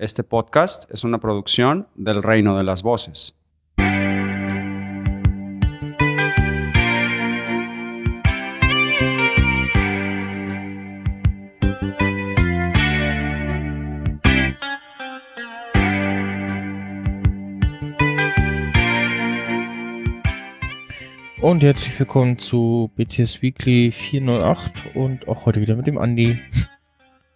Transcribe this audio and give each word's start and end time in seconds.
Este 0.00 0.22
podcast 0.22 0.88
es 0.92 1.02
una 1.02 1.18
producción 1.18 1.88
del 1.96 2.22
Reino 2.22 2.56
de 2.56 2.62
las 2.62 2.84
Voces. 2.84 3.34
Und 21.42 21.64
herzlich 21.64 21.98
willkommen 21.98 22.38
zu 22.38 22.92
BCS 22.94 23.42
Weekly 23.42 23.90
408 23.90 24.94
und 24.94 25.26
auch 25.26 25.44
heute 25.44 25.60
wieder 25.60 25.74
mit 25.74 25.88
dem 25.88 25.98
Andi. 25.98 26.38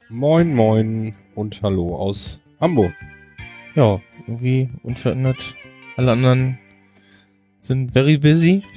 Moin, 0.09 0.55
moin 0.55 1.17
und 1.35 1.61
hallo 1.63 1.97
aus 1.97 2.42
Hamburg. 2.63 2.95
Ja, 3.75 4.01
irgendwie 4.27 4.71
unverändert. 4.83 5.55
Alle 5.97 6.13
anderen 6.13 6.59
sind 7.61 7.93
very 7.93 8.17
busy. 8.17 8.63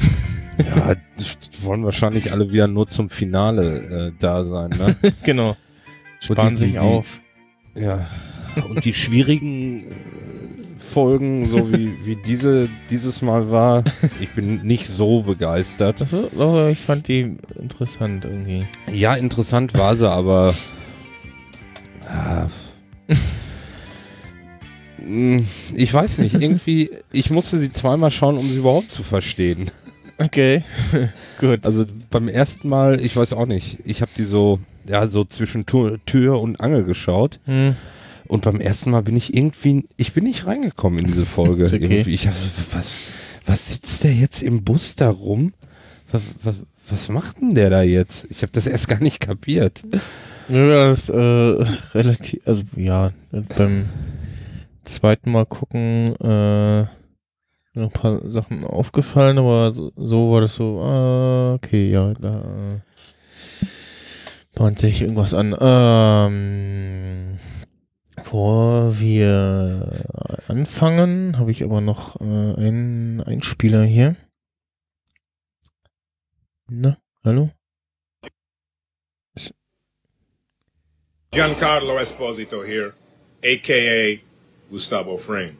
Ja, 0.58 0.96
wollen 1.64 1.84
wahrscheinlich 1.84 2.32
alle 2.32 2.50
wieder 2.50 2.68
nur 2.68 2.88
zum 2.88 3.10
Finale 3.10 4.08
äh, 4.08 4.12
da 4.20 4.46
sein, 4.46 4.70
ne? 4.70 4.96
genau. 5.26 5.58
Sparen 6.22 6.52
die- 6.52 6.56
sich 6.62 6.72
die- 6.72 6.80
auf. 6.80 7.20
Ja. 7.76 8.08
Und 8.70 8.86
die 8.86 8.94
schwierigen 8.94 9.82
äh, 9.82 9.84
Folgen, 10.80 11.46
so 11.50 11.74
wie, 11.74 11.92
wie 12.06 12.16
diese 12.26 12.70
dieses 12.90 13.22
Mal 13.22 13.52
war, 13.52 13.84
ich 14.22 14.30
bin 14.30 14.62
nicht 14.66 14.88
so 14.88 15.24
begeistert. 15.24 16.02
Achso, 16.02 16.30
aber 16.40 16.70
ich 16.70 16.80
fand 16.80 17.10
die 17.10 17.36
interessant 17.60 18.24
irgendwie. 18.24 18.66
Ja, 18.90 19.16
interessant 19.16 19.74
war 19.74 19.98
sie, 19.98 20.10
aber 20.10 20.54
mm, 22.04 22.48
ich 25.74 25.94
weiß 25.94 26.18
nicht, 26.20 26.36
irgendwie, 26.42 26.90
ich 27.12 27.30
musste 27.30 27.58
sie 27.58 27.72
zweimal 27.72 28.12
schauen, 28.12 28.38
um 28.38 28.48
sie 28.48 28.58
überhaupt 28.58 28.92
zu 28.92 29.04
verstehen. 29.04 29.70
Okay, 30.18 30.64
gut. 31.40 31.66
Also 31.66 31.86
beim 32.10 32.28
ersten 32.28 32.70
Mal, 32.70 33.02
ich 33.02 33.16
weiß 33.16 33.34
auch 33.34 33.46
nicht, 33.46 33.80
ich 33.84 34.02
habe 34.02 34.12
die 34.18 34.24
so, 34.24 34.60
ja, 34.86 35.08
so 35.08 35.26
zwischen 35.26 35.66
Tür, 35.66 36.00
Tür 36.06 36.40
und 36.40 36.60
Angel 36.60 36.84
geschaut 36.84 37.40
Hm, 37.46 37.76
und 38.28 38.44
beim 38.44 38.60
ersten 38.60 38.92
Mal 38.92 39.02
bin 39.04 39.16
ich 39.16 39.36
irgendwie, 39.36 39.86
ich 39.98 40.14
bin 40.14 40.24
nicht 40.24 40.48
reingekommen 40.48 41.00
in 41.00 41.08
diese 41.08 41.26
Folge. 41.26 41.66
Okay. 41.66 41.76
irgendwie. 41.84 42.14
Ich 42.14 42.28
hab 42.28 42.36
so, 42.36 42.48
was, 42.72 42.92
was 43.46 43.74
sitzt 43.74 44.04
der 44.04 44.14
jetzt 44.14 44.42
im 44.42 44.64
Bus 44.64 44.96
da 44.96 45.10
rum? 45.10 45.54
Was, 46.12 46.22
was, 46.42 46.56
was 46.90 47.10
macht 47.10 47.42
denn 47.42 47.54
der 47.54 47.70
da 47.70 47.84
jetzt? 47.84 48.26
Ich 48.30 48.42
habe 48.42 48.52
das 48.52 48.68
erst 48.68 48.88
gar 48.88 49.00
nicht 49.02 49.20
kapiert. 49.20 49.84
ja, 50.50 50.88
das 50.88 51.10
äh, 51.10 51.16
relativ, 51.94 52.40
also 52.46 52.64
ja, 52.76 53.12
beim 53.58 53.86
zweiten 54.86 55.32
Mal 55.32 55.46
gucken 55.46 56.16
äh, 56.18 56.86
noch 57.74 57.88
ein 57.88 57.92
paar 57.92 58.32
Sachen 58.32 58.64
aufgefallen, 58.64 59.38
aber 59.38 59.72
so, 59.72 59.92
so 59.96 60.32
war 60.32 60.42
das 60.42 60.56
so, 60.56 60.82
ah, 60.82 61.54
okay, 61.56 61.90
ja, 61.90 62.14
da 62.14 62.40
äh, 62.40 63.66
bahnt 64.56 64.80
sich 64.80 65.02
irgendwas 65.02 65.34
an. 65.34 65.56
Ähm, 65.60 67.38
bevor 68.16 68.98
wir 69.00 70.06
anfangen, 70.48 71.38
habe 71.38 71.52
ich 71.52 71.64
aber 71.64 71.82
noch 71.82 72.20
äh, 72.22 72.24
einen 72.24 73.22
Einspieler 73.22 73.84
hier. 73.84 74.16
Na, 76.68 76.98
hallo? 77.24 77.50
Giancarlo 81.32 81.98
Esposito 82.00 82.64
here, 82.64 82.94
aka 83.44 84.20
Gustavo 84.72 85.18
Frame. 85.18 85.58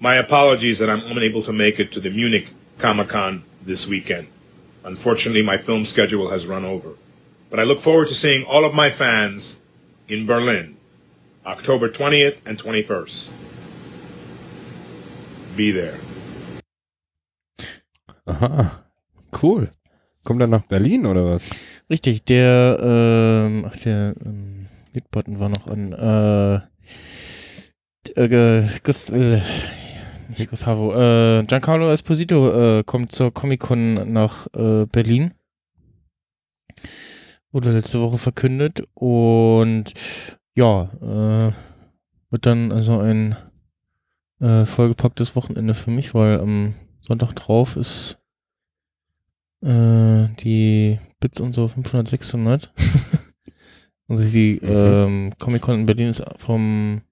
My 0.00 0.14
apologies 0.16 0.78
that 0.78 0.88
I'm 0.88 1.04
unable 1.06 1.42
to 1.42 1.52
make 1.52 1.78
it 1.78 1.92
to 1.92 2.00
the 2.00 2.10
Munich 2.10 2.48
Comic 2.78 3.08
Con 3.08 3.44
this 3.62 3.86
weekend. 3.86 4.28
Unfortunately, 4.84 5.42
my 5.42 5.58
film 5.58 5.84
schedule 5.84 6.30
has 6.30 6.46
run 6.46 6.64
over. 6.64 6.90
But 7.50 7.60
I 7.60 7.64
look 7.64 7.80
forward 7.80 8.08
to 8.08 8.14
seeing 8.14 8.44
all 8.46 8.64
of 8.64 8.74
my 8.74 8.90
fans 8.90 9.58
in 10.08 10.26
Berlin, 10.26 10.76
October 11.44 11.88
20th 11.88 12.38
and 12.46 12.56
21st. 12.58 13.32
Be 15.56 15.70
there. 15.72 15.98
Aha, 18.26 18.84
cool. 19.32 19.68
Kommt 20.24 20.40
er 20.40 20.46
nach 20.46 20.66
Berlin 20.66 21.06
oder 21.06 21.24
was? 21.24 21.50
Richtig, 21.90 22.24
der, 22.24 22.78
ähm, 22.80 23.66
ach, 23.66 23.76
der 23.76 24.14
ähm, 24.24 24.68
Mute-Button 24.94 25.40
war 25.40 25.48
noch 25.48 25.66
an, 25.66 25.92
äh, 25.92 26.60
äh, 28.08 28.66
Gus, 28.82 29.10
äh, 29.10 29.40
nicht 30.36 30.50
Gustavo, 30.50 30.94
äh, 30.94 31.44
Giancarlo 31.44 31.90
Esposito 31.90 32.78
äh, 32.78 32.84
kommt 32.84 33.12
zur 33.12 33.32
Comic-Con 33.32 34.12
nach 34.12 34.46
äh, 34.54 34.86
Berlin. 34.86 35.32
Wurde 37.52 37.72
letzte 37.72 38.00
Woche 38.00 38.18
verkündet 38.18 38.86
und 38.94 39.92
ja, 40.54 40.90
äh, 41.02 41.52
wird 42.30 42.46
dann 42.46 42.72
also 42.72 43.00
ein 43.00 43.36
vollgepacktes 44.40 45.36
Wochenende 45.36 45.74
für 45.74 45.90
mich, 45.90 46.14
weil 46.14 46.40
am 46.40 46.74
Sonntag 47.02 47.34
drauf 47.34 47.76
ist 47.76 48.16
die 49.62 50.98
Bits 51.20 51.40
und 51.40 51.52
so 51.52 51.68
500, 51.68 52.08
600. 52.08 52.72
also 54.08 54.32
die 54.32 54.56
ähm, 54.62 55.30
Comic-Con 55.38 55.80
in 55.80 55.84
Berlin 55.84 56.08
ist 56.08 56.24
vom 56.38 57.02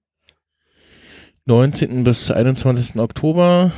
19. 1.49 2.03
bis 2.03 2.29
21. 2.29 3.01
Oktober 3.01 3.71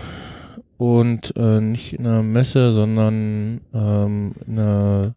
und 0.77 1.33
äh, 1.37 1.61
nicht 1.61 1.93
in 1.93 2.05
einer 2.05 2.21
Messe, 2.21 2.73
sondern 2.73 3.61
ähm, 3.73 4.35
in 4.45 4.59
einer 4.59 5.15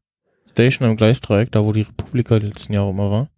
Station 0.49 0.89
am 0.89 0.97
Gleisdreieck, 0.97 1.51
da 1.51 1.65
wo 1.65 1.73
die 1.73 1.83
Republika 1.83 2.39
die 2.39 2.47
letzten 2.47 2.75
Jahre 2.75 2.91
immer 2.91 3.11
war. 3.11 3.29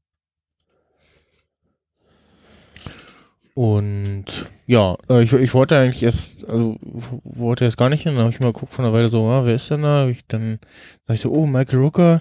Und 3.55 4.50
ja, 4.66 4.99
äh, 5.09 5.22
ich, 5.22 5.32
ich 5.32 5.55
wollte 5.55 5.78
eigentlich 5.78 6.03
erst, 6.03 6.47
also 6.47 6.76
wollte 7.25 7.65
erst 7.65 7.78
gar 7.78 7.88
nicht 7.88 8.03
hin, 8.03 8.16
dann 8.16 8.25
habe 8.25 8.34
ich 8.34 8.41
mal 8.41 8.53
geguckt 8.53 8.75
von 8.75 8.84
der 8.84 8.93
Weile 8.93 9.09
so, 9.09 9.26
ah, 9.28 9.47
wer 9.47 9.55
ist 9.55 9.71
denn 9.71 9.81
da? 9.81 10.06
Ich, 10.09 10.26
dann 10.26 10.59
sag 11.05 11.15
ich 11.15 11.22
so, 11.22 11.32
oh, 11.32 11.47
Michael 11.47 11.78
Rooker. 11.78 12.21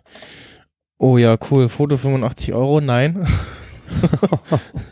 Oh 0.97 1.17
ja, 1.17 1.37
cool, 1.51 1.67
Foto 1.67 1.97
85 1.97 2.53
Euro, 2.53 2.79
nein. 2.79 3.27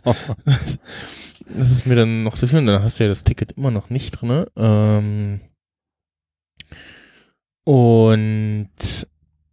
das, 1.48 1.72
ist 1.72 1.86
mir 1.86 1.96
dann 1.96 2.24
noch 2.24 2.36
zu 2.36 2.48
viel, 2.48 2.60
und 2.60 2.68
dann 2.68 2.82
hast 2.82 3.00
du 3.00 3.04
ja 3.04 3.10
das 3.10 3.24
Ticket 3.24 3.54
immer 3.54 3.72
noch 3.72 3.90
nicht 3.90 4.12
drin. 4.12 4.46
Ähm, 4.56 5.42
und 7.66 9.08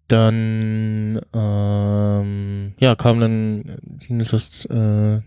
dann, 0.08 1.20
ähm, 1.32 2.74
ja, 2.80 2.94
kam 2.96 3.20
dann 3.20 3.78
dass 4.08 4.64
äh, 4.66 5.20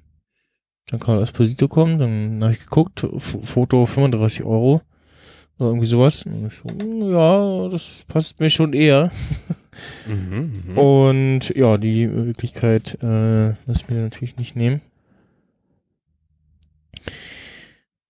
Giancarlo 0.87 1.21
Esposito 1.21 1.67
kommt, 1.67 2.01
dann 2.01 2.43
habe 2.43 2.53
ich 2.53 2.59
geguckt, 2.59 3.03
F 3.03 3.37
Foto 3.41 3.85
35 3.85 4.43
Euro 4.43 4.81
oder 5.57 5.69
irgendwie 5.69 5.87
sowas. 5.87 6.19
So, 6.19 6.69
hm, 6.69 7.11
ja, 7.11 7.69
das 7.69 8.03
passt 8.07 8.39
mir 8.39 8.49
schon 8.49 8.73
eher. 8.73 9.11
Mhm, 10.05 10.63
mhm. 10.67 10.77
Und 10.77 11.55
ja, 11.55 11.77
die 11.77 12.05
Möglichkeit 12.07 12.97
äh, 13.01 13.55
lass 13.65 13.81
ich 13.81 13.89
mir 13.89 14.01
natürlich 14.01 14.37
nicht 14.37 14.55
nehmen. 14.55 14.81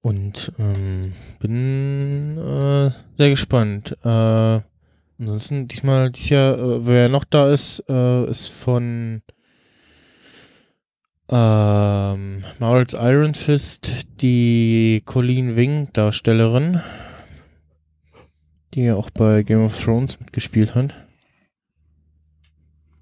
Und 0.03 0.51
ähm, 0.59 1.13
bin 1.39 2.37
äh, 2.37 2.91
sehr 3.17 3.29
gespannt. 3.29 3.97
Äh, 4.03 4.59
ansonsten 5.17 5.69
diesmal, 5.69 6.11
dieses 6.11 6.29
Jahr, 6.29 6.59
äh, 6.59 6.85
wer 6.85 7.07
noch 7.07 7.23
da 7.23 7.53
ist, 7.53 7.81
äh, 7.87 8.25
ist 8.29 8.49
von 8.49 9.21
ähm, 11.29 12.43
Marvel's 12.59 12.93
Iron 12.93 13.33
Fist 13.33 13.91
die 14.21 15.01
Colleen 15.05 15.55
Wing 15.55 15.87
Darstellerin, 15.93 16.81
die 18.73 18.83
ja 18.83 18.95
auch 18.95 19.09
bei 19.09 19.43
Game 19.43 19.63
of 19.63 19.81
Thrones 19.81 20.19
mitgespielt 20.19 20.75
hat. 20.75 20.93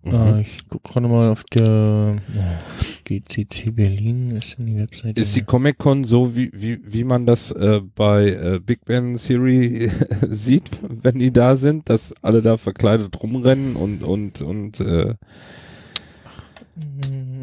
Mhm. 0.03 0.13
Äh, 0.13 0.41
ich 0.41 0.67
guck 0.67 0.83
gerade 0.83 1.07
mal 1.07 1.29
auf 1.29 1.43
der 1.53 2.15
oh, 2.17 2.83
GCC 3.03 3.71
Berlin, 3.71 4.35
ist 4.37 4.57
denn 4.57 4.65
die 4.65 4.79
Webseite? 4.79 5.21
Ist 5.21 5.35
die 5.35 5.43
Comic-Con 5.43 6.05
so, 6.05 6.35
wie, 6.35 6.51
wie, 6.53 6.79
wie 6.83 7.03
man 7.03 7.25
das 7.25 7.51
äh, 7.51 7.81
bei 7.95 8.29
äh, 8.29 8.59
Big 8.59 8.83
Bang 8.85 9.17
Theory 9.17 9.91
sieht, 10.29 10.69
wenn 10.81 11.19
die 11.19 11.31
da 11.31 11.55
sind, 11.55 11.87
dass 11.89 12.13
alle 12.23 12.41
da 12.41 12.57
verkleidet 12.57 13.21
rumrennen 13.21 13.75
und, 13.75 14.03
und, 14.03 14.41
und 14.41 14.79
äh, 14.79 15.13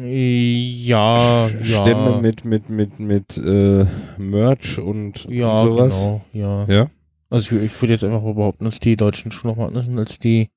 ja, 0.01 1.47
ja. 1.47 1.63
Stämme 1.63 2.19
mit, 2.21 2.43
mit, 2.43 2.69
mit, 2.69 2.99
mit 2.99 3.37
äh, 3.37 3.85
Merch 4.17 4.79
und, 4.79 5.25
ja, 5.29 5.61
und 5.61 5.71
sowas? 5.71 5.95
genau, 5.95 6.21
ja. 6.33 6.65
Ja? 6.65 6.91
Also 7.29 7.55
ich, 7.55 7.63
ich 7.63 7.81
würde 7.81 7.93
jetzt 7.93 8.03
einfach 8.03 8.21
behaupten, 8.21 8.65
dass 8.65 8.79
die 8.79 8.97
Deutschen 8.97 9.31
schon 9.31 9.51
noch 9.51 9.57
mal 9.57 9.67
anders 9.67 9.85
sind 9.85 9.97
als 9.97 10.19
die 10.19 10.49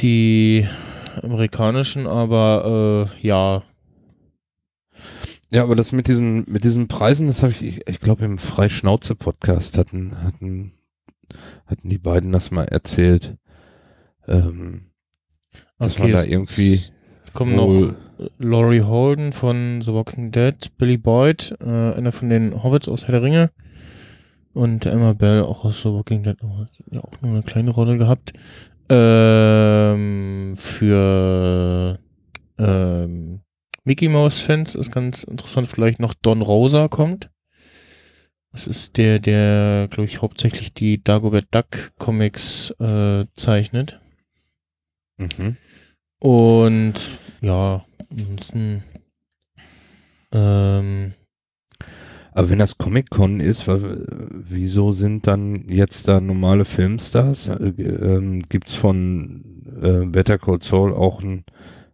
die 0.00 0.66
amerikanischen, 1.22 2.06
aber 2.06 3.08
äh, 3.22 3.26
ja. 3.26 3.62
Ja, 5.52 5.62
aber 5.62 5.76
das 5.76 5.92
mit 5.92 6.08
diesen, 6.08 6.44
mit 6.48 6.64
diesen 6.64 6.88
Preisen, 6.88 7.26
das 7.26 7.42
habe 7.42 7.52
ich, 7.52 7.86
ich 7.86 8.00
glaube, 8.00 8.24
im 8.24 8.38
Freischnauze-Podcast 8.38 9.76
hatten, 9.76 10.22
hatten, 10.22 10.72
hatten 11.66 11.88
die 11.88 11.98
beiden 11.98 12.32
das 12.32 12.50
mal 12.50 12.64
erzählt. 12.64 13.36
Ähm, 14.26 14.92
dass 15.78 15.94
Okay, 15.94 16.02
man 16.02 16.12
da 16.12 16.24
irgendwie 16.24 16.80
Es 17.24 17.32
kommen 17.32 17.56
noch 17.56 17.94
Laurie 18.38 18.82
Holden 18.82 19.32
von 19.32 19.82
The 19.82 19.92
Walking 19.92 20.30
Dead, 20.30 20.54
Billy 20.78 20.96
Boyd, 20.96 21.54
äh, 21.60 21.64
einer 21.64 22.12
von 22.12 22.28
den 22.28 22.62
Hobbits 22.62 22.88
aus 22.88 23.04
Herr 23.06 23.12
der 23.12 23.22
Ringe 23.22 23.50
und 24.54 24.86
Emma 24.86 25.12
Bell 25.12 25.42
auch 25.42 25.64
aus 25.64 25.82
The 25.82 25.90
Walking 25.90 26.22
Dead, 26.22 26.36
oh, 26.42 26.58
hat 26.58 26.70
ja 26.90 27.00
auch 27.00 27.20
nur 27.20 27.32
eine 27.32 27.42
kleine 27.42 27.70
Rolle 27.70 27.98
gehabt. 27.98 28.32
Ähm, 28.94 30.52
für 30.54 31.98
ähm, 32.58 33.40
Mickey 33.84 34.08
Mouse 34.08 34.40
Fans 34.40 34.74
ist 34.74 34.92
ganz 34.92 35.24
interessant, 35.24 35.66
vielleicht 35.66 35.98
noch 35.98 36.12
Don 36.12 36.42
Rosa 36.42 36.88
kommt. 36.88 37.30
Das 38.52 38.66
ist 38.66 38.98
der, 38.98 39.18
der, 39.18 39.88
glaube 39.88 40.04
ich, 40.04 40.20
hauptsächlich 40.20 40.74
die 40.74 41.02
Dagobert 41.02 41.46
Duck 41.52 41.92
Comics 41.98 42.70
äh, 42.80 43.24
zeichnet. 43.34 43.98
Mhm. 45.16 45.56
Und 46.18 46.94
ja, 47.40 47.86
ansonsten 48.10 48.84
ähm, 50.32 51.14
Aber 52.34 52.48
wenn 52.50 52.58
das 52.58 52.78
Comic-Con 52.78 53.40
ist, 53.40 53.64
wieso 53.68 54.92
sind 54.92 55.26
dann 55.26 55.66
jetzt 55.68 56.08
da 56.08 56.20
normale 56.20 56.64
Filmstars? 56.64 57.48
Äh, 57.48 57.82
ähm, 57.82 58.42
gibt's 58.48 58.74
von 58.74 59.44
äh, 59.82 60.06
Better 60.06 60.38
Call 60.38 60.62
Saul 60.62 60.94
auch 60.94 61.22
ein, 61.22 61.44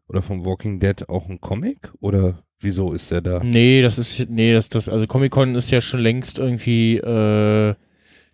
oder 0.08 0.22
von 0.22 0.44
Walking 0.44 0.78
Dead 0.80 1.08
auch 1.08 1.28
ein 1.28 1.40
Comic? 1.40 1.92
Oder 2.00 2.42
wieso 2.60 2.92
ist 2.92 3.10
der 3.10 3.20
da? 3.20 3.40
nee, 3.42 3.82
das 3.82 3.98
ist 3.98 4.28
nee, 4.30 4.52
das 4.52 4.68
das 4.68 4.88
also 4.88 5.06
Comic 5.06 5.32
Con 5.32 5.54
ist 5.54 5.70
ja 5.70 5.80
schon 5.80 6.00
längst 6.00 6.38
irgendwie 6.38 6.96
äh, 6.98 7.74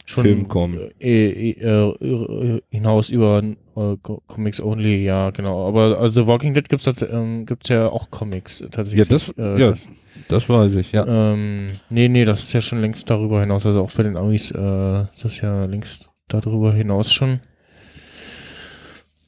schon 0.06 0.24
Filmcom. 0.24 0.78
äh, 1.00 1.50
äh, 1.50 1.50
äh, 1.60 2.60
hinaus 2.70 3.08
über 3.08 3.42
äh, 3.42 3.96
Co- 4.02 4.22
Comics 4.26 4.60
only, 4.60 5.04
ja 5.04 5.30
genau. 5.30 5.66
Aber 5.66 5.98
also 5.98 6.26
Walking 6.26 6.52
Dead 6.54 6.68
gibt's 6.68 6.84
das, 6.84 7.00
ähm, 7.02 7.46
gibt's 7.46 7.68
ja 7.70 7.88
auch 7.88 8.10
Comics 8.10 8.62
tatsächlich. 8.70 8.98
Ja, 8.98 9.04
das, 9.04 9.32
ja, 9.36 9.70
das, 9.70 9.88
das 10.28 10.48
weiß 10.48 10.74
ich, 10.76 10.92
ja. 10.92 11.06
ähm, 11.06 11.68
nee, 11.90 12.08
nee, 12.08 12.24
das 12.24 12.44
ist 12.44 12.52
ja 12.52 12.60
schon 12.60 12.80
längst 12.80 13.08
darüber 13.10 13.40
hinaus. 13.40 13.66
Also 13.66 13.82
auch 13.82 13.92
bei 13.92 14.02
den 14.02 14.16
Amis 14.16 14.50
äh, 14.50 15.02
ist 15.02 15.24
das 15.24 15.40
ja 15.40 15.64
längst 15.64 16.10
darüber 16.28 16.72
hinaus 16.72 17.12
schon. 17.12 17.40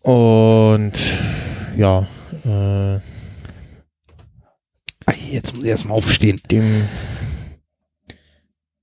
Und 0.02 0.92
ja, 1.76 2.06
äh, 2.44 3.00
jetzt 5.30 5.54
muss 5.54 5.64
ich 5.64 5.70
erstmal 5.70 5.96
aufstehen. 5.96 6.40
dem 6.50 6.64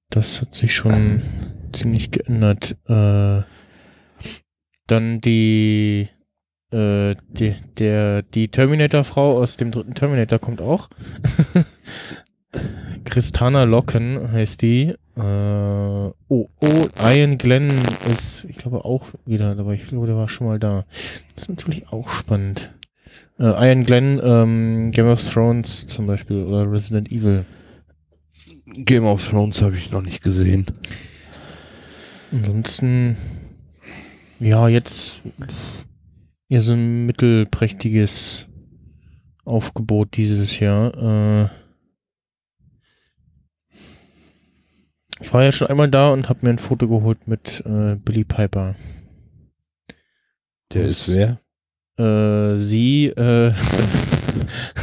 das 0.10 0.42
hat 0.42 0.54
sich 0.54 0.76
schon 0.76 1.22
ziemlich 1.72 2.12
geändert. 2.12 2.76
Äh, 2.88 3.42
dann 4.88 5.22
die 5.22 6.10
äh, 6.72 7.16
die, 7.30 7.56
der, 7.78 8.24
die 8.24 8.48
Terminator-Frau 8.48 9.38
aus 9.38 9.58
dem 9.58 9.72
dritten 9.72 9.96
Terminator 9.96 10.40
kommt 10.40 10.62
auch. 10.62 10.90
Christana 13.04 13.64
Locken 13.64 14.32
heißt 14.32 14.62
die. 14.62 14.96
Äh, 15.16 15.22
oh, 15.22 16.14
oh, 16.28 16.88
Ian 17.00 17.38
Glenn 17.38 17.72
ist, 18.10 18.46
ich 18.46 18.58
glaube, 18.58 18.86
auch 18.86 19.06
wieder 19.26 19.56
dabei. 19.56 19.76
Ich 19.76 19.86
glaube, 19.86 20.08
der 20.08 20.16
war 20.16 20.28
schon 20.28 20.48
mal 20.48 20.60
da. 20.60 20.86
Das 21.36 21.44
ist 21.44 21.50
natürlich 21.50 21.90
auch 21.90 22.10
spannend. 22.10 22.72
Äh, 23.40 23.44
Ian 23.44 23.84
Glenn, 23.84 24.20
ähm, 24.24 24.92
Game 24.92 25.08
of 25.08 25.28
Thrones 25.30 25.88
zum 25.88 26.08
Beispiel 26.08 26.44
oder 26.44 26.72
Resident 26.72 27.12
Evil. 27.12 27.46
Game 28.66 29.06
of 29.06 29.28
Thrones 29.28 29.62
habe 29.62 29.76
ich 29.76 29.92
noch 29.92 30.02
nicht 30.02 30.24
gesehen. 30.24 30.66
Ansonsten, 32.32 33.18
ja, 34.40 34.68
jetzt 34.68 35.22
eher 36.50 36.62
so 36.62 36.74
ein 36.74 37.06
mittelprächtiges 37.06 38.48
Aufgebot 39.46 40.16
dieses 40.18 40.60
Jahr. 40.60 41.46
Äh, 41.46 41.63
ich 45.24 45.34
war 45.34 45.44
ja 45.44 45.52
schon 45.52 45.68
einmal 45.68 45.90
da 45.90 46.10
und 46.12 46.30
habe 46.30 46.40
mir 46.44 46.50
ein 46.52 46.58
Foto 46.60 46.88
geholt 46.88 47.28
mit 47.28 47.64
äh, 47.66 47.96
Billy 47.96 48.24
Piper. 48.24 48.76
Der 50.74 50.86
ist 50.86 51.08
wer? 51.08 51.40
Äh, 51.98 52.58
sie 52.58 53.08
äh, 53.08 53.52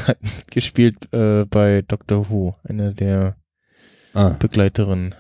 hat 0.07 0.19
gespielt 0.51 1.13
äh, 1.13 1.45
bei 1.45 1.83
Doctor 1.83 2.31
Who, 2.31 2.55
eine 2.65 2.95
der 2.95 3.37
Ah, 4.13 4.31
Begleiterinnen. 4.31 5.15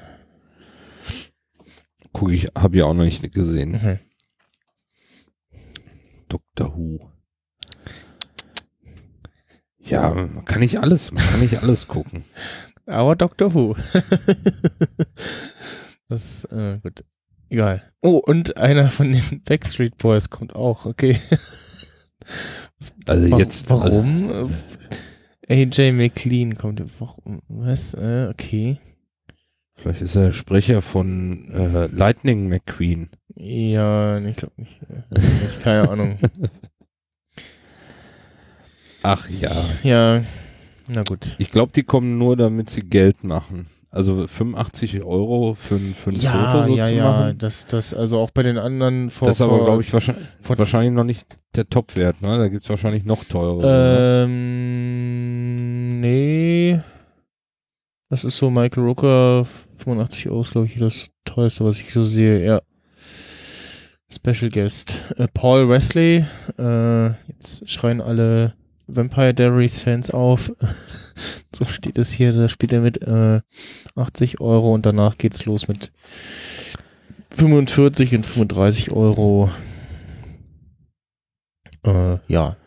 guck 2.12 2.32
ich, 2.32 2.48
habe 2.58 2.76
ich 2.76 2.82
auch 2.82 2.92
noch 2.94 3.04
nicht 3.04 3.32
gesehen. 3.32 3.72
Mhm. 3.72 3.98
Doctor 6.28 6.76
Who. 6.76 7.08
Ja, 9.78 10.12
man 10.12 10.44
kann 10.44 10.60
nicht 10.60 10.80
alles, 10.80 11.12
man 11.12 11.22
kann 11.24 11.40
nicht 11.40 11.62
alles 11.62 11.86
gucken. 11.88 12.24
Aber 12.90 13.16
Doctor 13.16 13.54
Who. 13.54 13.76
das, 16.08 16.44
äh, 16.44 16.78
gut. 16.82 17.04
Egal. 17.48 17.82
Oh, 18.02 18.20
und 18.24 18.56
einer 18.56 18.88
von 18.88 19.12
den 19.12 19.42
Backstreet 19.44 19.98
Boys 19.98 20.30
kommt 20.30 20.54
auch, 20.54 20.86
okay. 20.86 21.18
Also 23.06 23.30
Wa- 23.30 23.38
jetzt. 23.38 23.68
Warum? 23.68 24.50
AJ 25.48 25.92
McLean 25.92 26.56
kommt. 26.56 26.82
Warum? 27.00 27.40
Was? 27.48 27.94
Äh, 27.94 28.28
okay. 28.30 28.78
Vielleicht 29.76 30.02
ist 30.02 30.14
er 30.14 30.32
Sprecher 30.32 30.80
von 30.80 31.50
äh, 31.52 31.86
Lightning 31.86 32.48
McQueen. 32.48 33.10
Ja, 33.34 34.20
nee, 34.20 34.30
ich 34.30 34.36
glaube 34.36 34.54
nicht. 34.58 34.78
Keine 35.64 35.90
Ahnung. 35.90 36.18
Ach 39.02 39.28
ja. 39.28 39.64
Ja, 39.82 40.22
na 40.92 41.02
gut. 41.02 41.34
Ich 41.38 41.50
glaube, 41.50 41.72
die 41.72 41.82
kommen 41.82 42.18
nur, 42.18 42.36
damit 42.36 42.70
sie 42.70 42.82
Geld 42.82 43.24
machen. 43.24 43.66
Also 43.92 44.26
85 44.28 45.02
Euro 45.02 45.56
für, 45.60 45.74
ein- 45.74 45.94
für 45.96 46.10
ein 46.10 46.16
Ja, 46.20 46.52
Foto 46.52 46.66
so 46.68 46.76
ja, 46.76 46.84
zu 46.86 46.94
ja. 46.94 47.04
machen. 47.04 47.38
Das, 47.38 47.66
das, 47.66 47.92
also 47.92 48.18
auch 48.20 48.30
bei 48.30 48.42
den 48.44 48.56
anderen 48.56 49.10
vor. 49.10 49.26
das 49.26 49.38
ist 49.38 49.40
aber, 49.42 49.64
glaube 49.64 49.82
ich, 49.82 49.92
wahrscheinlich, 49.92 50.24
wahrscheinlich 50.46 50.92
noch 50.92 51.02
nicht 51.04 51.26
der 51.56 51.68
Topwert. 51.68 52.22
Ne? 52.22 52.38
Da 52.38 52.46
gibt 52.48 52.62
es 52.64 52.70
wahrscheinlich 52.70 53.04
noch 53.04 53.24
teurere. 53.24 53.66
ne? 53.66 54.24
Ähm, 54.30 56.00
nee. 56.00 56.80
Das 58.08 58.22
ist 58.24 58.36
so 58.38 58.48
Michael 58.50 58.84
Rooker, 58.84 59.44
85 59.78 60.28
Euro 60.30 60.40
ist, 60.42 60.52
glaube 60.52 60.66
ich, 60.68 60.76
das 60.78 61.08
teuerste, 61.24 61.64
was 61.64 61.80
ich 61.80 61.92
so 61.92 62.04
sehe, 62.04 62.44
ja. 62.44 62.60
Special 64.12 64.50
Guest. 64.50 65.04
Äh, 65.16 65.28
Paul 65.32 65.68
Wesley, 65.68 66.24
äh, 66.58 67.06
jetzt 67.28 67.68
schreien 67.68 68.00
alle 68.00 68.54
Vampire 68.96 69.34
Diaries 69.34 69.82
Fans 69.82 70.10
auf. 70.10 70.52
so 71.54 71.64
steht 71.64 71.98
es 71.98 72.12
hier, 72.12 72.32
da 72.32 72.48
spielt 72.48 72.72
er 72.72 72.80
mit 72.80 73.02
äh, 73.02 73.40
80 73.96 74.40
Euro 74.40 74.74
und 74.74 74.86
danach 74.86 75.18
geht's 75.18 75.44
los 75.44 75.68
mit 75.68 75.92
45 77.30 78.14
und 78.16 78.26
35 78.26 78.92
Euro. 78.92 79.50
Äh, 81.84 82.18
ja. 82.28 82.56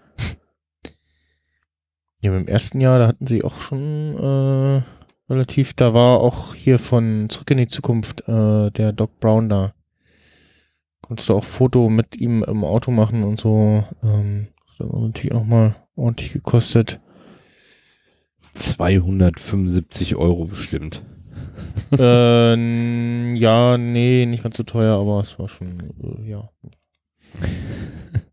Ja, 2.21 2.31
beim 2.31 2.47
ersten 2.47 2.79
Jahr, 2.79 2.99
da 2.99 3.07
hatten 3.07 3.27
sie 3.27 3.43
auch 3.43 3.59
schon 3.59 4.15
äh, 4.17 4.81
relativ, 5.29 5.73
da 5.73 5.93
war 5.93 6.21
auch 6.21 6.53
hier 6.55 6.79
von 6.79 7.27
Zurück 7.29 7.51
in 7.51 7.57
die 7.57 7.67
Zukunft 7.67 8.25
äh, 8.29 8.71
der 8.71 8.93
Doc 8.93 9.19
Brown 9.19 9.49
da. 9.49 9.73
Konntest 11.01 11.27
du 11.27 11.35
auch 11.35 11.43
Foto 11.43 11.89
mit 11.89 12.15
ihm 12.15 12.41
im 12.45 12.63
Auto 12.63 12.91
machen 12.91 13.23
und 13.23 13.41
so. 13.41 13.83
Ähm, 14.01 14.47
hat 14.79 14.89
natürlich 14.89 15.33
auch 15.33 15.43
mal 15.43 15.75
ordentlich 15.95 16.33
gekostet. 16.33 16.99
275 18.55 20.15
Euro 20.15 20.45
bestimmt. 20.45 21.03
äh, 21.97 23.33
ja, 23.35 23.77
nee, 23.77 24.25
nicht 24.25 24.43
ganz 24.43 24.57
so 24.57 24.63
teuer, 24.63 24.99
aber 24.99 25.19
es 25.19 25.37
war 25.39 25.49
schon, 25.49 25.93
äh, 26.01 26.29
ja. 26.29 26.49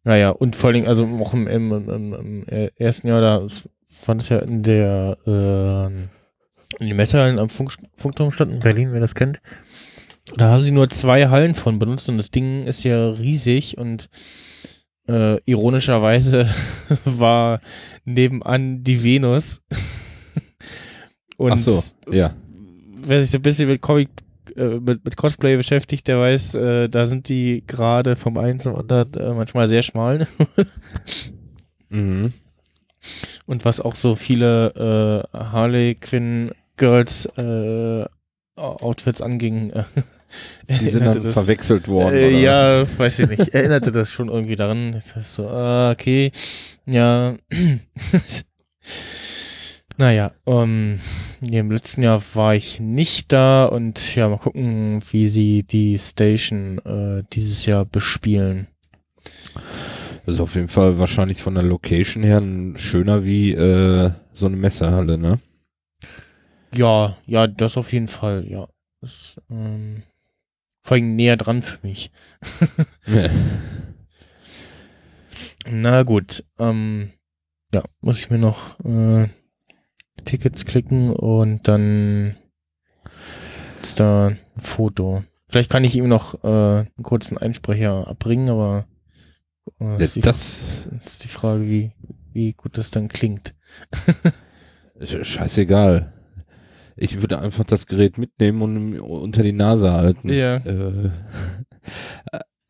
Naja, 0.03 0.31
und 0.31 0.57
vor 0.57 0.69
allen 0.69 0.75
Dingen, 0.75 0.89
also 0.89 1.05
auch 1.21 1.35
im, 1.35 1.47
im, 1.47 1.73
im, 1.73 2.15
im, 2.15 2.45
ersten 2.77 3.09
Jahr, 3.09 3.21
da 3.21 3.47
fand 3.87 4.23
es 4.23 4.31
ja 4.31 4.39
in 4.39 4.63
der, 4.63 5.19
äh, 5.27 5.87
in 6.83 6.89
den 6.89 6.97
Messehallen 6.97 7.39
am 7.39 7.51
Funk, 7.51 7.75
Funkturm 7.95 8.31
stand 8.31 8.53
in 8.53 8.61
Berlin, 8.61 8.93
wer 8.93 9.01
das 9.01 9.15
kennt. 9.15 9.41
Da 10.37 10.49
haben 10.51 10.63
sie 10.63 10.71
nur 10.71 10.89
zwei 10.89 11.29
Hallen 11.29 11.55
von 11.55 11.79
benutzt 11.79 12.09
und 12.09 12.17
das 12.17 12.31
Ding 12.31 12.67
ist 12.67 12.83
ja 12.85 13.11
riesig 13.11 13.77
und 13.77 14.09
äh, 15.11 15.41
ironischerweise 15.45 16.49
war 17.05 17.61
nebenan 18.05 18.85
die 18.85 19.03
Venus. 19.03 19.63
und 21.37 21.53
Ach 21.53 21.59
so, 21.59 21.81
ja. 22.11 22.35
wer 23.03 23.21
sich 23.21 23.31
so 23.31 23.39
ein 23.39 23.43
bisschen 23.43 23.69
mit 23.69 23.81
Comic, 23.81 24.09
äh, 24.57 24.79
mit, 24.79 25.05
mit 25.05 25.17
Cosplay 25.17 25.57
beschäftigt, 25.57 26.07
der 26.09 26.21
weiß, 26.21 26.55
äh, 26.55 26.89
da 26.89 27.07
sind 27.07 27.29
die 27.29 27.65
gerade 27.67 28.17
vom 28.17 28.39
einen 28.39 28.61
zum 28.61 28.77
anderen 28.77 29.15
äh, 29.15 29.33
manchmal 29.35 29.69
sehr 29.69 29.83
schmal. 29.83 30.27
Mhm. 31.93 32.33
Und 33.47 33.65
was 33.65 33.81
auch 33.81 33.97
so 33.97 34.15
viele 34.15 35.27
äh, 35.35 35.37
Harley 35.37 35.97
Quinn 35.97 36.53
Girls 36.77 37.27
äh, 37.37 38.05
Outfits 38.55 39.21
anging. 39.21 39.73
Die 40.69 40.89
sind 40.89 41.05
dann 41.05 41.33
verwechselt 41.33 41.89
worden. 41.89 42.15
Äh, 42.15 42.41
ja, 42.41 42.87
weiß 42.99 43.21
ich 43.21 43.29
nicht. 43.29 43.55
Erinnerte 43.55 43.93
das 43.93 44.11
schon 44.11 44.29
irgendwie 44.29 44.57
daran. 44.57 44.93
Das 44.93 45.17
ist 45.17 45.35
so, 45.35 45.49
ah, 45.49 45.91
okay, 45.91 46.33
ja. 46.87 47.37
naja, 49.97 50.33
ja, 50.47 51.61
im 51.61 51.71
letzten 51.71 52.03
Jahr 52.03 52.23
war 52.35 52.55
ich 52.55 52.81
nicht 52.81 53.33
da 53.33 53.65
und 53.65 54.15
ja, 54.15 54.29
mal 54.29 54.39
gucken, 54.39 55.03
wie 55.11 55.29
sie 55.29 55.63
die 55.63 55.99
Station 55.99 56.79
äh, 56.79 57.25
dieses 57.33 57.67
Jahr 57.67 57.85
bespielen. 57.85 58.69
Das 60.27 60.35
ist 60.35 60.41
auf 60.41 60.55
jeden 60.55 60.69
Fall 60.69 60.99
wahrscheinlich 60.99 61.43
von 61.43 61.55
der 61.55 61.65
Location 61.65 62.23
her 62.23 62.43
schöner 62.77 63.25
wie 63.25 63.53
äh, 63.53 64.11
so 64.33 64.47
eine 64.47 64.57
Messehalle, 64.57 65.19
ne? 65.19 65.41
Ja, 66.75 67.17
ja, 67.27 67.47
das 67.47 67.77
auf 67.77 67.93
jeden 67.93 68.09
Fall, 68.09 68.47
ja. 68.49 68.69
Das, 69.01 69.37
ähm, 69.51 70.03
vor 70.83 70.95
allem 70.97 71.17
näher 71.17 71.37
dran 71.37 71.63
für 71.63 71.79
mich. 71.87 72.11
Na 75.71 76.03
gut, 76.03 76.45
ähm, 76.59 77.11
ja, 77.73 77.83
muss 78.01 78.19
ich 78.19 78.31
mir 78.31 78.39
noch 78.39 78.81
äh, 78.85 79.29
Tickets 80.25 80.65
klicken 80.65 81.11
und 81.13 81.69
dann 81.69 82.37
ist 83.81 84.01
da 84.01 84.29
ein 84.29 84.39
Foto. 84.61 85.23
Vielleicht 85.49 85.71
kann 85.71 85.85
ich 85.85 85.97
ihm 85.97 86.09
noch 86.09 86.43
äh, 86.45 86.47
einen 86.47 87.03
kurzen 87.03 87.37
Einsprecher 87.39 88.07
abbringen, 88.09 88.49
aber 88.51 88.87
äh, 89.81 90.03
ist, 90.03 90.17
die, 90.17 90.21
das 90.21 90.63
ist, 90.63 90.87
ist 90.87 91.25
die 91.25 91.29
Frage, 91.29 91.65
wie, 91.67 91.93
wie 92.33 92.53
gut 92.53 92.79
das 92.79 92.91
dann 92.91 93.09
klingt. 93.09 93.55
Sch- 95.01 95.25
scheißegal. 95.25 96.13
Ich 97.01 97.21
würde 97.21 97.39
einfach 97.39 97.65
das 97.65 97.87
Gerät 97.87 98.19
mitnehmen 98.19 98.63
und 98.63 99.01
unter 99.01 99.43
die 99.43 99.53
Nase 99.53 99.93
halten. 99.93 100.33
Ja. 100.33 100.57
Äh, 100.57 101.11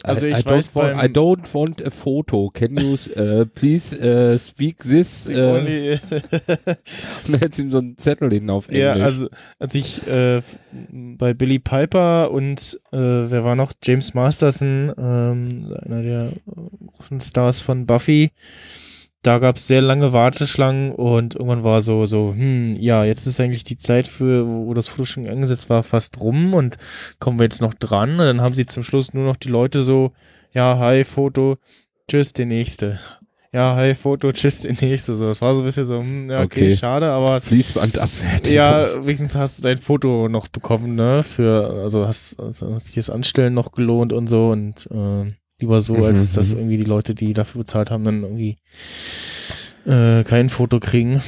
Also 0.02 0.26
I, 0.26 0.30
ich 0.30 0.38
I 0.38 0.44
weiß 0.46 0.70
don't 0.70 0.74
want, 0.74 1.02
I 1.02 1.06
don't 1.12 1.54
want 1.54 1.86
a 1.86 1.90
photo. 1.90 2.50
Can 2.50 2.76
you 2.78 2.96
uh, 3.16 3.44
please 3.54 3.94
uh, 3.94 4.38
speak 4.38 4.78
this? 4.78 5.26
Äh, 5.26 5.34
Only- 5.34 6.00
und 7.26 7.42
dann 7.42 7.50
du 7.50 7.62
ihm 7.62 7.70
so 7.70 7.78
einen 7.78 7.98
Zettel 7.98 8.30
hin 8.32 8.48
auf 8.48 8.68
Englisch. 8.68 8.82
Ja, 8.82 8.92
also 8.94 9.28
als 9.58 9.74
ich 9.74 10.06
äh, 10.08 10.40
bei 10.82 11.34
Billy 11.34 11.58
Piper 11.58 12.30
und 12.30 12.80
äh, 12.92 12.96
wer 12.96 13.44
war 13.44 13.56
noch? 13.56 13.72
James 13.82 14.14
Masterson, 14.14 14.92
ähm, 14.96 15.74
einer 15.84 16.02
der 16.02 16.28
äh, 16.28 16.86
großen 16.96 17.20
Stars 17.20 17.60
von 17.60 17.84
Buffy. 17.86 18.30
Da 19.22 19.38
gab 19.38 19.56
es 19.56 19.66
sehr 19.66 19.82
lange 19.82 20.14
Warteschlangen 20.14 20.92
und 20.92 21.34
irgendwann 21.34 21.62
war 21.62 21.82
so, 21.82 22.06
so, 22.06 22.32
hm, 22.34 22.74
ja, 22.80 23.04
jetzt 23.04 23.26
ist 23.26 23.38
eigentlich 23.38 23.64
die 23.64 23.76
Zeit 23.76 24.08
für, 24.08 24.46
wo 24.46 24.72
das 24.72 24.88
Foto 24.88 25.04
schon 25.04 25.28
angesetzt 25.28 25.68
war, 25.68 25.82
fast 25.82 26.18
rum 26.20 26.54
und 26.54 26.78
kommen 27.18 27.38
wir 27.38 27.44
jetzt 27.44 27.60
noch 27.60 27.74
dran. 27.74 28.12
Und 28.12 28.18
dann 28.26 28.40
haben 28.40 28.54
sie 28.54 28.64
zum 28.64 28.82
Schluss 28.82 29.12
nur 29.12 29.24
noch 29.26 29.36
die 29.36 29.48
Leute 29.50 29.82
so, 29.82 30.12
ja, 30.52 30.78
hi, 30.78 31.04
Foto, 31.04 31.58
tschüss, 32.08 32.32
der 32.32 32.46
nächste. 32.46 32.98
Ja, 33.52 33.74
hi, 33.76 33.94
Foto, 33.94 34.32
tschüss, 34.32 34.62
der 34.62 34.72
nächste. 34.80 35.14
So, 35.16 35.28
es 35.28 35.42
war 35.42 35.54
so 35.54 35.60
ein 35.60 35.64
bisschen 35.66 35.84
so, 35.84 35.98
hm, 35.98 36.30
ja, 36.30 36.38
okay, 36.38 36.64
Okay. 36.68 36.76
schade, 36.76 37.06
aber 37.10 37.42
Fließbandabfertigung. 37.42 38.56
ja, 38.56 39.04
wenigstens 39.04 39.34
hast 39.34 39.58
du 39.58 39.62
dein 39.64 39.76
Foto 39.76 40.30
noch 40.30 40.48
bekommen, 40.48 40.94
ne? 40.94 41.22
Für, 41.22 41.82
also 41.82 42.06
hast, 42.06 42.40
also 42.40 42.72
hast 42.72 42.96
dir 42.96 43.00
das 43.00 43.10
Anstellen 43.10 43.52
noch 43.52 43.72
gelohnt 43.72 44.14
und 44.14 44.28
so 44.28 44.48
und 44.48 44.88
äh, 44.90 45.30
lieber 45.60 45.80
so, 45.80 46.04
als 46.04 46.32
Mhm, 46.32 46.36
dass 46.36 46.52
mhm. 46.52 46.58
irgendwie 46.60 46.76
die 46.78 46.84
Leute, 46.84 47.14
die 47.14 47.32
dafür 47.32 47.60
bezahlt 47.60 47.90
haben, 47.90 48.04
dann 48.04 48.22
irgendwie 48.22 48.58
äh, 49.86 50.24
kein 50.24 50.48
Foto 50.48 50.80
kriegen. 50.80 51.22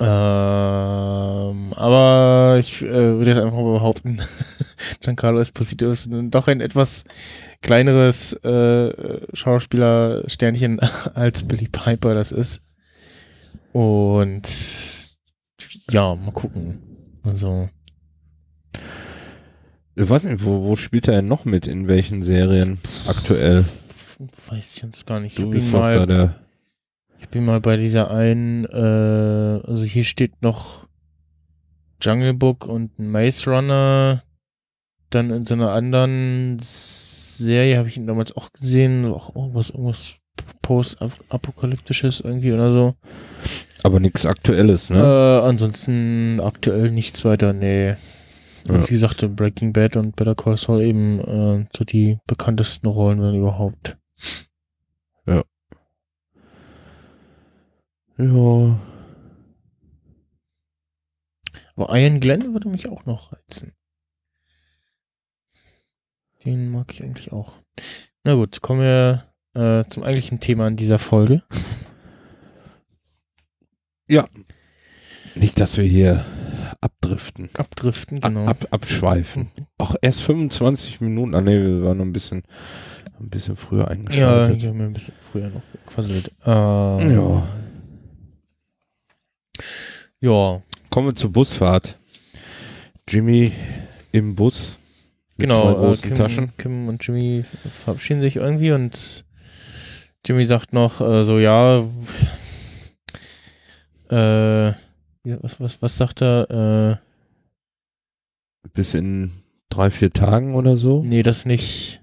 Ähm, 0.00 1.72
aber 1.76 2.56
ich 2.58 2.82
äh, 2.82 2.90
würde 2.90 3.30
jetzt 3.30 3.40
einfach 3.40 3.56
mal 3.56 3.74
behaupten, 3.74 4.20
Giancarlo 5.00 5.38
Esposito 5.38 5.90
ist 5.90 6.10
doch 6.12 6.48
ein 6.48 6.60
etwas 6.60 7.04
kleineres 7.62 8.32
äh, 8.44 9.20
Schauspieler-Sternchen 9.32 10.80
als 11.14 11.44
Billy 11.44 11.68
Piper 11.68 12.14
das 12.14 12.32
ist. 12.32 12.60
Und 13.72 14.42
ja, 15.90 16.14
mal 16.14 16.32
gucken. 16.32 16.80
Also, 17.22 17.68
Ich 19.96 20.08
weiß 20.08 20.24
nicht, 20.24 20.44
wo, 20.44 20.64
wo 20.64 20.76
spielt 20.76 21.06
er 21.08 21.14
denn 21.14 21.28
noch 21.28 21.44
mit? 21.44 21.66
In 21.66 21.86
welchen 21.86 22.22
Serien 22.22 22.78
aktuell? 23.06 23.64
weiß 24.48 24.76
ich 24.76 24.82
jetzt 24.82 25.06
gar 25.06 25.20
nicht. 25.20 25.38
Ich 25.38 25.48
bin 25.48 25.70
mal, 25.70 26.34
ich 27.20 27.28
bin 27.28 27.44
mal 27.44 27.60
bei 27.60 27.76
dieser 27.76 28.10
einen, 28.10 28.64
äh, 28.64 29.66
also 29.66 29.84
hier 29.84 30.04
steht 30.04 30.42
noch 30.42 30.86
Jungle 32.00 32.34
Book 32.34 32.66
und 32.66 32.98
Maze 32.98 33.50
Runner. 33.50 34.22
Dann 35.10 35.30
in 35.30 35.44
so 35.44 35.54
einer 35.54 35.70
anderen 35.72 36.58
Serie 36.60 37.78
habe 37.78 37.88
ich 37.88 37.96
ihn 37.96 38.06
damals 38.06 38.36
auch 38.36 38.52
gesehen, 38.52 39.04
auch 39.06 39.34
irgendwas, 39.36 39.70
irgendwas 39.70 40.16
post-apokalyptisches 40.62 42.20
irgendwie 42.20 42.52
oder 42.52 42.72
so. 42.72 42.94
Aber 43.84 44.00
nichts 44.00 44.26
Aktuelles, 44.26 44.90
ne? 44.90 44.98
Äh, 44.98 45.46
ansonsten 45.46 46.40
aktuell 46.40 46.90
nichts 46.90 47.24
weiter, 47.24 47.52
nee. 47.52 47.94
Also 48.68 48.80
Ja. 48.84 48.88
wie 48.88 48.92
gesagt, 48.94 49.36
Breaking 49.36 49.72
Bad 49.72 49.96
und 49.96 50.16
Better 50.16 50.34
Call 50.34 50.56
Saul 50.56 50.82
eben 50.82 51.20
äh, 51.20 51.66
so 51.76 51.84
die 51.84 52.18
bekanntesten 52.26 52.86
Rollen, 52.86 53.20
wenn 53.20 53.34
überhaupt. 53.34 53.96
Ja. 55.26 55.42
Aber 61.76 61.98
Ian 61.98 62.20
Glenn 62.20 62.52
würde 62.52 62.68
mich 62.68 62.88
auch 62.88 63.04
noch 63.06 63.32
reizen. 63.32 63.72
Den 66.44 66.70
mag 66.70 66.92
ich 66.92 67.02
eigentlich 67.02 67.32
auch. 67.32 67.54
Na 68.22 68.34
gut, 68.34 68.60
kommen 68.60 68.80
wir 68.82 69.24
äh, 69.54 69.84
zum 69.88 70.02
eigentlichen 70.04 70.40
Thema 70.40 70.68
in 70.68 70.76
dieser 70.76 70.98
Folge. 70.98 71.42
Nicht, 75.34 75.58
dass 75.58 75.76
wir 75.76 75.84
hier 75.84 76.24
abdriften. 76.84 77.48
Abdriften, 77.54 78.18
Ab, 78.22 78.30
genau. 78.30 78.46
ab, 78.46 78.66
abschweifen. 78.70 79.50
Ach, 79.78 79.94
erst 80.02 80.22
25 80.22 81.00
Minuten. 81.00 81.34
Ah, 81.34 81.40
nee, 81.40 81.58
wir 81.60 81.82
waren 81.82 81.98
noch 81.98 82.04
ein 82.04 82.12
bisschen, 82.12 82.42
ein 83.18 83.30
bisschen 83.30 83.56
früher 83.56 83.82
ja, 83.84 83.88
eingeschaltet. 83.88 84.56
ich 84.58 84.66
habe 84.66 84.76
mir 84.76 84.84
ein 84.84 84.92
bisschen 84.92 85.14
früher 85.32 85.48
noch 85.48 85.62
gequasselt. 85.72 86.30
Äh, 86.44 87.14
Ja. 87.14 87.48
Ja, 90.20 90.62
Kommen 90.90 91.08
wir 91.08 91.14
zur 91.14 91.32
Busfahrt. 91.32 91.98
Jimmy 93.08 93.52
im 94.12 94.34
Bus. 94.34 94.78
Mit 95.36 95.48
genau. 95.50 95.62
Zwei 95.62 95.70
äh, 95.72 95.74
großen 95.74 96.08
Kim, 96.10 96.16
Taschen. 96.18 96.52
Kim 96.56 96.88
und 96.88 97.06
Jimmy 97.06 97.44
verabschieden 97.84 98.20
sich 98.20 98.36
irgendwie 98.36 98.72
und 98.72 99.24
Jimmy 100.24 100.44
sagt 100.44 100.72
noch 100.72 101.00
äh, 101.00 101.24
so, 101.24 101.38
ja, 101.38 101.80
äh, 104.10 104.72
was, 105.24 105.60
was, 105.60 105.82
was 105.82 105.96
sagt 105.96 106.22
er? 106.22 107.00
Bis 108.72 108.94
in 108.94 109.30
drei, 109.68 109.90
vier 109.90 110.10
Tagen 110.10 110.54
oder 110.54 110.76
so. 110.76 111.02
Äh, 111.02 111.06
nee, 111.06 111.22
das 111.22 111.44
nicht. 111.44 112.00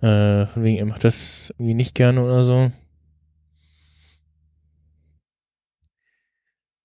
Äh, 0.00 0.46
von 0.46 0.62
wegen, 0.62 0.78
er 0.78 0.86
macht 0.86 1.04
das 1.04 1.52
irgendwie 1.58 1.74
nicht 1.74 1.94
gerne 1.94 2.22
oder 2.22 2.44
so. 2.44 2.70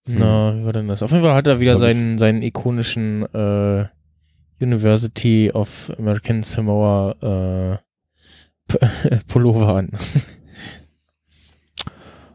Hm. 0.08 0.18
Na, 0.20 0.56
wie 0.56 0.66
war 0.66 0.74
denn 0.74 0.88
das? 0.88 1.04
Auf 1.04 1.12
jeden 1.12 1.24
Fall 1.24 1.36
hat 1.36 1.48
er 1.48 1.60
wieder 1.60 1.78
seinen, 1.78 2.18
seinen 2.18 2.42
ikonischen 2.42 3.24
äh, 3.34 3.86
University 4.60 5.52
of 5.54 5.92
American 5.98 6.44
Samoa 6.44 7.80
äh, 8.70 9.18
Pullover 9.28 9.76
an. 9.76 9.90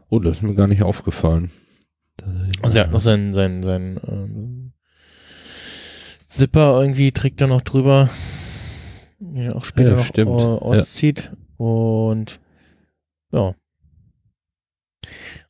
Oh, 0.09 0.19
das 0.19 0.37
ist 0.37 0.41
mir 0.43 0.55
gar 0.55 0.67
nicht 0.67 0.81
aufgefallen. 0.81 1.51
Also 2.61 2.79
er 2.79 2.85
hat 2.85 2.91
noch 2.91 3.01
seinen, 3.01 3.33
seinen, 3.33 3.63
seinen 3.63 3.97
ähm, 4.07 4.71
Zipper 6.27 6.81
irgendwie, 6.81 7.11
trägt 7.11 7.41
er 7.41 7.47
noch 7.47 7.61
drüber. 7.61 8.09
Ja, 9.35 9.53
auch 9.53 9.65
später 9.65 9.91
Ja, 9.91 9.95
noch 9.97 10.15
äh, 10.17 10.21
Ja. 10.21 10.57
auszieht. 10.61 11.31
Und 11.57 12.39
ja. 13.31 13.55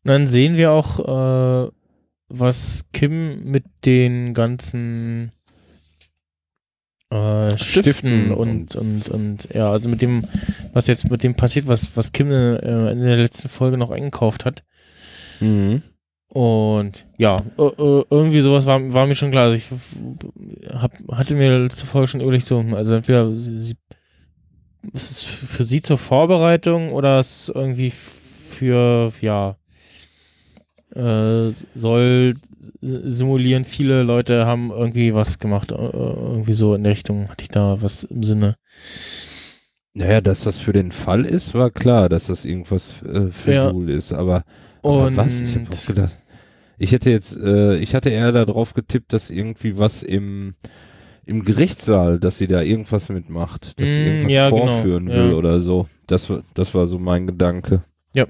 Und 0.03 0.05
dann 0.05 0.27
sehen 0.27 0.55
wir 0.55 0.71
auch, 0.71 0.99
äh, 1.67 1.71
was 2.29 2.85
Kim 2.93 3.43
mit 3.43 3.65
den 3.85 4.33
ganzen 4.33 5.31
äh, 7.11 7.57
Stiften, 7.57 7.57
Stiften 7.57 8.31
und, 8.31 8.75
und, 8.75 9.09
und, 9.09 9.49
ja, 9.53 9.71
also 9.71 9.89
mit 9.89 10.01
dem, 10.01 10.23
was 10.73 10.87
jetzt 10.87 11.09
mit 11.09 11.23
dem 11.23 11.35
passiert, 11.35 11.67
was, 11.67 11.95
was 11.97 12.11
Kim 12.11 12.31
äh, 12.31 12.91
in 12.91 13.01
der 13.01 13.17
letzten 13.17 13.49
Folge 13.49 13.77
noch 13.77 13.89
eingekauft 13.89 14.45
hat. 14.45 14.63
Mhm. 15.39 15.81
Und 16.29 17.07
ja, 17.17 17.41
irgendwie 17.57 18.41
sowas 18.41 18.67
war, 18.67 18.93
war 18.93 19.07
mir 19.07 19.15
schon 19.15 19.31
klar. 19.31 19.45
Also 19.45 19.55
ich 19.57 19.65
hab, 20.71 20.91
hatte 21.11 21.35
mir 21.35 21.69
Folge 21.71 22.07
schon 22.07 22.21
überlegt, 22.21 22.45
so, 22.45 22.59
also 22.59 22.93
entweder 22.93 23.35
sie, 23.35 23.75
ist 24.93 25.11
es 25.11 25.23
für 25.23 25.63
sie 25.63 25.81
zur 25.81 25.97
Vorbereitung 25.97 26.91
oder 26.91 27.19
ist 27.19 27.41
es 27.41 27.49
irgendwie 27.49 27.89
für, 27.89 29.11
ja, 29.21 29.55
äh, 30.95 31.51
soll 31.75 32.35
simulieren, 32.81 33.65
viele 33.65 34.03
Leute 34.03 34.45
haben 34.45 34.71
irgendwie 34.71 35.13
was 35.13 35.39
gemacht, 35.39 35.71
äh, 35.71 35.75
irgendwie 35.75 36.53
so 36.53 36.75
in 36.75 36.83
der 36.83 36.93
Richtung 36.93 37.29
hatte 37.29 37.43
ich 37.43 37.49
da 37.49 37.81
was 37.81 38.03
im 38.03 38.23
Sinne. 38.23 38.55
Naja, 39.93 40.21
dass 40.21 40.43
das 40.43 40.59
für 40.59 40.73
den 40.73 40.91
Fall 40.91 41.25
ist, 41.25 41.53
war 41.53 41.71
klar, 41.71 42.07
dass 42.09 42.27
das 42.27 42.45
irgendwas 42.45 42.93
äh, 43.03 43.31
für 43.31 43.51
Ja. 43.51 43.71
Ist, 43.87 44.13
aber, 44.13 44.43
aber 44.83 45.07
Und 45.07 45.17
was? 45.17 45.41
Ich 45.41 45.55
hab 45.55 45.73
auch 45.73 45.85
gedacht. 45.85 46.17
Ich 46.79 46.93
hätte 46.93 47.09
jetzt, 47.09 47.37
äh, 47.37 47.77
ich 47.77 47.93
hatte 47.93 48.09
eher 48.09 48.31
darauf 48.31 48.73
getippt, 48.73 49.13
dass 49.13 49.29
irgendwie 49.29 49.77
was 49.77 50.01
im, 50.01 50.55
im 51.25 51.43
Gerichtssaal, 51.43 52.19
dass 52.19 52.37
sie 52.37 52.47
da 52.47 52.61
irgendwas 52.61 53.09
mitmacht, 53.09 53.79
dass 53.79 53.93
sie 53.93 53.99
Mm, 53.99 54.05
irgendwas 54.05 54.31
ja, 54.31 54.49
genau, 54.49 54.65
vorführen 54.65 55.07
ja. 55.07 55.15
will 55.15 55.33
oder 55.33 55.59
so. 55.61 55.87
Das 56.07 56.29
war, 56.29 56.41
das 56.53 56.73
war 56.73 56.87
so 56.87 56.97
mein 56.97 57.27
Gedanke. 57.27 57.83
Ja, 58.13 58.25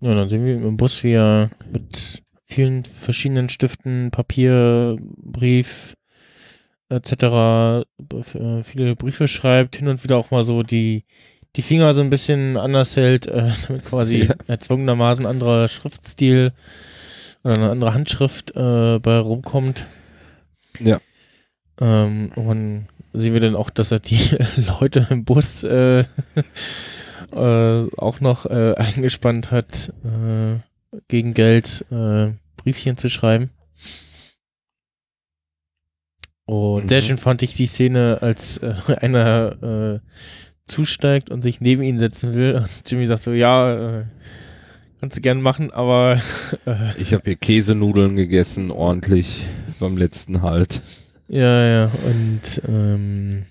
dann 0.00 0.28
sehen 0.28 0.44
wir 0.44 0.54
im 0.54 0.76
Bus, 0.76 1.02
wie 1.04 1.12
er 1.12 1.50
mit 1.72 2.22
vielen 2.44 2.84
verschiedenen 2.84 3.48
Stiften, 3.48 4.10
Papier, 4.10 4.96
Brief 5.00 5.94
etc. 6.88 7.22
äh, 7.22 8.62
viele 8.62 8.96
Briefe 8.96 9.28
schreibt, 9.28 9.76
hin 9.76 9.88
und 9.88 10.04
wieder 10.04 10.18
auch 10.18 10.30
mal 10.30 10.44
so 10.44 10.62
die, 10.62 11.04
die 11.56 11.62
Finger 11.62 11.94
so 11.94 12.00
ein 12.02 12.10
bisschen 12.10 12.56
anders 12.56 12.96
hält, 12.96 13.26
äh, 13.26 13.50
damit 13.66 13.84
quasi 13.84 14.26
Ja. 14.26 14.34
erzwungenermaßen 14.46 15.26
anderer 15.26 15.68
Schriftstil 15.68 16.52
oder 17.44 17.54
eine 17.54 17.70
andere 17.70 17.94
Handschrift 17.94 18.52
äh, 18.56 18.98
bei 18.98 19.18
rumkommt. 19.18 19.86
Ja. 20.78 21.00
Ähm, 21.80 22.30
und 22.36 22.86
sehen 23.12 23.34
wir 23.34 23.40
dann 23.40 23.56
auch, 23.56 23.70
dass 23.70 23.90
er 23.92 23.98
die 23.98 24.20
Leute 24.80 25.06
im 25.10 25.24
Bus 25.24 25.64
äh, 25.64 26.00
äh, 27.34 27.86
auch 27.96 28.20
noch 28.20 28.46
äh, 28.46 28.74
eingespannt 28.76 29.50
hat, 29.50 29.92
äh, 30.04 30.58
gegen 31.08 31.32
Geld 31.34 31.84
Briefchen 32.56 32.96
zu 32.98 33.08
schreiben. 33.08 33.50
Und 36.44 36.84
Mhm. 36.84 36.88
sehr 36.88 37.00
schön 37.00 37.18
fand 37.18 37.42
ich 37.42 37.54
die 37.54 37.66
Szene, 37.66 38.18
als 38.20 38.58
äh, 38.58 38.74
einer 39.00 39.56
äh, 39.62 40.00
zusteigt 40.72 41.30
und 41.30 41.42
sich 41.42 41.60
neben 41.60 41.82
ihn 41.82 41.98
setzen 41.98 42.34
will. 42.34 42.54
Und 42.54 42.68
Jimmy 42.86 43.06
sagt 43.06 43.22
so, 43.22 43.32
ja, 43.32 44.00
äh, 44.00 44.04
kannst 45.00 45.18
du 45.18 45.20
gern 45.20 45.42
machen, 45.42 45.70
aber 45.70 46.20
äh, 46.66 47.00
Ich 47.00 47.12
habe 47.12 47.24
hier 47.24 47.36
Käsenudeln 47.36 48.16
gegessen, 48.16 48.70
ordentlich 48.70 49.44
beim 49.78 49.96
letzten 49.96 50.42
Halt. 50.42 50.80
Ja, 51.28 51.66
ja, 51.66 51.90
und 52.04 52.62
ähm, 52.68 53.44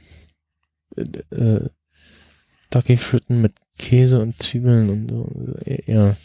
äh, 0.96 1.36
äh, 1.36 1.70
Stucky 2.66 2.98
Fritten 2.98 3.42
mit 3.42 3.54
Käse 3.78 4.20
und 4.20 4.42
Zwiebeln 4.42 4.90
und 4.90 5.10
so. 5.10 5.30
Ja. 5.88 6.16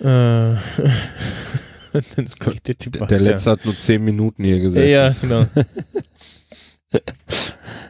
Äh, 0.00 0.56
und 1.92 2.06
dann 2.16 2.26
geht 2.26 2.68
der 2.68 2.74
Der, 2.74 3.06
der 3.06 3.20
letzte 3.20 3.50
hat 3.50 3.64
nur 3.64 3.76
zehn 3.78 4.04
Minuten 4.04 4.44
hier 4.44 4.60
gesessen. 4.60 4.88
Ja, 4.90 5.14
genau. 5.20 5.46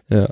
Ja. 0.09 0.29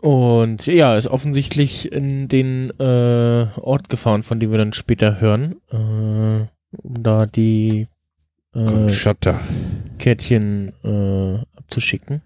Und 0.00 0.66
ja, 0.66 0.96
ist 0.96 1.08
offensichtlich 1.08 1.92
in 1.92 2.26
den 2.28 2.70
äh, 2.78 3.46
Ort 3.60 3.90
gefahren, 3.90 4.22
von 4.22 4.40
dem 4.40 4.50
wir 4.50 4.58
dann 4.58 4.72
später 4.72 5.20
hören, 5.20 5.56
äh, 5.70 6.46
um 6.76 7.02
da 7.02 7.26
die 7.26 7.86
äh. 8.54 8.86
Kärtchen 9.98 10.72
äh, 10.82 11.44
abzuschicken. 11.56 12.22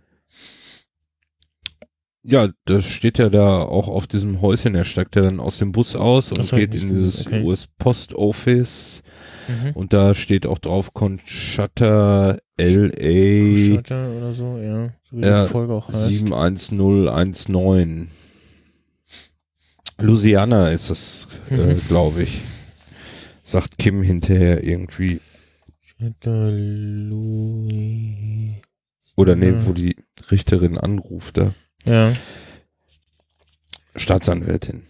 Ja, 2.23 2.49
das 2.65 2.87
steht 2.87 3.19
ja 3.19 3.29
da 3.29 3.59
auch 3.59 3.89
auf 3.89 4.07
diesem 4.07 4.41
Häuschen. 4.41 4.75
Er 4.75 4.85
steigt 4.85 5.15
ja 5.17 5.23
dann 5.23 5.41
aus 5.41 5.59
dem 5.59 5.73
Bus 5.73 5.95
aus 5.95 6.33
und 6.33 6.49
geht 6.51 6.75
in 6.75 6.89
dieses 6.89 7.27
okay. 7.27 7.43
US-Post-Office. 7.43 9.03
Mhm. 9.49 9.73
Und 9.75 9.93
da 9.93 10.15
steht 10.15 10.47
auch 10.47 10.59
drauf 10.59 10.95
Conchata 10.95 12.39
LA 12.59 13.57
Shutter 13.57 14.11
oder 14.17 14.33
so, 14.33 14.59
ja. 14.59 14.91
So 15.11 15.17
wie 15.19 15.23
Ja, 15.23 15.45
die 15.45 15.51
Folge 15.51 15.73
auch 15.75 15.89
heißt. 15.89 16.09
71019. 16.09 18.09
Louisiana 19.99 20.71
ist 20.71 20.91
das, 20.91 21.29
äh, 21.51 21.57
Mhm. 21.75 21.81
glaube 21.89 22.23
ich. 22.25 22.41
Sagt 23.43 23.79
Kim 23.79 24.03
hinterher 24.03 24.65
irgendwie. 24.65 25.21
Oder 29.17 29.37
Ja. 29.37 29.67
wo 29.67 29.73
die 29.73 29.97
Richterin 30.31 30.79
anruft, 30.79 31.37
da. 31.39 31.55
Ja. 31.87 32.13
Staatsanwältin. 33.97 34.83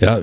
Ja, 0.00 0.20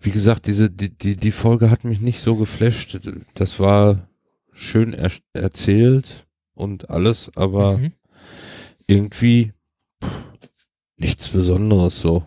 wie 0.00 0.10
gesagt, 0.10 0.46
diese, 0.46 0.70
die, 0.70 0.90
die, 0.90 1.16
die 1.16 1.32
Folge 1.32 1.70
hat 1.70 1.84
mich 1.84 2.00
nicht 2.00 2.20
so 2.20 2.36
geflasht. 2.36 2.98
Das 3.34 3.58
war 3.58 4.08
schön 4.52 4.92
er 4.92 5.10
erzählt 5.32 6.26
und 6.54 6.90
alles, 6.90 7.30
aber 7.36 7.78
Mhm. 7.78 7.92
irgendwie 8.86 9.52
pff, 10.02 10.10
nichts 10.96 11.28
Besonderes 11.28 12.00
so. 12.00 12.26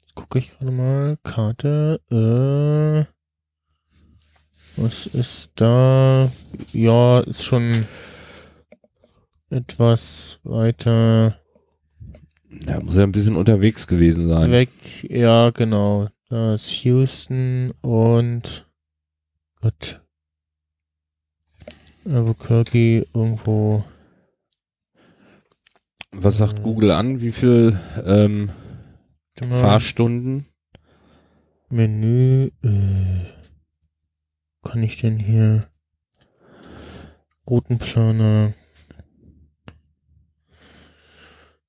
Jetzt 0.00 0.14
gucke 0.14 0.38
ich 0.38 0.50
gerade 0.52 0.72
mal. 0.72 1.18
Karte. 1.22 2.00
Äh, 2.10 3.04
was 4.76 5.06
ist 5.06 5.52
da? 5.54 6.30
Ja, 6.72 7.20
ist 7.20 7.44
schon 7.44 7.86
etwas 9.50 10.40
weiter 10.42 11.38
Da 12.66 12.80
muss 12.80 12.96
er 12.96 13.02
ein 13.04 13.12
bisschen 13.12 13.36
unterwegs 13.36 13.86
gewesen 13.86 14.28
sein. 14.28 14.50
weg. 14.50 14.70
Ja, 15.02 15.50
genau. 15.50 16.08
Da 16.28 16.54
ist 16.54 16.70
Houston 16.84 17.72
und 17.82 18.66
Gott. 19.60 20.00
Albuquerque 22.06 23.06
irgendwo. 23.14 23.84
Was 26.12 26.36
sagt 26.36 26.58
Äh. 26.58 26.62
Google 26.62 26.90
an? 26.90 27.20
Wie 27.20 27.32
viel 27.32 27.78
ähm, 28.04 28.50
mal. 29.40 29.60
Fahrstunden? 29.60 30.46
Menü. 31.70 32.50
Äh, 32.62 33.26
kann 34.62 34.82
ich 34.82 34.98
denn 35.00 35.18
hier? 35.18 35.66
Routenplaner. 37.48 38.54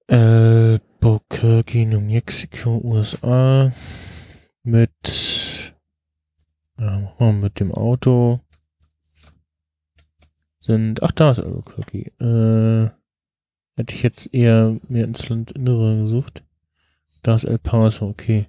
Albuquerque, 0.08 1.86
New 1.86 2.02
Mexico, 2.02 2.80
USA. 2.84 3.72
Mit. 4.64 5.74
Ja, 6.78 7.32
mit 7.32 7.60
dem 7.60 7.72
Auto. 7.72 8.40
Sind. 10.60 11.04
Ach, 11.04 11.12
da 11.12 11.32
ist 11.32 11.40
Albuquerque. 11.40 12.12
Äh, 12.20 12.90
hätte 13.78 13.94
ich 13.94 14.04
jetzt 14.04 14.34
eher 14.34 14.78
mehr 14.88 15.06
ins 15.06 15.28
Landinnere 15.30 16.02
gesucht. 16.04 16.44
Da 17.22 17.36
ist 17.36 17.44
El 17.44 17.60
Paso, 17.60 18.08
okay. 18.08 18.48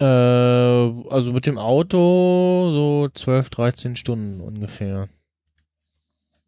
Äh, 0.00 0.04
also 0.04 1.32
mit 1.32 1.46
dem 1.46 1.58
Auto 1.58 2.70
so 2.72 3.08
12, 3.12 3.50
13 3.50 3.96
Stunden 3.96 4.40
ungefähr. 4.40 5.08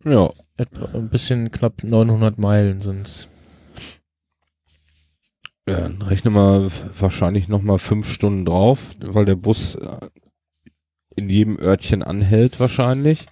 Ja, 0.05 0.31
Etwa 0.57 0.87
ein 0.95 1.09
bisschen 1.09 1.51
knapp 1.51 1.83
900 1.83 2.39
Meilen 2.39 2.81
sind's. 2.83 3.29
Ja, 5.71 5.81
dann 5.83 6.03
rechne 6.03 6.31
mal 6.31 6.71
wahrscheinlich 6.99 7.49
nochmal 7.49 7.79
fünf 7.79 8.09
Stunden 8.09 8.45
drauf, 8.45 8.91
weil 9.05 9.25
der 9.25 9.37
Bus 9.37 9.75
äh, 9.77 10.09
in 11.17 11.29
jedem 11.29 11.59
Örtchen 11.59 12.03
anhält 12.03 12.61
wahrscheinlich 12.61 13.27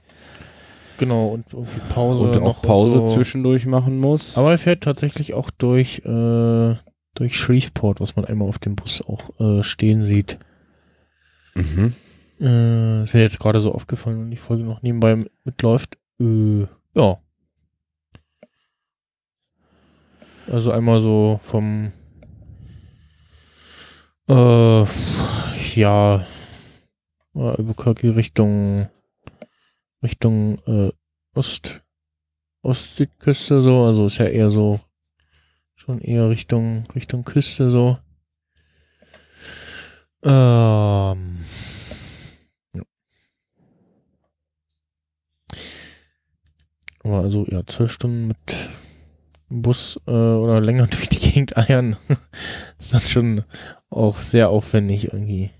Genau, 0.98 1.29
und 1.29 1.53
irgendwie 1.53 1.81
Pause. 1.90 2.27
und 2.27 2.38
auch 2.38 2.61
Pause 2.62 3.01
und 3.01 3.07
so. 3.09 3.14
zwischendurch 3.14 3.66
machen 3.66 3.98
muss. 4.01 4.37
Aber 4.37 4.51
er 4.51 4.59
fährt 4.59 4.83
tatsächlich 4.83 5.33
auch 5.33 5.51
durch, 5.51 6.01
äh, 6.05 6.74
durch 7.14 7.37
Shreveport, 7.38 8.01
was 8.01 8.16
man 8.16 8.24
einmal 8.24 8.48
auf 8.48 8.59
dem 8.59 8.74
Bus 8.74 9.01
auch 9.03 9.31
äh, 9.40 9.62
stehen 9.62 10.03
sieht. 10.03 10.38
mhm. 11.55 11.94
Äh, 12.40 13.03
ist 13.03 13.14
mir 13.14 13.20
jetzt 13.20 13.40
gerade 13.40 13.59
so 13.61 13.72
aufgefallen 13.72 14.20
und 14.20 14.31
die 14.31 14.37
Folge 14.37 14.62
noch 14.62 14.83
nebenbei 14.83 15.16
mit- 15.16 15.31
mitläuft. 15.44 15.98
Äh, 16.20 16.66
ja. 16.94 17.18
Also 20.51 20.70
einmal 20.72 21.01
so 21.01 21.40
vom 21.42 21.92
äh, 24.29 24.85
ja 25.75 26.27
Albuquerque 27.35 28.17
Richtung 28.17 28.88
Richtung 30.03 30.59
äh, 30.67 30.91
Ost 31.35 31.83
Ostsüdküste 32.62 33.62
so, 33.62 33.85
also 33.85 34.07
ist 34.07 34.19
ja 34.19 34.27
eher 34.27 34.51
so 34.51 34.81
schon 35.77 36.01
eher 36.01 36.29
Richtung 36.29 36.85
Richtung 36.95 37.25
Küste 37.25 37.71
so. 37.71 37.99
Ähm, 40.25 41.38
Aber 47.09 47.21
also, 47.21 47.47
ja, 47.49 47.64
zwölf 47.64 47.93
Stunden 47.93 48.29
mit 48.29 48.69
Bus 49.50 49.98
äh, 50.06 50.11
oder 50.11 50.61
länger 50.61 50.87
durch 50.90 51.08
die 51.08 51.18
Gegend 51.18 51.56
eiern, 51.56 51.96
ist 52.78 52.92
dann 52.94 53.00
schon 53.00 53.42
auch 53.90 54.18
sehr 54.20 54.50
aufwendig 54.50 55.12
irgendwie. 55.12 55.50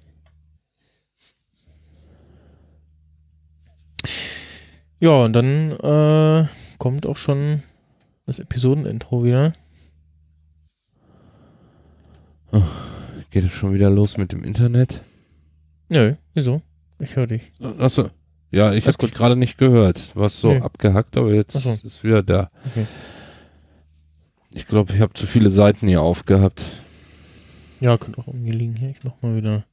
Ja, 5.01 5.25
und 5.25 5.33
dann 5.33 5.71
äh, 5.73 6.47
kommt 6.79 7.07
auch 7.07 7.17
schon 7.17 7.63
das 8.27 8.39
Episodenintro 8.39 9.25
wieder. 9.25 9.53
Geht 13.31 13.45
es 13.45 13.53
schon 13.53 13.75
wieder 13.75 13.91
los 13.91 14.17
mit 14.17 14.33
dem 14.33 14.43
Internet? 14.43 15.03
Nö, 15.89 16.15
wieso? 16.35 16.63
Ich 16.99 17.15
höre 17.17 17.27
dich. 17.27 17.53
Achso. 17.79 18.11
Ja, 18.51 18.73
ich 18.73 18.87
habe 18.89 18.97
dich 18.97 19.13
gerade 19.13 19.37
nicht 19.37 19.59
gehört. 19.59 20.15
Du 20.15 20.21
warst 20.21 20.41
so 20.41 20.53
Nee. 20.53 20.61
abgehackt, 20.61 21.17
aber 21.19 21.33
jetzt 21.35 21.53
so. 21.53 21.79
ist 21.85 22.03
wieder 22.03 22.23
da. 22.23 22.49
Okay. 22.67 22.87
Ich 24.55 24.67
glaube, 24.67 24.95
ich 24.95 25.01
habe 25.01 25.13
zu 25.15 25.27
viele 25.27 25.51
Seiten 25.51 25.89
hier 25.89 26.01
aufgehabt. 26.03 26.65
Ja, 27.81 27.97
könnte 27.97 28.21
auch 28.21 28.27
irgendwie 28.27 28.53
liegen 28.53 28.75
hier. 28.77 28.91
Ich 28.91 29.05
mach 29.05 29.13
mal 29.23 29.37
wieder 29.37 29.65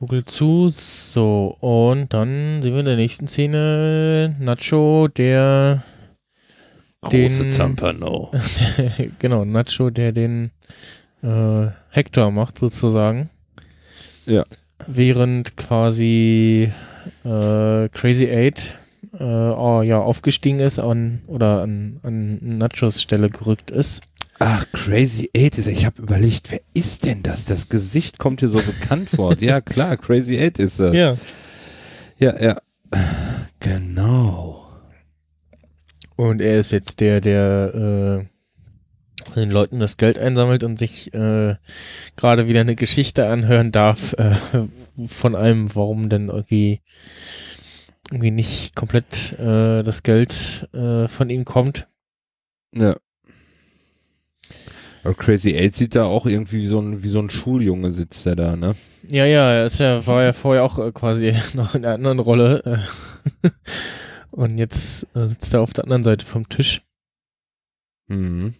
Google 0.00 0.24
zu. 0.24 0.68
So, 0.70 1.56
und 1.60 2.12
dann 2.14 2.62
sehen 2.62 2.72
wir 2.72 2.80
in 2.80 2.86
der 2.86 2.96
nächsten 2.96 3.28
Szene 3.28 4.36
Nacho, 4.38 5.08
der 5.08 5.82
Große 7.02 7.12
Den- 7.44 7.50
Zampano. 7.50 8.30
genau, 9.18 9.44
Nacho, 9.44 9.90
der 9.90 10.12
den 10.12 10.50
äh, 11.22 11.66
Hector 11.90 12.30
macht 12.30 12.58
sozusagen. 12.58 13.28
Ja. 14.26 14.44
Während 14.86 15.56
quasi 15.56 16.72
äh, 17.24 17.88
Crazy 17.88 18.28
Eight 18.30 18.74
äh, 19.18 19.24
oh, 19.24 19.82
ja, 19.82 20.00
aufgestiegen 20.00 20.60
ist 20.60 20.78
an, 20.78 21.22
oder 21.26 21.62
an, 21.62 22.00
an 22.02 22.58
Nachos 22.58 23.02
Stelle 23.02 23.28
gerückt 23.28 23.70
ist. 23.70 24.02
Ach, 24.38 24.64
Crazy 24.72 25.30
Eight 25.36 25.58
ist. 25.58 25.66
Ich 25.66 25.84
habe 25.84 26.00
überlegt, 26.00 26.52
wer 26.52 26.60
ist 26.72 27.04
denn 27.04 27.22
das? 27.22 27.44
Das 27.44 27.68
Gesicht 27.68 28.18
kommt 28.18 28.40
hier 28.40 28.48
so 28.48 28.58
bekannt 28.58 29.08
vor. 29.14 29.36
Ja, 29.40 29.60
klar, 29.60 29.96
Crazy 29.96 30.38
Eight 30.38 30.58
ist 30.58 30.78
das. 30.78 30.94
Ja. 30.94 31.16
ja. 32.18 32.40
ja. 32.40 32.56
Genau. 33.60 34.66
Und 36.14 36.40
er 36.40 36.60
ist 36.60 36.70
jetzt 36.70 37.00
der, 37.00 37.20
der 37.20 38.24
äh, 38.24 39.34
den 39.34 39.50
Leuten 39.50 39.80
das 39.80 39.96
Geld 39.96 40.18
einsammelt 40.18 40.64
und 40.64 40.78
sich 40.78 41.12
äh, 41.14 41.56
gerade 42.16 42.48
wieder 42.48 42.60
eine 42.60 42.76
Geschichte 42.76 43.28
anhören 43.28 43.72
darf 43.72 44.14
äh, 44.14 44.34
von 45.06 45.34
einem, 45.34 45.74
warum 45.74 46.08
denn 46.08 46.28
irgendwie 46.28 46.80
irgendwie 48.10 48.30
nicht 48.30 48.74
komplett 48.74 49.38
äh, 49.38 49.82
das 49.82 50.02
Geld 50.02 50.68
äh, 50.72 51.08
von 51.08 51.30
ihm 51.30 51.44
kommt. 51.44 51.88
Ja. 52.74 52.96
Aber 55.04 55.14
Crazy 55.14 55.56
Eight 55.56 55.74
sieht 55.74 55.94
da 55.94 56.04
auch 56.04 56.26
irgendwie 56.26 56.62
wie 56.62 56.66
so 56.66 56.80
ein, 56.80 57.02
wie 57.02 57.08
so 57.08 57.20
ein 57.20 57.30
Schuljunge 57.30 57.92
sitzt 57.92 58.26
der 58.26 58.36
da, 58.36 58.56
ne? 58.56 58.74
Ja, 59.06 59.24
ja, 59.24 59.52
er 59.52 59.66
ist 59.66 59.78
ja, 59.78 60.06
war 60.06 60.22
ja 60.22 60.32
vorher 60.32 60.64
auch 60.64 60.78
äh, 60.78 60.92
quasi 60.92 61.34
noch 61.54 61.74
in 61.74 61.84
einer 61.84 61.94
anderen 61.94 62.18
Rolle. 62.18 62.62
Äh, 63.44 63.48
und 64.30 64.58
jetzt 64.58 65.06
äh, 65.14 65.28
sitzt 65.28 65.54
er 65.54 65.60
auf 65.60 65.72
der 65.72 65.84
anderen 65.84 66.04
Seite 66.04 66.26
vom 66.26 66.48
Tisch. 66.48 66.82
Mhm. 68.08 68.54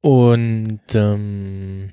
Und 0.00 0.80
ähm, 0.94 1.92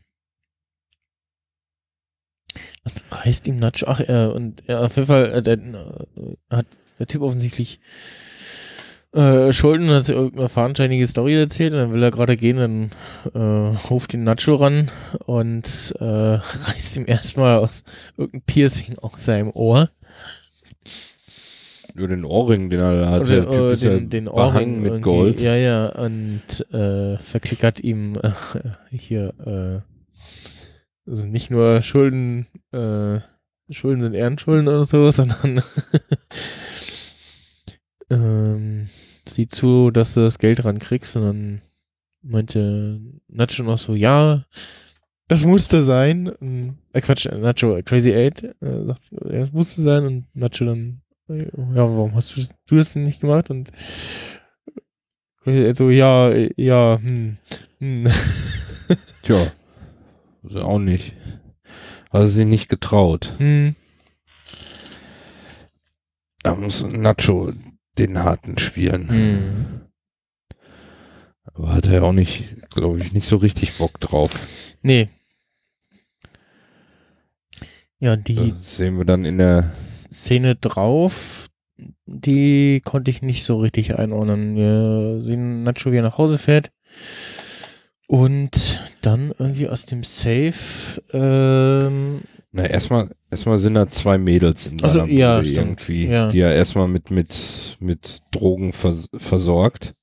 was 3.10 3.26
heißt 3.26 3.48
ihm 3.48 3.58
Nacho? 3.58 3.86
Ach, 3.88 4.00
äh, 4.00 4.28
und 4.28 4.64
ja, 4.68 4.82
auf 4.82 4.96
jeden 4.96 5.08
Fall 5.08 5.32
äh, 5.32 5.42
der, 5.42 5.58
äh, 5.58 6.36
hat 6.50 6.66
der 6.98 7.08
Typ 7.08 7.22
offensichtlich 7.22 7.80
äh, 9.14 9.52
Schulden 9.52 9.90
und 9.90 9.96
hat 9.96 10.06
sich 10.06 10.16
irgendeine 10.16 10.50
fadenscheinige 10.50 11.08
Story 11.08 11.36
erzählt 11.36 11.74
und 11.74 11.80
dann 11.80 11.94
will 11.94 12.04
er 12.04 12.12
gerade 12.12 12.38
gehen, 12.38 12.58
dann 12.58 12.92
äh, 13.34 13.78
ruft 13.90 14.14
ihn 14.14 14.24
Nacho 14.24 14.56
ran 14.56 14.92
und 15.26 15.96
äh, 16.00 16.04
reißt 16.06 16.98
ihm 16.98 17.06
erstmal 17.08 17.58
aus 17.58 17.84
irgendein 18.18 18.44
Piercing 18.44 18.98
aus 19.00 19.26
seinem 19.26 19.50
Ohr. 19.52 19.90
Nur 21.96 22.08
den 22.08 22.24
Ohrring, 22.24 22.70
den 22.70 22.80
er 22.80 23.10
hatte. 23.10 23.42
Der 23.42 23.50
Oder, 23.50 23.76
Typ 23.76 23.84
äh, 23.84 23.98
den, 23.98 24.10
den 24.10 24.28
Ohrring 24.28 24.82
mit. 24.82 25.02
Gold. 25.02 25.42
Ja, 25.42 25.56
ja, 25.56 25.88
und 25.88 26.42
äh, 26.72 27.18
verklickert 27.18 27.80
ihm 27.80 28.14
äh, 28.22 28.96
hier, 28.96 29.34
äh, 29.46 29.89
also 31.10 31.28
nicht 31.28 31.50
nur 31.50 31.82
Schulden, 31.82 32.48
äh, 32.72 33.20
Schulden 33.72 34.02
sind 34.02 34.14
Ehrenschulden 34.14 34.68
oder 34.68 34.86
so, 34.86 35.12
sondern 35.12 35.64
ähm, 38.10 38.90
sieh 39.28 39.48
zu, 39.48 39.92
dass 39.92 40.14
du 40.14 40.22
das 40.22 40.38
Geld 40.38 40.64
rankriegst 40.64 41.16
und 41.18 41.24
dann 41.24 41.62
meinte 42.22 43.00
Nacho 43.28 43.64
noch 43.64 43.78
so, 43.78 43.96
ja, 43.96 44.46
das 45.28 45.46
musste 45.46 45.84
sein. 45.84 46.28
Und, 46.28 46.78
äh, 46.94 47.02
Quatsch, 47.02 47.28
Nacho, 47.28 47.80
Crazy 47.84 48.14
Eight, 48.14 48.44
äh, 48.44 48.86
sagt, 48.86 49.12
ja, 49.12 49.40
das 49.40 49.52
musste 49.52 49.82
sein 49.82 50.06
und 50.06 50.36
Nacho 50.36 50.66
dann, 50.66 51.02
ja, 51.28 51.46
warum 51.76 52.16
hast 52.16 52.36
du, 52.36 52.42
du 52.68 52.76
das 52.76 52.94
denn 52.94 53.04
nicht 53.04 53.22
gemacht? 53.22 53.50
Und 53.50 53.72
Crazy 55.44 55.66
Eight 55.66 55.78
so, 55.78 55.90
ja, 55.90 56.34
ja, 56.58 57.00
hm, 57.02 57.38
hm. 57.80 58.08
Tja. 59.24 59.52
Also 60.44 60.62
auch 60.62 60.80
nicht. 60.80 61.14
Also 62.10 62.28
sie 62.28 62.46
nicht 62.46 62.70
getraut. 62.70 63.36
hm. 63.38 63.76
Da 66.42 66.56
muss 66.56 66.84
Nacho 66.84 67.52
den 67.98 68.20
Harten 68.20 68.58
spielen. 68.58 69.10
Hm. 69.10 69.82
Aber 71.44 71.74
hat 71.74 71.88
er 71.88 72.04
auch 72.04 72.14
nicht, 72.14 72.70
glaube 72.70 73.00
ich, 73.00 73.12
nicht 73.12 73.28
so 73.28 73.36
richtig 73.36 73.78
Bock 73.78 74.00
drauf. 74.00 74.30
Nee. 74.82 75.10
Ja, 78.00 78.16
die 78.16 78.52
Das 78.52 78.78
sehen 78.78 78.98
wir 78.98 79.04
dann 79.04 79.26
in 79.26 79.38
der. 79.38 79.70
Szene 79.74 80.56
drauf, 80.56 81.48
die 82.06 82.82
konnte 82.86 83.12
ich 83.12 83.22
nicht 83.22 83.44
so 83.44 83.58
richtig 83.58 84.00
einordnen. 84.00 84.56
Wir 84.56 85.20
sehen 85.22 85.64
Nacho, 85.64 85.92
wie 85.92 85.98
er 85.98 86.04
nach 86.04 86.18
Hause 86.18 86.38
fährt. 86.38 86.72
Und 88.12 88.82
dann 89.04 89.34
irgendwie 89.38 89.68
aus 89.70 89.86
dem 89.86 90.04
Safe, 90.04 91.00
ähm, 91.14 92.22
Na, 92.52 92.66
erstmal, 92.66 93.12
erstmal 93.30 93.60
sind 93.60 93.76
da 93.76 93.88
zwei 93.88 94.18
Mädels 94.18 94.66
in 94.66 94.78
Ach 94.82 94.90
so, 94.90 95.02
seiner 95.02 95.12
ja, 95.12 95.36
Bude 95.38 95.48
stimmt. 95.48 95.68
irgendwie, 95.88 96.08
Ja. 96.08 96.30
die 96.30 96.40
er 96.40 96.56
erstmal 96.56 96.88
mit, 96.88 97.12
mit, 97.12 97.78
mit 97.80 98.22
Drogen 98.32 98.74
vers 98.74 99.10
versorgt. 99.16 99.94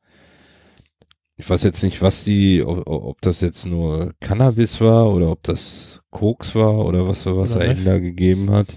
Ich 1.36 1.50
weiß 1.50 1.64
jetzt 1.64 1.82
nicht, 1.82 2.00
was 2.00 2.22
die, 2.22 2.62
ob, 2.62 2.88
ob 2.88 3.20
das 3.22 3.40
jetzt 3.40 3.66
nur 3.66 4.14
Cannabis 4.20 4.80
war 4.80 5.12
oder 5.12 5.28
ob 5.32 5.42
das 5.42 6.00
Koks 6.10 6.54
war 6.54 6.78
oder 6.86 7.08
was, 7.08 7.26
was 7.26 7.56
Oder 7.56 7.64
er 7.64 7.72
ihnen 7.72 7.84
da 7.84 7.98
gegeben 7.98 8.52
hat. 8.52 8.76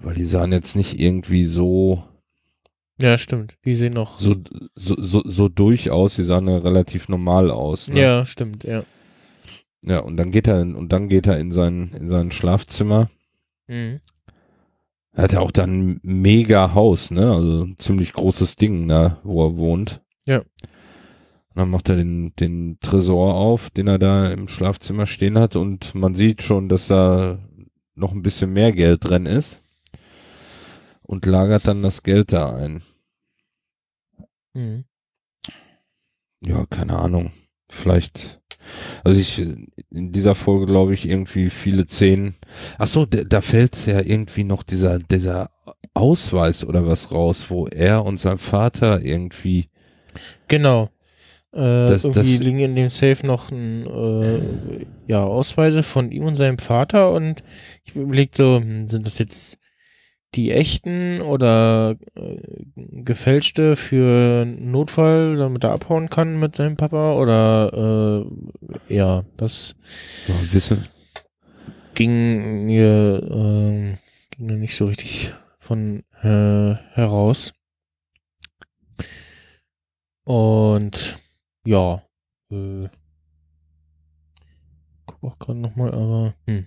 Weil 0.00 0.14
die 0.16 0.24
sahen 0.24 0.50
jetzt 0.50 0.74
nicht 0.74 0.98
irgendwie 0.98 1.44
so, 1.44 2.02
ja, 3.00 3.18
stimmt. 3.18 3.56
Die 3.64 3.74
sehen 3.74 3.94
noch. 3.94 4.18
so, 4.18 4.36
so, 4.74 4.94
so, 4.98 5.22
so 5.24 5.48
durch 5.48 5.90
aus, 5.90 6.16
die 6.16 6.24
sahen 6.24 6.48
ja 6.48 6.58
relativ 6.58 7.08
normal 7.08 7.50
aus. 7.50 7.88
Ne? 7.88 8.00
Ja, 8.00 8.26
stimmt, 8.26 8.64
ja. 8.64 8.84
Ja, 9.84 9.98
und 10.00 10.16
dann 10.16 10.30
geht 10.30 10.46
er, 10.46 10.60
in- 10.62 10.74
und 10.74 10.92
dann 10.92 11.08
geht 11.08 11.26
er 11.26 11.38
in 11.38 11.52
sein, 11.52 11.92
in 11.98 12.08
sein 12.08 12.30
Schlafzimmer. 12.32 13.10
Mhm. 13.66 14.00
Er 15.12 15.24
hat 15.24 15.32
ja 15.32 15.40
auch 15.40 15.52
dann 15.52 15.90
ein 15.90 16.00
mega 16.02 16.74
Haus, 16.74 17.10
ne? 17.10 17.30
Also 17.32 17.64
ein 17.64 17.76
ziemlich 17.78 18.12
großes 18.14 18.56
Ding 18.56 18.88
da, 18.88 19.20
wo 19.22 19.46
er 19.46 19.56
wohnt. 19.56 20.00
Ja. 20.26 20.38
Und 20.38 21.60
dann 21.60 21.70
macht 21.70 21.88
er 21.88 21.96
den, 21.96 22.32
den 22.34 22.78
Tresor 22.80 23.34
auf, 23.34 23.70
den 23.70 23.86
er 23.86 23.98
da 23.98 24.30
im 24.30 24.48
Schlafzimmer 24.48 25.06
stehen 25.06 25.38
hat 25.38 25.54
und 25.54 25.94
man 25.94 26.14
sieht 26.14 26.42
schon, 26.42 26.68
dass 26.68 26.88
da 26.88 27.38
noch 27.94 28.12
ein 28.12 28.22
bisschen 28.22 28.52
mehr 28.52 28.72
Geld 28.72 29.04
drin 29.08 29.26
ist. 29.26 29.62
Und 31.06 31.26
lagert 31.26 31.66
dann 31.68 31.82
das 31.82 32.02
Geld 32.02 32.32
da 32.32 32.54
ein. 32.56 32.82
Mhm. 34.54 34.84
Ja, 36.40 36.64
keine 36.66 36.98
Ahnung. 36.98 37.30
Vielleicht. 37.70 38.40
Also 39.02 39.20
ich, 39.20 39.38
in 39.40 40.12
dieser 40.12 40.34
Folge 40.34 40.66
glaube 40.66 40.94
ich 40.94 41.08
irgendwie 41.08 41.50
viele 41.50 41.86
Szenen. 41.86 42.34
Ach 42.78 42.86
so, 42.86 43.04
da, 43.06 43.40
fällt 43.40 43.86
ja 43.86 44.00
irgendwie 44.00 44.44
noch 44.44 44.62
dieser, 44.62 44.98
dieser 44.98 45.50
Ausweis 45.92 46.64
oder 46.64 46.86
was 46.86 47.12
raus, 47.12 47.44
wo 47.48 47.66
er 47.66 48.04
und 48.04 48.18
sein 48.18 48.38
Vater 48.38 49.02
irgendwie, 49.02 49.68
Genau. 50.48 50.88
Äh, 51.52 51.58
Das- 51.88 52.04
irgendwie 52.04 52.32
das- 52.36 52.40
liegen 52.40 52.58
in 52.60 52.76
dem 52.76 52.88
Safe 52.90 53.26
noch 53.26 53.50
ein, 53.50 53.86
äh, 53.86 54.86
ja, 55.06 55.22
Ausweise 55.24 55.82
von 55.82 56.10
ihm 56.10 56.24
und 56.24 56.36
seinem 56.36 56.58
Vater 56.58 57.12
und 57.12 57.42
ich 57.84 57.94
überlegt 57.94 58.36
so, 58.36 58.56
hm, 58.60 58.88
sind 58.88 59.04
das 59.06 59.18
jetzt 59.18 59.58
die 60.34 60.50
echten 60.50 61.20
oder 61.20 61.96
äh, 62.14 62.36
gefälschte 62.76 63.76
für 63.76 64.42
einen 64.42 64.70
Notfall, 64.70 65.36
damit 65.36 65.64
er 65.64 65.72
abhauen 65.72 66.08
kann 66.08 66.38
mit 66.38 66.56
seinem 66.56 66.76
Papa 66.76 67.14
oder 67.14 68.26
äh, 68.88 68.94
ja, 68.94 69.24
das 69.36 69.76
ja, 70.26 70.34
wissen, 70.52 70.84
ging 71.94 72.66
mir, 72.66 73.22
ähm, 73.30 73.98
ging 74.30 74.46
mir 74.46 74.56
nicht 74.56 74.76
so 74.76 74.86
richtig 74.86 75.32
von 75.58 76.02
äh, 76.22 76.74
heraus. 76.94 77.52
Und 80.24 81.18
ja, 81.66 82.02
äh, 82.50 82.88
guck 85.06 85.22
auch 85.22 85.38
gerade 85.38 85.58
nochmal, 85.58 85.92
aber 85.92 86.34
hm. 86.46 86.66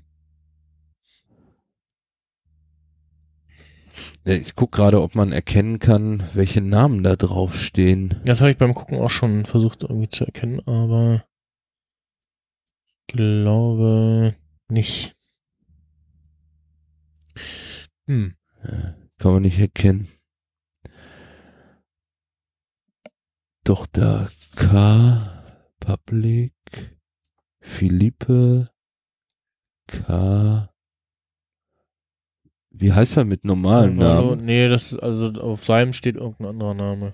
Ich 4.30 4.56
gucke 4.56 4.76
gerade, 4.76 5.02
ob 5.02 5.16
man 5.16 5.32
erkennen 5.32 5.80
kann, 5.80 6.28
welche 6.34 6.60
Namen 6.60 7.02
da 7.02 7.16
drauf 7.16 7.56
stehen. 7.56 8.20
Das 8.26 8.42
habe 8.42 8.52
ich 8.52 8.58
beim 8.58 8.74
Gucken 8.74 9.00
auch 9.00 9.10
schon 9.10 9.46
versucht 9.46 9.84
irgendwie 9.84 10.10
zu 10.10 10.26
erkennen, 10.26 10.60
aber 10.68 11.24
glaube 13.08 14.36
nicht. 14.68 15.16
Hm. 18.08 18.36
Kann 19.18 19.32
man 19.32 19.44
nicht 19.44 19.60
erkennen. 19.60 20.10
Doch 23.63 23.86
da 23.86 24.28
K, 24.58 25.42
Public, 25.80 26.54
Philippe, 27.62 28.72
K. 29.88 30.70
Wie 32.80 32.94
heißt 32.94 33.18
er 33.18 33.26
mit 33.26 33.44
normalen 33.46 33.96
Namen? 33.98 34.46
Nee, 34.46 34.68
das 34.70 34.92
ist, 34.92 35.00
also 35.00 35.28
auf 35.42 35.63
seinem 35.66 35.94
steht 35.94 36.16
irgendein 36.16 36.48
anderer 36.48 36.74
Name. 36.74 37.13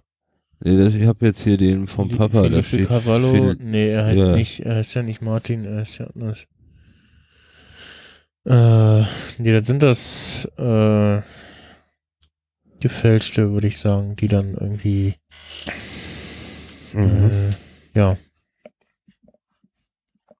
Nee, 0.63 0.78
das, 0.78 0.93
ich 0.93 1.06
habe 1.06 1.26
jetzt 1.26 1.41
hier 1.41 1.58
den 1.58 1.88
vom 1.88 2.10
Phili- 2.10 2.17
Papa, 2.17 2.49
da 2.49 2.63
steht 2.63 2.88
Cavallo. 2.88 3.32
Phil- 3.32 3.58
nee, 3.60 3.89
er 3.89 4.06
heißt 4.06 4.21
Ja. 4.23 4.36
nicht, 4.36 4.60
er 4.62 4.76
heißt 4.76 4.93
ja 4.95 5.04
nicht 5.04 5.21
Martin, 5.21 5.65
er 5.65 5.82
ist 5.82 5.97
ja 5.97 6.08
anders. 6.08 6.47
Äh, 8.45 9.02
nee, 9.38 9.52
das 9.54 9.65
sind 9.67 9.84
das 9.84 10.45
äh, 10.58 11.21
gefälschte, 12.82 13.52
würde 13.52 13.67
ich 13.67 13.78
sagen, 13.78 14.15
die 14.17 14.28
dann 14.28 14.54
irgendwie 14.56 15.15
Mhm. 16.93 17.32
äh, 17.32 17.97
ja 17.99 18.17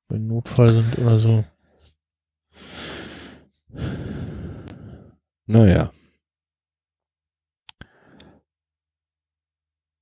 im 0.09 0.27
Notfall 0.27 0.69
sind 0.73 0.97
oder 0.99 1.17
so. 1.17 1.43
Naja. 5.45 5.91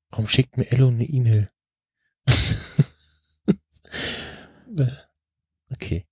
Warum 0.10 0.28
schickt 0.28 0.58
mir 0.58 0.70
Ello 0.72 0.90
eine 0.90 1.06
E-Mail? 1.06 1.50
Okay. 5.74 6.06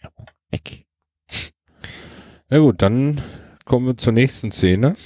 Werbung. 0.00 0.26
Weg. 0.50 0.86
Na 2.48 2.58
gut, 2.58 2.82
dann 2.82 3.20
kommen 3.64 3.86
wir 3.86 3.96
zur 3.96 4.12
nächsten 4.12 4.52
Szene. 4.52 4.96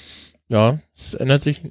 Ja, 0.49 0.81
es 0.95 1.15
ändert 1.15 1.43
sich 1.43 1.63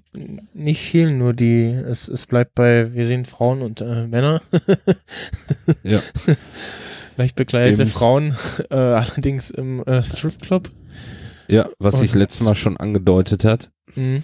nicht 0.53 0.81
viel, 0.81 1.11
nur 1.11 1.33
die, 1.33 1.65
es, 1.65 2.07
es 2.07 2.25
bleibt 2.25 2.55
bei, 2.55 2.93
wir 2.93 3.05
sehen 3.05 3.25
Frauen 3.25 3.61
und 3.61 3.81
äh, 3.81 4.07
Männer. 4.07 4.41
Ja. 5.83 6.01
Leicht 7.17 7.35
bekleidete 7.35 7.85
Frauen, 7.85 8.37
äh, 8.69 8.75
allerdings 8.75 9.49
im 9.49 9.83
äh, 9.83 10.01
Stripclub. 10.01 10.71
Ja, 11.49 11.69
was 11.79 11.99
sich 11.99 12.13
letztes 12.13 12.41
Mal 12.45 12.55
schon 12.55 12.77
angedeutet 12.77 13.43
hat. 13.43 13.71
Mhm. 13.95 14.23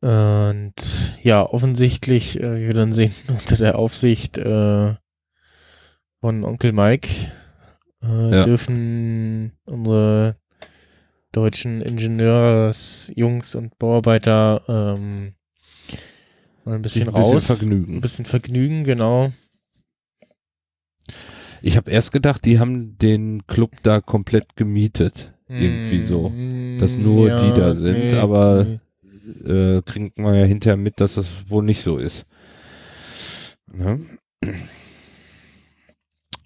Und 0.00 0.74
ja, 1.22 1.42
offensichtlich, 1.48 2.38
äh, 2.40 2.56
wie 2.60 2.66
wir 2.66 2.74
dann 2.74 2.92
sehen, 2.92 3.12
unter 3.28 3.56
der 3.56 3.78
Aufsicht 3.78 4.38
äh, 4.38 4.94
von 6.20 6.44
Onkel 6.44 6.72
Mike 6.72 7.08
äh, 8.02 8.30
Ja. 8.36 8.42
dürfen 8.44 9.52
unsere 9.64 10.36
deutschen 11.32 11.80
Ingenieursjungs 11.82 13.54
und 13.54 13.78
Bauarbeiter 13.78 14.62
ähm, 14.68 15.34
mal 16.64 16.74
ein 16.76 16.82
bisschen 16.82 17.06
Sich 17.06 17.14
ein 17.14 17.20
bisschen 17.22 17.34
raus. 17.34 17.46
vergnügen. 17.46 17.94
Ein 17.96 18.00
bisschen 18.00 18.24
Vergnügen, 18.24 18.84
genau. 18.84 19.32
Ich 21.66 21.76
habe 21.76 21.90
erst 21.90 22.12
gedacht, 22.12 22.44
die 22.44 22.60
haben 22.60 22.96
den 22.98 23.44
Club 23.48 23.72
da 23.82 24.00
komplett 24.00 24.54
gemietet. 24.54 25.32
Irgendwie 25.48 26.00
so. 26.02 26.28
Mm, 26.30 26.78
dass 26.78 26.96
nur 26.96 27.30
die 27.30 27.52
da 27.58 27.74
sind, 27.74 28.14
aber- 28.14 28.64
nee. 28.64 28.80
Äh, 29.44 29.82
kriegt 29.82 30.18
man 30.18 30.36
ja 30.36 30.44
hinterher 30.44 30.76
mit, 30.76 31.00
dass 31.00 31.16
das 31.16 31.50
wohl 31.50 31.64
nicht 31.64 31.82
so 31.82 31.98
ist. 31.98 32.26
Ne? 33.72 34.00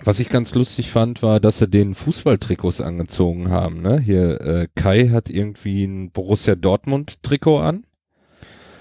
Was 0.02 0.20
ich 0.20 0.30
ganz 0.30 0.54
lustig 0.54 0.88
fand, 0.90 1.22
war, 1.22 1.40
dass 1.40 1.58
sie 1.58 1.68
den 1.68 1.94
Fußballtrikots 1.94 2.80
angezogen 2.80 3.50
haben. 3.50 3.82
Ne? 3.82 4.00
Hier, 4.00 4.40
äh, 4.40 4.68
Kai 4.74 5.08
hat 5.08 5.28
irgendwie 5.28 5.84
ein 5.84 6.10
Borussia 6.10 6.54
Dortmund-Trikot 6.54 7.58
an. 7.58 7.84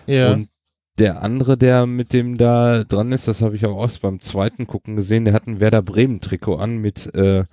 Ja. 0.07 0.31
Und 0.31 0.47
der 0.99 1.21
andere, 1.23 1.57
der 1.57 1.85
mit 1.85 2.13
dem 2.13 2.37
da 2.37 2.83
dran 2.83 3.11
ist, 3.11 3.27
das 3.27 3.41
habe 3.41 3.55
ich 3.55 3.65
auch 3.65 3.81
erst 3.81 4.01
beim 4.01 4.19
zweiten 4.21 4.67
Gucken 4.67 4.95
gesehen, 4.95 5.25
der 5.25 5.33
hat 5.33 5.47
ein 5.47 5.59
Werder 5.59 5.81
Bremen 5.81 6.21
Trikot 6.21 6.55
an 6.57 6.77
mit 6.77 7.13
äh, 7.15 7.45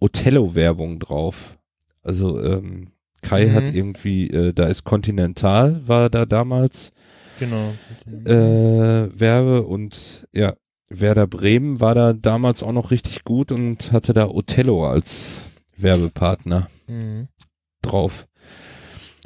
Othello-Werbung 0.00 0.98
drauf. 0.98 1.56
Also 2.02 2.40
ähm, 2.42 2.88
Kai 3.22 3.46
Mhm. 3.46 3.54
hat 3.54 3.74
irgendwie, 3.74 4.28
äh, 4.28 4.52
da 4.52 4.66
ist 4.66 4.84
Continental, 4.84 5.80
war 5.86 6.10
da 6.10 6.26
damals 6.26 6.92
genau. 7.38 7.72
äh, 8.26 9.08
Werbe 9.18 9.62
und 9.62 10.28
ja, 10.34 10.54
Werder 10.88 11.26
Bremen 11.26 11.80
war 11.80 11.94
da 11.94 12.12
damals 12.12 12.62
auch 12.62 12.72
noch 12.72 12.90
richtig 12.90 13.24
gut 13.24 13.50
und 13.50 13.92
hatte 13.92 14.12
da 14.12 14.28
Othello 14.28 14.86
als 14.86 15.42
Werbepartner 15.76 16.68
Mhm. 16.86 17.28
drauf. 17.82 18.26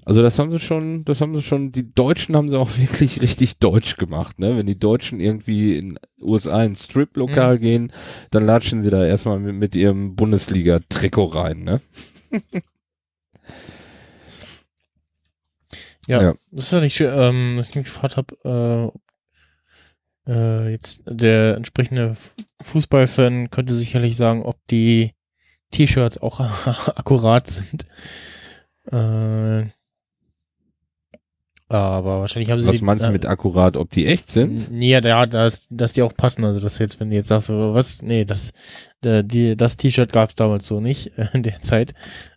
Also 0.08 0.22
das 0.22 0.38
haben 0.38 0.50
sie 0.50 0.58
schon, 0.58 1.04
das 1.04 1.20
haben 1.20 1.36
sie 1.36 1.42
schon, 1.42 1.70
die 1.70 1.92
Deutschen 1.92 2.34
haben 2.34 2.48
sie 2.48 2.58
auch 2.58 2.70
wirklich 2.78 3.20
richtig 3.20 3.58
deutsch 3.58 3.98
gemacht, 3.98 4.38
ne? 4.38 4.56
Wenn 4.56 4.64
die 4.66 4.78
Deutschen 4.78 5.20
irgendwie 5.20 5.76
in 5.76 5.98
USA 6.18 6.64
ins 6.64 6.86
Strip-Lokal 6.86 7.56
Mhm. 7.56 7.60
gehen, 7.60 7.92
dann 8.30 8.46
latschen 8.46 8.80
sie 8.80 8.88
da 8.88 9.04
erstmal 9.04 9.38
mit, 9.38 9.54
mit 9.54 9.76
ihrem 9.76 10.16
Bundesliga-Trikot 10.16 11.26
rein, 11.34 11.62
ne? 11.62 11.82
Ja, 16.06 16.22
Ja. 16.22 16.34
das 16.52 16.64
ist 16.64 16.72
ja 16.72 16.80
nicht 16.80 16.96
schön, 16.96 17.12
ähm, 17.14 17.56
was 17.58 17.68
ich 17.68 17.76
mich 17.76 17.84
gefragt 17.84 18.16
habe, 18.16 18.92
äh, 20.26 20.32
äh, 20.32 20.70
jetzt 20.70 21.02
der 21.04 21.56
entsprechende 21.56 22.16
Fußballfan 22.62 23.50
könnte 23.50 23.74
sicherlich 23.74 24.16
sagen, 24.16 24.42
ob 24.42 24.56
die 24.68 25.12
T-Shirts 25.70 26.16
auch 26.16 26.40
akkurat 26.96 27.46
sind. 27.48 27.86
Äh, 28.90 29.66
aber 31.68 32.20
wahrscheinlich 32.20 32.50
haben 32.50 32.60
sie 32.60 32.68
Was 32.68 32.80
meinst 32.80 33.04
du 33.04 33.10
äh, 33.10 33.12
mit 33.12 33.26
akkurat, 33.26 33.76
ob 33.76 33.90
die 33.90 34.06
echt 34.06 34.30
sind? 34.30 34.70
Nee, 34.70 34.90
ja, 34.90 35.26
dass, 35.26 35.66
dass 35.68 35.92
die 35.92 36.02
auch 36.02 36.14
passen. 36.14 36.44
Also, 36.44 36.60
das 36.60 36.78
jetzt, 36.78 36.98
wenn 36.98 37.10
du 37.10 37.16
jetzt 37.16 37.28
sagst, 37.28 37.50
was, 37.50 38.02
nee, 38.02 38.24
das, 38.24 38.52
die, 39.04 39.56
das 39.56 39.76
T-Shirt 39.76 40.12
gab 40.12 40.30
es 40.30 40.34
damals 40.34 40.66
so 40.66 40.80
nicht 40.80 41.12
in 41.34 41.42
der 41.42 41.60
Zeit. 41.60 41.92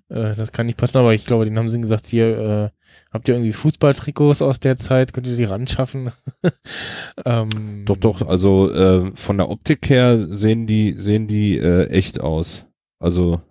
Äh, 0.10 0.36
das 0.36 0.52
kann 0.52 0.66
nicht 0.66 0.78
passen, 0.78 0.98
aber 0.98 1.14
ich 1.14 1.26
glaube, 1.26 1.46
denen 1.46 1.58
haben 1.58 1.70
sie 1.70 1.80
gesagt, 1.80 2.08
hier, 2.08 2.38
äh, 2.38 2.70
habt 3.12 3.30
ihr 3.30 3.36
irgendwie 3.36 3.54
Fußballtrikots 3.54 4.42
aus 4.42 4.60
der 4.60 4.76
Zeit? 4.76 5.14
Könnt 5.14 5.28
ihr 5.28 5.38
die 5.38 5.46
ran 5.46 5.66
schaffen? 5.66 6.12
ähm, 7.26 7.84
Doch, 7.86 7.98
doch, 7.98 8.28
also 8.28 8.72
äh, 8.72 9.12
von 9.16 9.38
der 9.38 9.50
Optik 9.50 9.90
her 9.90 10.20
sehen 10.20 10.68
die, 10.68 10.96
sehen 10.98 11.28
die 11.28 11.58
äh, 11.58 11.88
echt 11.88 12.20
aus. 12.20 12.66
Also 13.00 13.42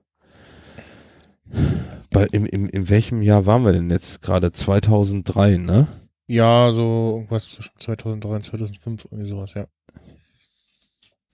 bei, 2.10 2.26
im, 2.32 2.44
im, 2.44 2.68
in 2.68 2.88
welchem 2.88 3.22
Jahr 3.22 3.46
waren 3.46 3.64
wir 3.64 3.72
denn 3.72 3.90
jetzt 3.90 4.22
gerade? 4.22 4.52
2003, 4.52 5.56
ne? 5.58 5.86
Ja, 6.26 6.70
so 6.72 7.14
irgendwas 7.14 7.52
zwischen 7.52 7.78
2003 7.78 8.28
und 8.34 8.44
2005, 8.44 9.08
irgendwie 9.10 9.30
sowas, 9.30 9.54
ja. 9.54 9.66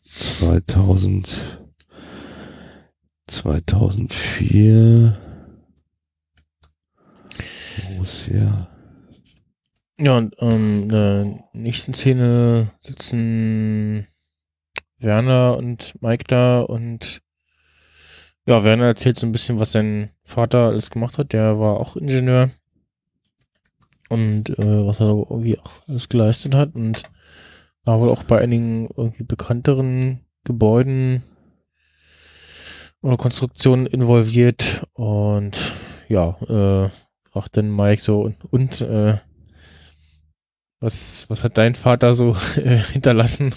2000, 0.05 1.61
2004. 3.27 5.19
Borussia. 7.89 8.69
Ja, 9.99 10.19
und 10.19 10.37
ähm, 10.41 10.83
in 10.83 10.89
der 10.91 11.49
nächsten 11.55 11.95
Szene 11.95 12.71
sitzen 12.83 14.07
Werner 14.99 15.57
und 15.57 15.95
Mike 16.01 16.25
da 16.27 16.61
und 16.61 17.23
ja, 18.47 18.63
Werner 18.65 18.87
erzählt 18.87 19.17
so 19.19 19.27
ein 19.27 19.33
bisschen, 19.33 19.59
was 19.59 19.73
sein 19.73 20.11
Vater 20.23 20.69
alles 20.69 20.91
gemacht 20.91 21.19
hat. 21.19 21.33
Der 21.33 21.59
war 21.59 21.81
auch 21.81 21.97
Ingenieur 21.97 22.51
und 24.09 24.51
äh, 24.51 24.87
was 24.87 25.01
er 25.01 25.09
irgendwie 25.09 25.59
auch 25.59 25.89
alles 25.89 26.09
geleistet 26.09 26.55
hat 26.55 26.75
und 26.75 27.03
war 27.85 28.01
wohl 28.01 28.11
auch 28.11 28.23
bei 28.23 28.41
einigen 28.41 28.89
irgendwie 28.97 29.25
bekannteren 29.25 30.21
Gebäuden 30.45 31.23
oder 33.03 33.17
Konstruktionen 33.17 33.87
involviert 33.87 34.87
und 34.95 35.73
ja, 36.09 36.31
äh, 36.43 36.91
fragt 37.31 37.57
dann 37.57 37.75
Mike 37.75 38.01
so 38.01 38.23
und, 38.23 38.37
und 38.53 38.81
äh, 38.81 39.19
was, 40.81 41.29
was 41.29 41.43
hat 41.43 41.59
dein 41.59 41.75
Vater 41.75 42.15
so 42.15 42.37
äh, 42.57 42.79
hinterlassen? 42.79 43.55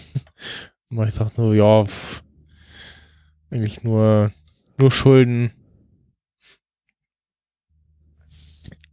Mike 0.90 1.12
sagt 1.12 1.38
nur, 1.38 1.54
ja, 1.54 1.86
pff, 1.86 2.24
eigentlich 3.52 3.84
nur, 3.84 4.32
nur 4.80 4.92
Schulden. 4.92 5.52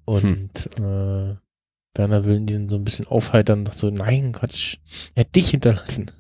Und 0.05 0.71
äh, 0.79 1.37
Werner 1.95 2.25
will 2.25 2.49
ihn 2.49 2.69
so 2.69 2.77
ein 2.77 2.85
bisschen 2.85 3.07
aufheitern, 3.07 3.65
dass 3.65 3.79
so, 3.79 3.91
nein, 3.91 4.33
Quatsch, 4.33 4.79
er 5.15 5.25
hat 5.25 5.35
dich 5.35 5.51
hinterlassen. 5.51 6.11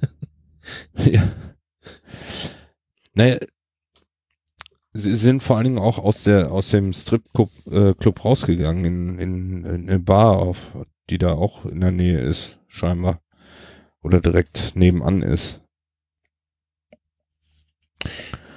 ja. 0.96 1.32
Naja, 3.14 3.38
sie 4.92 5.16
sind 5.16 5.42
vor 5.42 5.56
allen 5.56 5.64
Dingen 5.64 5.78
auch 5.78 5.98
aus 5.98 6.24
der 6.24 6.50
aus 6.50 6.70
dem 6.70 6.92
Stripclub 6.92 7.50
äh, 7.70 7.94
Club 7.94 8.24
rausgegangen 8.24 8.84
in, 8.84 9.18
in, 9.18 9.64
in 9.64 9.88
eine 9.88 10.00
Bar 10.00 10.38
auf, 10.38 10.76
die 11.10 11.18
da 11.18 11.32
auch 11.32 11.64
in 11.64 11.80
der 11.80 11.92
Nähe 11.92 12.18
ist, 12.18 12.58
scheinbar. 12.66 13.20
Oder 14.02 14.20
direkt 14.20 14.76
nebenan 14.76 15.22
ist. 15.22 15.60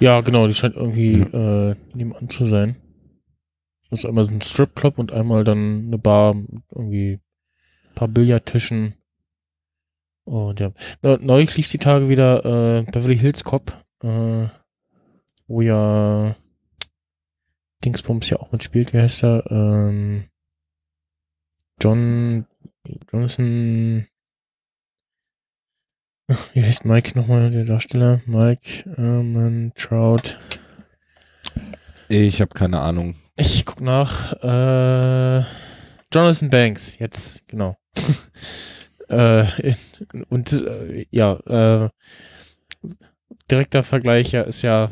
Ja, 0.00 0.20
genau, 0.22 0.46
die 0.46 0.54
scheint 0.54 0.76
irgendwie 0.76 1.20
äh, 1.20 1.76
nebenan 1.94 2.28
zu 2.30 2.46
sein. 2.46 2.76
Das 3.90 4.00
ist 4.00 4.06
einmal 4.06 4.24
so 4.24 4.32
ein 4.34 4.40
Stripclub 4.40 4.98
und 4.98 5.12
einmal 5.12 5.44
dann 5.44 5.86
eine 5.86 5.98
Bar 5.98 6.34
mit 6.34 6.62
irgendwie 6.74 7.20
ein 7.88 7.94
paar 7.94 8.08
Billardtischen. 8.08 8.94
Und 10.24 10.60
ja, 10.60 10.72
Ne- 11.02 11.18
neulich 11.20 11.56
lief 11.56 11.68
die 11.70 11.78
Tage 11.78 12.08
wieder 12.08 12.44
äh, 12.44 12.82
Beverly 12.90 13.18
Hills 13.18 13.44
Cop, 13.44 13.72
äh, 14.02 14.46
wo 15.48 15.60
ja 15.60 16.36
Dingsbums 17.84 18.30
ja 18.30 18.38
auch 18.38 18.52
mitspielt. 18.52 18.92
Wie 18.94 18.98
heißt 19.00 19.24
er? 19.24 19.44
Ähm, 19.50 20.24
John 21.80 22.46
Jonathan. 23.12 24.06
Wie 26.52 26.62
heißt 26.62 26.84
Mike 26.84 27.18
nochmal, 27.18 27.50
der 27.50 27.64
Darsteller? 27.64 28.20
Mike 28.26 28.84
ähm, 28.96 29.72
Trout. 29.74 30.38
Ich 32.08 32.40
habe 32.40 32.54
keine 32.54 32.80
Ahnung. 32.80 33.16
Ich 33.36 33.64
guck 33.64 33.80
nach. 33.80 34.32
Äh, 34.42 35.44
Jonathan 36.12 36.50
Banks, 36.50 36.98
jetzt, 36.98 37.46
genau. 37.48 37.76
äh, 39.08 39.44
und 40.28 40.52
äh, 40.52 41.06
ja, 41.10 41.34
äh, 41.46 41.88
direkter 43.50 43.82
Vergleich 43.82 44.32
ja, 44.32 44.42
ist 44.42 44.62
ja, 44.62 44.90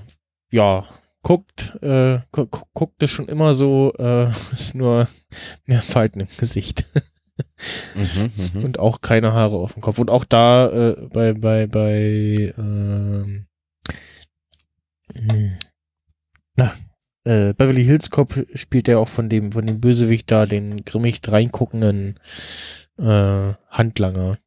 ja, 0.51 0.87
guckt, 1.23 1.77
äh, 1.83 2.21
gu- 2.33 2.47
guckt 2.73 3.03
es 3.03 3.11
schon 3.11 3.29
immer 3.29 3.55
so, 3.55 3.93
äh, 3.99 4.29
ist 4.53 4.75
nur 4.75 5.09
mehr 5.67 5.83
Falten 5.83 6.21
im 6.21 6.29
Gesicht. 6.37 6.85
Mhm, 7.95 8.31
mhm. 8.55 8.65
und 8.65 8.79
auch 8.79 9.01
keine 9.01 9.33
Haare 9.33 9.57
auf 9.57 9.75
dem 9.75 9.83
Kopf. 9.83 9.99
Und 9.99 10.11
auch 10.11 10.25
da 10.25 10.69
äh, 10.71 11.09
bei, 11.13 11.33
bei, 11.33 11.67
bei, 11.67 12.55
ähm, 12.57 13.47
hm, 15.15 15.59
na, 16.57 16.73
äh, 17.25 17.53
Beverly 17.55 17.85
Hills 17.85 18.11
Cop 18.11 18.47
spielt 18.55 18.89
er 18.89 19.01
auch 19.01 19.09
von 19.09 19.29
dem, 19.29 19.53
von 19.53 19.67
dem 19.67 19.81
Bösewicht 19.81 20.31
da, 20.31 20.47
den 20.47 20.85
grimmig 20.85 21.21
reinguckenden 21.27 22.15
äh, 22.99 23.53
Handlanger. 23.69 24.39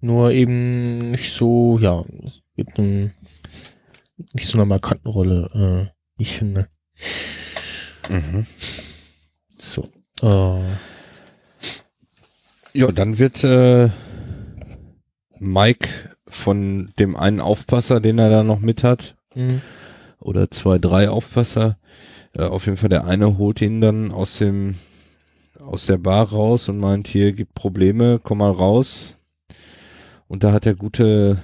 Nur 0.00 0.30
eben 0.30 1.10
nicht 1.10 1.32
so, 1.32 1.78
ja, 1.80 2.04
mit 2.54 2.78
einem, 2.78 3.12
nicht 4.32 4.46
so 4.46 4.58
einer 4.58 4.64
markanten 4.64 5.10
Rolle, 5.10 5.90
äh, 5.90 6.22
ich 6.22 6.36
finde. 6.38 6.68
Mhm. 8.08 8.46
So. 9.60 9.88
Äh, 10.22 10.62
Ja, 12.72 12.92
dann 12.92 13.18
wird 13.18 13.42
äh, 13.44 13.88
Mike 15.38 15.88
von 16.28 16.92
dem 16.98 17.16
einen 17.16 17.40
Aufpasser, 17.40 18.00
den 18.00 18.18
er 18.18 18.30
da 18.30 18.42
noch 18.42 18.60
mit 18.60 18.84
hat, 18.84 19.16
hm. 19.34 19.60
oder 20.20 20.50
zwei, 20.50 20.78
drei 20.78 21.08
Aufpasser, 21.08 21.78
äh, 22.34 22.42
auf 22.42 22.66
jeden 22.66 22.76
Fall 22.76 22.90
der 22.90 23.04
eine 23.04 23.38
holt 23.38 23.60
ihn 23.62 23.80
dann 23.80 24.10
aus 24.12 24.38
dem 24.38 24.76
aus 25.60 25.86
der 25.86 25.98
Bar 25.98 26.30
raus 26.30 26.68
und 26.68 26.78
meint, 26.78 27.08
hier 27.08 27.32
gibt 27.32 27.54
Probleme, 27.54 28.20
komm 28.22 28.38
mal 28.38 28.50
raus. 28.50 29.16
Und 30.28 30.44
da 30.44 30.52
hat 30.52 30.64
der 30.64 30.76
gute 30.76 31.42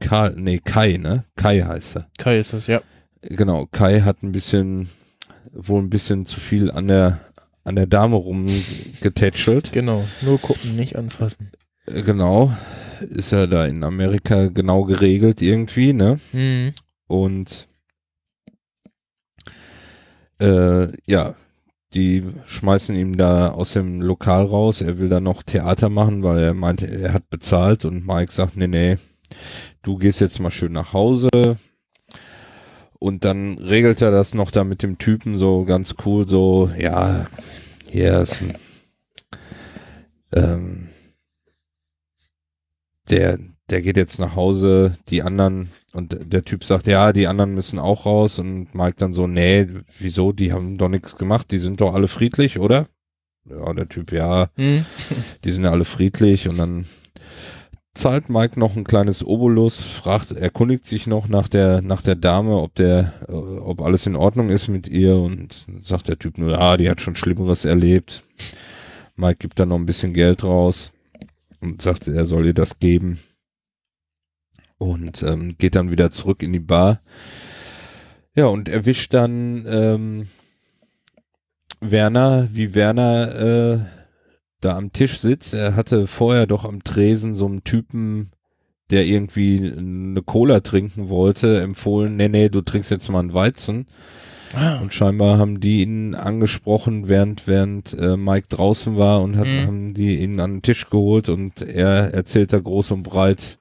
Karl, 0.00 0.34
nee, 0.36 0.58
Kai, 0.58 0.96
ne? 0.96 1.24
Kai 1.36 1.60
heißt 1.62 1.96
er. 1.96 2.08
Kai 2.18 2.38
ist 2.38 2.52
das, 2.52 2.66
ja. 2.66 2.82
Genau, 3.22 3.66
Kai 3.66 4.00
hat 4.00 4.22
ein 4.22 4.32
bisschen, 4.32 4.88
wohl 5.52 5.82
ein 5.82 5.90
bisschen 5.90 6.26
zu 6.26 6.40
viel 6.40 6.70
an 6.70 6.88
der, 6.88 7.20
an 7.68 7.76
der 7.76 7.86
Dame 7.86 8.16
rumgetätschelt. 8.16 9.72
Genau. 9.72 10.04
Nur 10.22 10.38
gucken, 10.40 10.76
nicht 10.76 10.96
anfassen. 10.96 11.50
Äh, 11.86 12.02
Genau, 12.02 12.52
ist 13.00 13.32
ja 13.32 13.46
da 13.46 13.66
in 13.66 13.84
Amerika 13.84 14.48
genau 14.48 14.84
geregelt 14.84 15.40
irgendwie, 15.42 15.92
ne? 15.92 16.18
Mhm. 16.32 16.72
Und 17.06 17.68
äh, 20.40 20.88
ja, 21.06 21.34
die 21.94 22.24
schmeißen 22.44 22.94
ihn 22.94 23.14
da 23.16 23.48
aus 23.48 23.72
dem 23.72 24.00
Lokal 24.02 24.44
raus. 24.44 24.82
Er 24.82 24.98
will 24.98 25.08
da 25.08 25.20
noch 25.20 25.42
Theater 25.42 25.88
machen, 25.88 26.22
weil 26.22 26.38
er 26.38 26.54
meinte, 26.54 26.86
er 26.86 27.12
hat 27.14 27.30
bezahlt 27.30 27.84
und 27.84 28.06
Mike 28.06 28.32
sagt, 28.32 28.56
nee, 28.56 28.66
nee, 28.66 28.98
du 29.82 29.96
gehst 29.96 30.20
jetzt 30.20 30.38
mal 30.38 30.50
schön 30.50 30.72
nach 30.72 30.92
Hause. 30.92 31.28
Und 33.00 33.24
dann 33.24 33.58
regelt 33.58 34.02
er 34.02 34.10
das 34.10 34.34
noch 34.34 34.50
da 34.50 34.64
mit 34.64 34.82
dem 34.82 34.98
Typen 34.98 35.38
so 35.38 35.64
ganz 35.64 35.94
cool, 36.04 36.26
so, 36.26 36.70
ja, 36.76 37.26
hier 37.88 38.20
ist 38.20 38.40
ein, 38.42 38.54
ähm, 40.32 40.88
der, 43.08 43.38
der 43.70 43.82
geht 43.82 43.96
jetzt 43.96 44.18
nach 44.18 44.34
Hause, 44.34 44.96
die 45.08 45.22
anderen, 45.22 45.70
und 45.92 46.32
der 46.32 46.44
Typ 46.44 46.64
sagt, 46.64 46.86
ja, 46.86 47.12
die 47.12 47.26
anderen 47.28 47.54
müssen 47.54 47.78
auch 47.78 48.04
raus 48.04 48.38
und 48.38 48.74
Mike 48.74 48.96
dann 48.98 49.14
so, 49.14 49.26
nee, 49.26 49.66
wieso, 49.98 50.32
die 50.32 50.52
haben 50.52 50.76
doch 50.76 50.88
nichts 50.88 51.16
gemacht, 51.16 51.50
die 51.50 51.58
sind 51.58 51.80
doch 51.80 51.94
alle 51.94 52.08
friedlich, 52.08 52.58
oder? 52.58 52.88
Ja, 53.48 53.72
der 53.72 53.88
Typ, 53.88 54.12
ja, 54.12 54.48
Mhm. 54.56 54.84
die 55.44 55.52
sind 55.52 55.64
ja 55.64 55.70
alle 55.70 55.84
friedlich 55.84 56.48
und 56.48 56.58
dann 56.58 56.86
zahlt 57.98 58.28
Mike 58.28 58.58
noch 58.58 58.76
ein 58.76 58.84
kleines 58.84 59.26
Obolus, 59.26 59.80
fragt, 59.80 60.32
erkundigt 60.32 60.86
sich 60.86 61.06
noch 61.06 61.28
nach 61.28 61.48
der, 61.48 61.82
nach 61.82 62.00
der 62.00 62.14
Dame, 62.14 62.56
ob 62.56 62.74
der, 62.76 63.12
äh, 63.28 63.32
ob 63.32 63.82
alles 63.82 64.06
in 64.06 64.16
Ordnung 64.16 64.48
ist 64.48 64.68
mit 64.68 64.88
ihr 64.88 65.16
und 65.16 65.66
sagt 65.82 66.08
der 66.08 66.18
Typ 66.18 66.38
nur, 66.38 66.52
ja, 66.52 66.76
die 66.76 66.88
hat 66.88 67.00
schon 67.00 67.16
Schlimmeres 67.16 67.64
erlebt. 67.64 68.24
Mike 69.16 69.38
gibt 69.40 69.58
dann 69.58 69.70
noch 69.70 69.76
ein 69.76 69.86
bisschen 69.86 70.14
Geld 70.14 70.44
raus 70.44 70.92
und 71.60 71.82
sagt, 71.82 72.06
er 72.06 72.24
soll 72.24 72.46
ihr 72.46 72.54
das 72.54 72.78
geben 72.78 73.18
und 74.78 75.22
ähm, 75.24 75.56
geht 75.58 75.74
dann 75.74 75.90
wieder 75.90 76.10
zurück 76.10 76.42
in 76.42 76.52
die 76.52 76.60
Bar. 76.60 77.00
Ja, 78.36 78.46
und 78.46 78.68
erwischt 78.68 79.12
dann 79.12 79.66
ähm, 79.68 80.28
Werner, 81.80 82.48
wie 82.52 82.74
Werner 82.74 83.34
äh, 83.34 83.97
da 84.60 84.76
am 84.76 84.92
Tisch 84.92 85.18
sitzt. 85.20 85.54
Er 85.54 85.76
hatte 85.76 86.06
vorher 86.06 86.46
doch 86.46 86.64
am 86.64 86.82
Tresen 86.84 87.36
so 87.36 87.46
einen 87.46 87.64
Typen, 87.64 88.30
der 88.90 89.06
irgendwie 89.06 89.72
eine 89.76 90.22
Cola 90.22 90.60
trinken 90.60 91.08
wollte, 91.08 91.60
empfohlen, 91.60 92.16
nee, 92.16 92.28
nee, 92.28 92.48
du 92.48 92.62
trinkst 92.62 92.90
jetzt 92.90 93.08
mal 93.10 93.20
einen 93.20 93.34
Weizen. 93.34 93.86
Ah, 94.54 94.78
Und 94.80 94.94
scheinbar 94.94 95.36
haben 95.38 95.60
die 95.60 95.82
ihn 95.82 96.14
angesprochen, 96.14 97.06
während, 97.06 97.46
während 97.46 97.92
äh, 97.92 98.16
Mike 98.16 98.46
draußen 98.48 98.96
war 98.96 99.20
und 99.20 99.36
hat, 99.36 99.46
Mhm. 99.46 99.66
haben 99.66 99.94
die 99.94 100.20
ihn 100.20 100.40
an 100.40 100.54
den 100.54 100.62
Tisch 100.62 100.88
geholt 100.88 101.28
und 101.28 101.60
er 101.60 102.14
erzählt 102.14 102.54
da 102.54 102.58
groß 102.58 102.92
und 102.92 103.02
breit, 103.02 103.58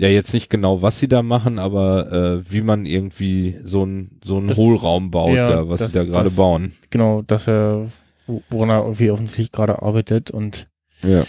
ja 0.00 0.08
jetzt 0.08 0.32
nicht 0.32 0.48
genau, 0.48 0.80
was 0.80 0.98
sie 0.98 1.06
da 1.08 1.22
machen, 1.22 1.58
aber 1.58 2.10
äh, 2.10 2.50
wie 2.50 2.62
man 2.62 2.86
irgendwie 2.86 3.56
so 3.62 3.82
einen 3.82 4.18
so 4.24 4.38
einen 4.38 4.56
Hohlraum 4.56 5.10
baut, 5.10 5.36
ja, 5.36 5.44
da, 5.48 5.68
was 5.68 5.80
das- 5.80 5.92
sie 5.92 5.98
da 5.98 6.04
gerade 6.06 6.30
bauen. 6.30 6.72
genau, 6.88 7.20
dass 7.20 7.46
er, 7.46 7.86
woran 8.26 8.70
er 8.70 8.82
irgendwie 8.82 9.10
offensichtlich 9.10 9.52
gerade 9.52 9.82
arbeitet 9.82 10.30
und 10.30 10.68
Ja. 11.02 11.24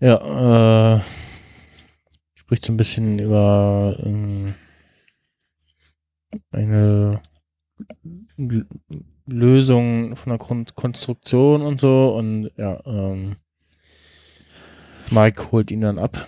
ja, 0.00 0.96
äh, 0.96 1.00
spricht 2.34 2.64
so 2.64 2.72
ein 2.72 2.76
bisschen 2.76 3.18
über 3.18 3.96
ähm, 4.04 4.54
eine 6.50 7.20
L 8.38 8.66
Lösung 9.26 10.16
von 10.16 10.30
der 10.30 10.38
Kon 10.38 10.66
Konstruktion 10.74 11.62
und 11.62 11.80
so 11.80 12.14
und 12.14 12.50
ja, 12.58 12.78
ähm, 12.84 13.36
Mike 15.10 15.50
holt 15.50 15.70
ihn 15.70 15.80
dann 15.80 15.98
ab. 15.98 16.26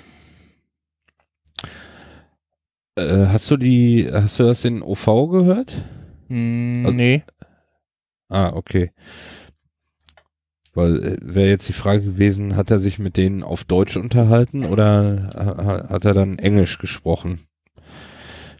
Äh, 2.99 3.26
hast 3.26 3.51
du 3.51 3.57
die, 3.59 4.09
hast 4.11 4.39
du 4.39 4.45
das 4.45 4.64
in 4.64 4.83
OV 4.83 5.28
gehört? 5.30 5.74
Hm, 6.28 6.83
Also- 6.87 6.97
nee. 6.97 7.22
Ah, 8.28 8.53
okay. 8.55 8.91
Weil 10.77 11.03
äh, 11.03 11.16
wäre 11.22 11.49
jetzt 11.49 11.68
die 11.68 11.72
Frage 11.72 12.03
gewesen, 12.03 12.55
hat 12.55 12.70
er 12.70 12.79
sich 12.79 12.99
mit 13.01 13.16
denen 13.16 13.43
auf 13.43 13.64
Deutsch 13.64 13.97
unterhalten 13.97 14.64
oder 14.64 15.31
ha- 15.35 15.89
hat 15.89 16.05
er 16.05 16.14
dann 16.14 16.39
Englisch 16.39 16.79
gesprochen 16.79 17.41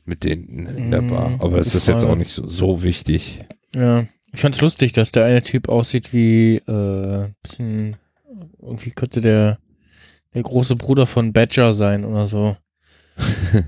mit 0.05 0.25
denen 0.25 0.67
in 0.67 0.91
der 0.91 1.03
Mm, 1.03 1.11
Bar? 1.11 1.37
Aber 1.41 1.59
das 1.59 1.75
ist 1.75 1.87
jetzt 1.89 2.05
auch 2.05 2.17
nicht 2.17 2.31
so, 2.31 2.49
so 2.49 2.83
wichtig. 2.83 3.45
Ja, 3.77 4.07
ich 4.33 4.41
fand's 4.41 4.61
lustig, 4.61 4.93
dass 4.93 5.12
der 5.12 5.25
eine 5.27 5.43
Typ 5.43 5.69
aussieht 5.69 6.12
wie 6.12 6.57
äh, 6.57 7.29
bisschen 7.43 7.97
irgendwie 8.61 8.91
könnte 8.93 9.21
der 9.21 9.59
der 10.35 10.43
große 10.43 10.77
Bruder 10.77 11.07
von 11.07 11.33
Badger 11.33 11.75
sein 11.75 12.05
oder 12.05 12.27
so. 12.29 12.57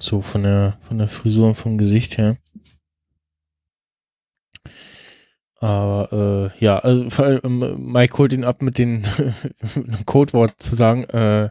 So 0.00 0.22
von 0.22 0.42
der 0.44 0.78
von 0.80 0.98
der 0.98 1.08
Frisur 1.08 1.48
und 1.48 1.56
vom 1.56 1.76
Gesicht 1.76 2.16
her. 2.18 2.36
Aber 5.60 6.50
äh, 6.58 6.64
ja, 6.64 6.78
also 6.78 7.10
vor 7.10 7.24
allem, 7.26 7.92
Mike 7.92 8.18
holt 8.18 8.32
ihn 8.32 8.44
ab 8.44 8.62
mit 8.62 8.78
dem 8.78 9.02
Codewort 10.06 10.54
zu 10.60 10.74
sagen, 10.74 11.04
äh, 11.04 11.50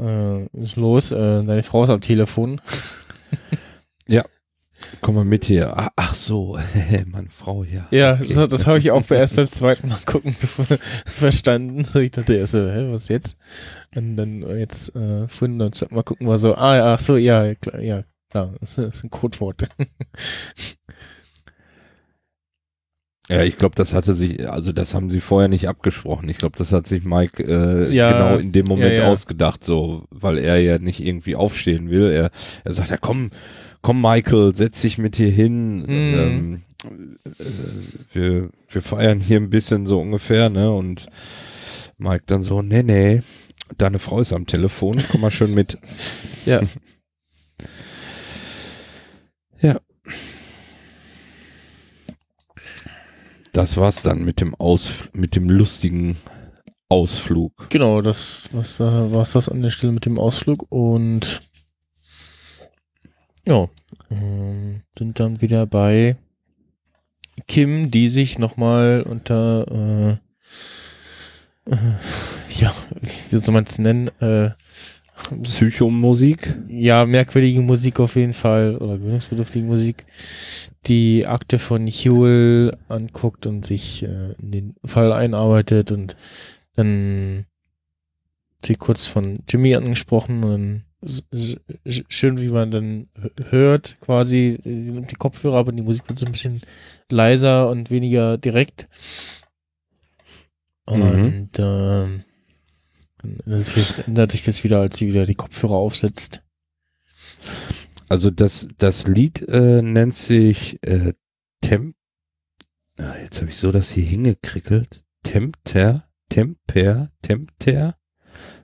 äh, 0.00 0.46
ist 0.54 0.76
los, 0.76 1.12
äh, 1.12 1.44
deine 1.44 1.62
Frau 1.62 1.84
ist 1.84 1.90
am 1.90 2.00
Telefon. 2.00 2.60
Komm 5.00 5.16
mal 5.16 5.24
mit 5.24 5.44
hier. 5.44 5.72
Ach, 5.76 5.88
ach 5.96 6.14
so, 6.14 6.58
meine 7.06 7.30
Frau, 7.30 7.64
ja. 7.64 7.88
Ja, 7.90 8.14
Okay. 8.14 8.32
das, 8.32 8.48
das 8.48 8.66
habe 8.66 8.78
ich 8.78 8.90
auch 8.90 9.08
erst 9.10 9.36
beim 9.36 9.46
zweiten 9.46 9.88
Mal 9.88 9.98
gucken 10.04 10.34
zu 10.34 10.46
ver 10.46 10.78
verstanden. 11.06 11.84
So, 11.84 11.98
ich 12.00 12.12
dachte 12.12 12.34
erst 12.34 12.52
so, 12.52 12.58
hä, 12.58 12.90
was 12.90 13.08
jetzt? 13.08 13.36
Und 13.94 14.16
dann 14.16 14.42
jetzt 14.56 14.94
äh, 14.94 15.28
vorhin 15.28 15.72
zweiten 15.72 15.94
Mal 15.94 16.02
gucken 16.02 16.26
war 16.26 16.38
so, 16.38 16.54
ah 16.54 16.76
ja, 16.76 16.94
ach 16.94 17.00
so, 17.00 17.16
ja, 17.16 17.54
klar, 17.54 17.80
ja, 17.80 18.02
klar, 18.30 18.54
das 18.60 18.78
ist 18.78 19.04
ein 19.04 19.10
Codewort. 19.10 19.68
Ja, 23.28 23.42
ich 23.42 23.58
glaube, 23.58 23.74
das 23.74 23.92
hatte 23.92 24.14
sich, 24.14 24.48
also 24.50 24.72
das 24.72 24.94
haben 24.94 25.10
sie 25.10 25.20
vorher 25.20 25.48
nicht 25.48 25.68
abgesprochen. 25.68 26.28
Ich 26.30 26.38
glaube, 26.38 26.56
das 26.56 26.72
hat 26.72 26.86
sich 26.86 27.04
Mike 27.04 27.42
äh, 27.42 27.94
Ja, 27.94 28.12
genau 28.12 28.36
in 28.38 28.52
dem 28.52 28.64
Moment 28.66 28.92
ja, 28.92 29.02
ja. 29.02 29.08
ausgedacht, 29.08 29.62
so, 29.62 30.04
weil 30.10 30.38
er 30.38 30.58
ja 30.58 30.78
nicht 30.78 31.00
irgendwie 31.00 31.36
aufstehen 31.36 31.90
will. 31.90 32.10
Er, 32.10 32.30
er 32.64 32.72
sagt, 32.72 32.90
ja 32.90 32.96
komm, 32.96 33.30
komm 33.82 34.00
Michael, 34.00 34.54
setz 34.54 34.80
dich 34.80 34.96
mit 34.96 35.16
hier 35.16 35.30
hin. 35.30 35.80
Mhm. 35.82 35.86
Ähm, 35.86 36.62
äh, 37.38 37.44
wir, 38.14 38.50
wir 38.70 38.82
feiern 38.82 39.20
hier 39.20 39.38
ein 39.38 39.50
bisschen 39.50 39.86
so 39.86 40.00
ungefähr, 40.00 40.48
ne? 40.48 40.72
Und 40.72 41.08
Mike 41.98 42.24
dann 42.26 42.42
so, 42.42 42.62
nee, 42.62 42.82
nee, 42.82 43.22
deine 43.76 43.98
Frau 43.98 44.20
ist 44.20 44.32
am 44.32 44.46
Telefon, 44.46 45.02
komm 45.10 45.20
mal 45.20 45.30
schön 45.30 45.52
mit. 45.52 45.76
ja. 46.46 46.62
Das 53.58 53.76
war's 53.76 54.02
dann 54.02 54.24
mit 54.24 54.40
dem 54.40 54.54
Aus, 54.54 54.88
mit 55.12 55.34
dem 55.34 55.50
lustigen 55.50 56.16
Ausflug. 56.88 57.68
Genau, 57.70 58.00
das 58.00 58.50
was, 58.52 58.78
äh, 58.78 58.84
war 58.84 59.22
es 59.22 59.32
das 59.32 59.48
an 59.48 59.62
der 59.62 59.70
Stelle 59.70 59.92
mit 59.92 60.06
dem 60.06 60.16
Ausflug 60.16 60.66
und 60.68 61.40
ja, 63.44 63.68
ähm, 64.12 64.82
sind 64.96 65.18
dann 65.18 65.42
wieder 65.42 65.66
bei 65.66 66.16
Kim, 67.48 67.90
die 67.90 68.08
sich 68.08 68.38
nochmal 68.38 69.02
unter 69.02 70.20
äh, 71.66 71.72
äh, 71.72 72.60
ja, 72.60 72.72
wie 73.30 73.38
soll 73.38 73.54
man 73.54 73.64
es 73.64 73.80
nennen? 73.80 74.06
Äh, 74.20 74.50
Psychomusik. 75.42 76.56
ja, 76.68 77.04
merkwürdige 77.06 77.60
Musik 77.60 78.00
auf 78.00 78.16
jeden 78.16 78.32
Fall 78.32 78.76
oder 78.76 78.98
gewöhnungsbedürftige 78.98 79.66
Musik, 79.66 80.04
die 80.86 81.26
Akte 81.26 81.58
von 81.58 81.86
Huel 81.86 82.76
anguckt 82.88 83.46
und 83.46 83.64
sich 83.66 84.02
äh, 84.02 84.32
in 84.40 84.50
den 84.50 84.74
Fall 84.84 85.12
einarbeitet 85.12 85.92
und 85.92 86.16
dann 86.76 87.44
sie 88.64 88.74
kurz 88.76 89.06
von 89.06 89.40
Jimmy 89.48 89.74
angesprochen 89.74 90.44
und 90.44 90.82
schön, 92.08 92.40
wie 92.40 92.48
man 92.48 92.70
dann 92.72 93.06
hört, 93.50 93.98
quasi, 94.00 94.58
sie 94.64 94.90
nimmt 94.90 95.12
die 95.12 95.16
Kopfhörer 95.16 95.58
ab 95.58 95.68
und 95.68 95.76
die 95.76 95.82
Musik 95.82 96.08
wird 96.08 96.18
so 96.18 96.26
ein 96.26 96.32
bisschen 96.32 96.60
leiser 97.10 97.70
und 97.70 97.90
weniger 97.90 98.36
direkt. 98.36 98.88
Und 100.86 101.02
Mhm. 101.02 101.48
ähm, 101.58 102.24
dann 103.36 103.52
ändert 103.52 103.64
sich 103.66 103.74
das- 103.74 103.98
ändert 104.00 104.30
sich 104.32 104.44
das 104.44 104.64
wieder, 104.64 104.80
als 104.80 104.96
sie 104.96 105.06
wieder 105.06 105.26
die 105.26 105.34
Kopfhörer 105.34 105.74
aufsetzt. 105.74 106.42
Also 108.08 108.30
das, 108.30 108.68
das 108.78 109.06
Lied 109.06 109.42
äh, 109.48 109.82
nennt 109.82 110.16
sich 110.16 110.78
äh, 110.82 111.12
Temp. 111.60 111.94
Ah, 112.96 113.14
jetzt 113.22 113.40
habe 113.40 113.50
ich 113.50 113.56
so 113.56 113.70
das 113.70 113.90
hier 113.90 114.04
hingekrickelt. 114.04 115.04
Tempter, 115.22 116.08
Temper, 116.30 117.10
Tempter. 117.22 117.96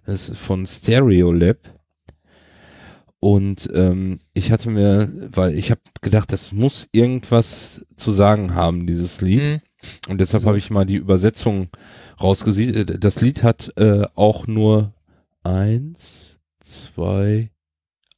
Das 0.07 0.29
ist 0.29 0.39
von 0.39 0.67
Stereolab. 0.67 1.59
Und 3.21 3.71
ähm, 3.73 4.19
ich 4.35 4.53
hatte 4.53 4.69
mir, 4.71 5.11
weil 5.35 5.55
ich 5.55 5.71
habe 5.71 5.81
gedacht, 6.03 6.31
das 6.33 6.53
muss 6.53 6.89
irgendwas 6.93 7.85
zu 7.97 8.13
sagen 8.13 8.55
haben, 8.55 8.87
dieses 8.87 9.21
Lied. 9.23 9.43
Mhm. 9.43 9.61
Und 10.11 10.21
deshalb 10.21 10.43
So. 10.43 10.49
habe 10.49 10.59
ich 10.59 10.71
mal 10.71 10.85
die 10.85 10.97
Übersetzung 10.97 11.69
rausgesehen. 12.21 12.99
Das 13.01 13.21
Lied 13.21 13.43
hat 13.43 13.73
äh, 13.77 14.05
auch 14.15 14.47
nur 14.47 14.93
eins, 15.43 16.41
zwei, 16.61 17.51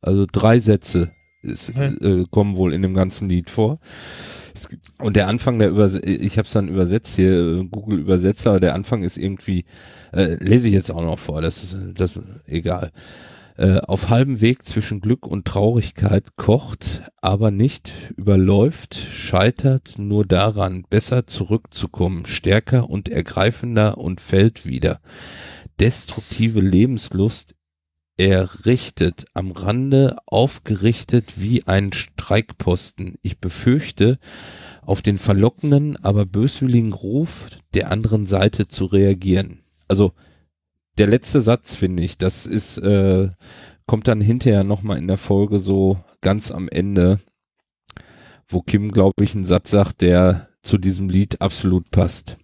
also 0.00 0.26
drei 0.30 0.60
Sätze 0.60 1.10
ist, 1.42 1.70
äh, 1.70 2.24
kommen 2.30 2.56
wohl 2.56 2.72
in 2.72 2.82
dem 2.82 2.94
ganzen 2.94 3.28
Lied 3.28 3.50
vor. 3.50 3.78
Und 4.98 5.16
der 5.16 5.28
Anfang 5.28 5.58
der 5.58 5.68
Überse 5.68 6.00
ich 6.00 6.38
habe 6.38 6.46
es 6.46 6.52
dann 6.52 6.68
übersetzt 6.68 7.16
hier, 7.16 7.32
äh, 7.32 7.64
Google 7.66 8.00
Übersetzer, 8.00 8.58
der 8.58 8.74
Anfang 8.74 9.02
ist 9.02 9.18
irgendwie, 9.18 9.64
äh, 10.12 10.36
lese 10.42 10.68
ich 10.68 10.74
jetzt 10.74 10.90
auch 10.90 11.02
noch 11.02 11.18
vor, 11.18 11.42
das 11.42 11.62
ist 11.62 11.76
das, 11.94 12.12
egal. 12.46 12.90
Äh, 13.58 13.78
auf 13.78 14.10
halbem 14.10 14.42
Weg 14.42 14.66
zwischen 14.66 15.00
Glück 15.00 15.26
und 15.26 15.46
Traurigkeit 15.46 16.36
kocht, 16.36 17.02
aber 17.22 17.50
nicht 17.50 17.92
überläuft, 18.14 18.94
scheitert 18.94 19.94
nur 19.98 20.26
daran, 20.26 20.84
besser 20.90 21.26
zurückzukommen, 21.26 22.26
stärker 22.26 22.90
und 22.90 23.08
ergreifender 23.08 23.96
und 23.96 24.20
fällt 24.20 24.66
wieder. 24.66 25.00
Destruktive 25.80 26.60
Lebenslust 26.60 27.54
errichtet, 28.18 29.24
am 29.32 29.52
Rande 29.52 30.16
aufgerichtet 30.26 31.34
wie 31.40 31.66
ein 31.66 31.94
Streikposten. 31.94 33.16
Ich 33.22 33.38
befürchte, 33.38 34.18
auf 34.82 35.00
den 35.00 35.18
verlockenden, 35.18 35.96
aber 36.02 36.26
böswilligen 36.26 36.92
Ruf 36.92 37.48
der 37.74 37.90
anderen 37.90 38.26
Seite 38.26 38.68
zu 38.68 38.84
reagieren. 38.84 39.60
Also 39.88 40.12
der 40.98 41.06
letzte 41.06 41.42
Satz, 41.42 41.74
finde 41.74 42.02
ich, 42.02 42.18
das 42.18 42.46
ist, 42.46 42.78
äh, 42.78 43.30
kommt 43.86 44.08
dann 44.08 44.20
hinterher 44.20 44.64
nochmal 44.64 44.98
in 44.98 45.08
der 45.08 45.18
Folge 45.18 45.58
so 45.58 46.02
ganz 46.20 46.50
am 46.50 46.68
Ende, 46.68 47.20
wo 48.48 48.62
Kim, 48.62 48.92
glaube 48.92 49.24
ich, 49.24 49.34
einen 49.34 49.44
Satz 49.44 49.70
sagt, 49.70 50.00
der 50.00 50.48
zu 50.62 50.78
diesem 50.78 51.08
Lied 51.08 51.40
absolut 51.40 51.90
passt. 51.90 52.38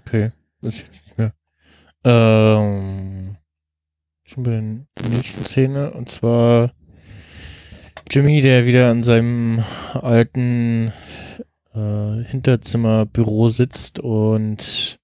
Okay. 0.00 0.32
Das 0.60 0.74
ist 0.74 0.90
nicht 0.90 1.18
mehr. 1.18 1.32
Ähm, 2.04 3.36
schon 4.24 4.42
bei 4.42 4.50
der 4.50 5.08
nächsten 5.10 5.44
Szene. 5.44 5.92
Und 5.92 6.08
zwar 6.08 6.72
Jimmy, 8.10 8.40
der 8.40 8.66
wieder 8.66 8.90
in 8.90 9.02
seinem 9.02 9.62
alten 9.92 10.92
äh, 11.74 12.24
Hinterzimmerbüro 12.24 13.48
sitzt 13.48 14.00
und 14.00 14.97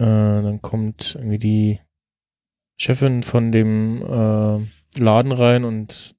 äh, 0.00 0.42
dann 0.42 0.62
kommt 0.62 1.14
irgendwie 1.14 1.38
die 1.38 1.80
Chefin 2.78 3.22
von 3.22 3.52
dem 3.52 4.02
äh, 4.02 4.98
Laden 4.98 5.32
rein 5.32 5.64
und 5.64 6.16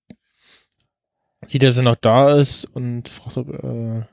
sieht, 1.48 1.64
dass 1.64 1.78
er 1.78 1.84
noch 1.84 1.96
da 1.96 2.36
ist 2.38 2.66
und 2.66 3.10
fragt, 3.10 3.38
ob, 3.38 3.50
äh, 3.50 4.04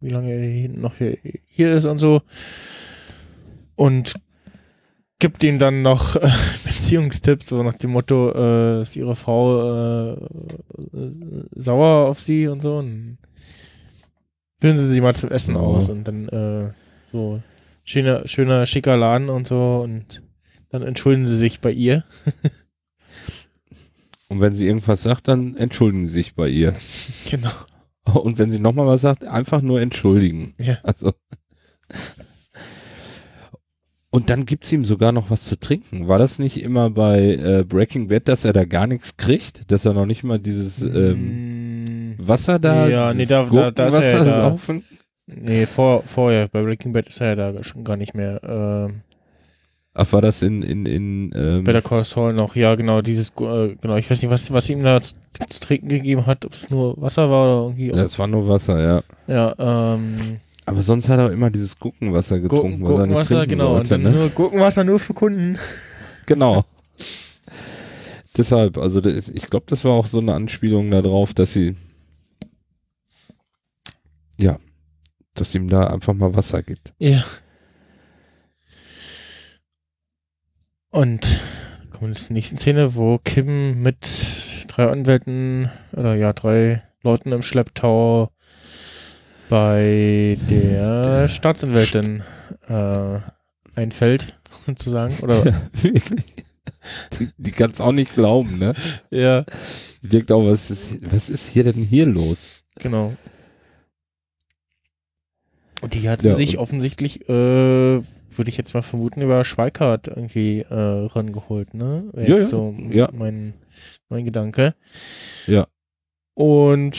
wie 0.00 0.10
lange 0.10 0.32
er 0.32 0.68
noch 0.70 0.96
hier, 0.96 1.16
hier 1.46 1.72
ist 1.72 1.84
und 1.84 1.98
so. 1.98 2.22
Und 3.76 4.14
gibt 5.20 5.44
ihm 5.44 5.60
dann 5.60 5.82
noch 5.82 6.16
äh, 6.16 6.28
Beziehungstipps, 6.64 7.48
so 7.48 7.62
nach 7.62 7.74
dem 7.74 7.92
Motto, 7.92 8.32
äh, 8.34 8.82
ist 8.82 8.96
ihre 8.96 9.14
Frau 9.14 10.14
äh, 10.14 10.16
sauer 11.54 12.08
auf 12.08 12.18
sie 12.18 12.48
und 12.48 12.60
so. 12.60 12.78
Und 12.78 13.18
führen 14.60 14.78
sie 14.78 14.86
sie 14.86 15.00
mal 15.00 15.14
zum 15.14 15.30
Essen 15.30 15.54
Ja. 15.54 15.60
aus 15.60 15.88
und 15.88 16.04
dann 16.08 16.28
äh, 16.28 16.72
so 17.12 17.40
schöner, 17.86 18.28
schöner, 18.28 18.66
schicker 18.66 18.96
Laden 18.98 19.30
und 19.30 19.46
so 19.46 19.80
und 19.82 20.22
dann 20.68 20.82
entschuldigen 20.82 21.26
sie 21.26 21.38
sich 21.38 21.60
bei 21.60 21.70
ihr. 21.72 22.04
Und 24.28 24.40
wenn 24.40 24.52
sie 24.56 24.66
irgendwas 24.66 25.04
sagt, 25.04 25.28
dann 25.28 25.54
entschuldigen 25.56 26.04
sie 26.06 26.12
sich 26.12 26.34
bei 26.34 26.48
ihr. 26.48 26.74
Genau. 27.30 27.52
Und 28.12 28.38
wenn 28.38 28.50
sie 28.50 28.58
nochmal 28.58 28.86
was 28.88 29.00
sagt, 29.02 29.24
einfach 29.24 29.62
nur 29.62 29.80
entschuldigen. 29.80 30.54
Ja. 30.58 30.78
Also. 30.82 31.12
Und 34.10 34.30
dann 34.30 34.46
gibt's 34.46 34.72
ihm 34.72 34.84
sogar 34.84 35.12
noch 35.12 35.30
was 35.30 35.44
zu 35.44 35.58
trinken. 35.58 36.08
War 36.08 36.18
das 36.18 36.38
nicht 36.38 36.60
immer 36.62 36.88
bei 36.90 37.34
äh, 37.34 37.64
Breaking 37.64 38.08
Bad, 38.08 38.28
dass 38.28 38.44
er 38.44 38.52
da 38.52 38.64
gar 38.64 38.86
nichts 38.86 39.16
kriegt? 39.16 39.70
Dass 39.70 39.84
er 39.84 39.92
noch 39.94 40.06
nicht 40.06 40.24
mal 40.24 40.38
dieses 40.38 40.82
ähm, 40.82 42.14
Mm, 42.14 42.14
Wasser 42.18 42.58
da, 42.58 42.88
Ja, 42.88 43.12
nee, 43.14 43.26
da- 43.26 43.44
da- 43.44 43.70
da 43.70 43.86
ist 43.88 43.94
er 43.94 44.10
ja 44.18 44.24
da. 44.24 44.36
saufen? 44.50 44.84
Nee, 45.26 45.66
vor, 45.66 46.02
vorher, 46.04 46.48
bei 46.48 46.62
Breaking 46.62 46.92
Bad 46.92 47.08
ist 47.08 47.20
er 47.20 47.36
ja 47.36 47.52
da 47.52 47.62
schon 47.62 47.84
gar 47.84 47.96
nicht 47.96 48.14
mehr. 48.14 48.40
Ähm, 48.42 49.02
Ach, 49.98 50.12
war 50.12 50.20
das 50.20 50.42
in, 50.42 50.62
in, 50.62 50.84
in 50.84 51.32
ähm, 51.34 51.64
Better 51.64 51.80
Call 51.80 52.04
Saul 52.04 52.34
noch, 52.34 52.54
ja, 52.54 52.74
genau, 52.74 53.00
dieses, 53.00 53.30
äh, 53.40 53.74
genau, 53.80 53.96
ich 53.96 54.10
weiß 54.10 54.20
nicht, 54.20 54.30
was, 54.30 54.52
was 54.52 54.68
ihm 54.68 54.82
da 54.82 55.00
zu, 55.00 55.14
zu 55.48 55.60
trinken 55.60 55.88
gegeben 55.88 56.26
hat, 56.26 56.44
ob 56.44 56.52
es 56.52 56.68
nur 56.68 57.00
Wasser 57.00 57.30
war 57.30 57.44
oder 57.44 57.66
irgendwie. 57.68 57.96
ja, 57.96 58.04
es 58.04 58.18
war 58.18 58.26
nur 58.26 58.46
Wasser, 58.46 58.78
ja. 58.78 59.02
Ja, 59.26 59.94
ähm, 59.94 60.38
Aber 60.66 60.82
sonst 60.82 61.08
hat 61.08 61.18
er 61.18 61.32
immer 61.32 61.48
dieses 61.48 61.78
Gurkenwasser 61.78 62.40
getrunken, 62.40 62.72
er 62.72 62.76
nicht 62.76 62.86
Gurkenwasser, 62.86 63.36
trinken 63.36 63.50
genau, 63.50 63.76
und 63.76 63.86
sollte, 63.86 64.02
dann 64.02 64.12
ne? 64.12 64.18
nur 64.18 64.28
Gurkenwasser 64.28 64.84
nur 64.84 64.98
für 64.98 65.14
Kunden. 65.14 65.58
Genau. 66.26 66.64
Deshalb, 68.36 68.78
also 68.78 69.00
ich 69.04 69.48
glaube, 69.48 69.66
das 69.68 69.84
war 69.84 69.92
auch 69.92 70.08
so 70.08 70.18
eine 70.18 70.34
Anspielung 70.34 70.90
darauf, 70.90 71.34
dass 71.34 71.52
sie 71.52 71.76
ja, 74.36 74.58
dass 75.40 75.54
ihm 75.54 75.68
da 75.68 75.86
einfach 75.86 76.14
mal 76.14 76.34
Wasser 76.34 76.62
gibt. 76.62 76.92
Ja. 76.98 77.24
Und 80.90 81.40
kommen 81.90 82.12
wir 82.12 82.20
zur 82.20 82.34
nächsten 82.34 82.56
Szene, 82.56 82.94
wo 82.94 83.18
Kim 83.18 83.82
mit 83.82 84.06
drei 84.68 84.88
Anwälten 84.88 85.70
oder 85.92 86.14
ja, 86.14 86.32
drei 86.32 86.82
Leuten 87.02 87.32
im 87.32 87.42
Schlepptau 87.42 88.30
bei 89.48 90.38
der 90.50 91.28
Staatsanwältin 91.28 92.22
äh, 92.68 93.18
einfällt, 93.74 94.34
sozusagen. 94.66 95.16
Oder 95.20 95.44
Wirklich. 95.82 96.24
Die, 97.18 97.28
die 97.36 97.50
kann 97.52 97.70
es 97.70 97.80
auch 97.80 97.92
nicht 97.92 98.14
glauben, 98.14 98.58
ne? 98.58 98.74
ja, 99.10 99.44
Die 100.02 100.08
denkt 100.08 100.30
auch, 100.32 100.44
was 100.44 100.70
ist, 100.70 101.12
was 101.12 101.28
ist 101.28 101.48
hier 101.48 101.64
denn 101.64 101.82
hier 101.82 102.06
los? 102.06 102.48
genau. 102.78 103.14
Und 105.86 105.94
die 105.94 106.08
hat 106.08 106.22
Ja, 106.24 106.30
sie 106.32 106.36
sich 106.36 106.56
und- 106.56 106.62
offensichtlich, 106.62 107.28
äh, 107.28 107.32
würde 107.32 108.48
ich 108.48 108.56
jetzt 108.56 108.74
mal 108.74 108.82
vermuten, 108.82 109.22
über 109.22 109.44
Schweikart 109.44 110.08
irgendwie 110.08 110.60
äh, 110.68 110.74
rangeholt, 110.74 111.74
ne? 111.74 112.04
Wäre 112.12 112.28
Ja, 112.28 112.36
ja, 112.38 112.44
so 112.44 112.74
ja. 112.90 113.08
mein, 113.12 113.54
mein 114.08 114.24
Gedanke. 114.24 114.74
Ja. 115.46 115.68
Und 116.34 116.98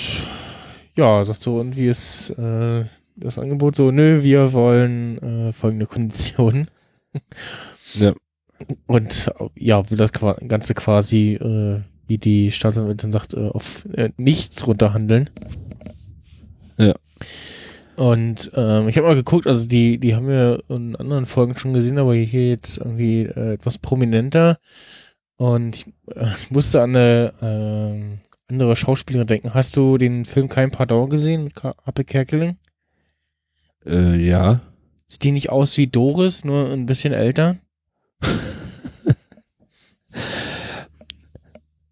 ja, 0.95 1.23
sagt 1.25 1.41
so, 1.41 1.59
und 1.59 1.75
wie 1.75 1.87
ist 1.89 2.29
äh, 2.31 2.85
das 3.17 3.37
Angebot 3.37 3.75
so, 3.75 3.91
nö, 3.91 4.23
wir 4.23 4.53
wollen 4.53 5.17
äh, 5.49 5.53
folgende 5.53 5.85
Konditionen. 5.85 6.67
Ja. 7.93 8.13
Und 8.85 9.31
ja, 9.55 9.81
das 9.83 10.11
Ganze 10.11 10.73
quasi, 10.73 11.33
äh, 11.35 11.79
wie 12.07 12.17
die 12.17 12.51
Staatsanwältin 12.51 13.11
sagt, 13.11 13.33
äh, 13.33 13.47
auf 13.47 13.85
äh, 13.93 14.09
nichts 14.17 14.67
runterhandeln. 14.67 15.29
Ja. 16.77 16.93
Und 17.97 18.51
ähm, 18.55 18.87
ich 18.87 18.95
habe 18.97 19.07
mal 19.07 19.15
geguckt, 19.15 19.47
also 19.47 19.67
die, 19.67 19.97
die 19.97 20.15
haben 20.15 20.27
wir 20.27 20.63
in 20.69 20.95
anderen 20.95 21.25
Folgen 21.25 21.57
schon 21.57 21.73
gesehen, 21.73 21.97
aber 21.97 22.13
hier 22.13 22.49
jetzt 22.49 22.77
irgendwie 22.77 23.23
äh, 23.23 23.53
etwas 23.53 23.79
prominenter. 23.79 24.59
Und 25.35 25.77
ich, 25.77 25.87
äh, 26.15 26.27
ich 26.39 26.51
musste 26.51 26.83
an 26.83 26.95
eine 26.95 27.33
ähm, 27.41 28.19
andere 28.47 28.75
Schauspielerin 28.75 29.25
denken. 29.25 29.53
Hast 29.55 29.75
du 29.77 29.97
den 29.97 30.25
Film 30.25 30.47
Kein 30.47 30.69
Pardon 30.69 31.09
gesehen 31.09 31.45
mit 31.45 31.63
Happe 31.63 32.03
Kerkeling? 32.03 32.57
Äh, 33.83 34.15
ja. 34.17 34.61
Sieht 35.07 35.23
die 35.23 35.31
nicht 35.31 35.49
aus 35.49 35.75
wie 35.77 35.87
Doris, 35.87 36.45
nur 36.45 36.71
ein 36.71 36.85
bisschen 36.85 37.13
älter? 37.13 37.57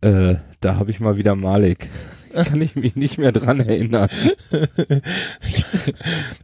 Äh, 0.01 0.35
da 0.59 0.75
habe 0.75 0.91
ich 0.91 0.99
mal 0.99 1.17
wieder 1.17 1.33
Malik. 1.33 1.89
Kann 2.45 2.61
ich 2.61 2.75
mich 2.75 2.95
nicht 2.95 3.17
mehr 3.17 3.31
dran 3.31 3.59
erinnern. 3.59 4.09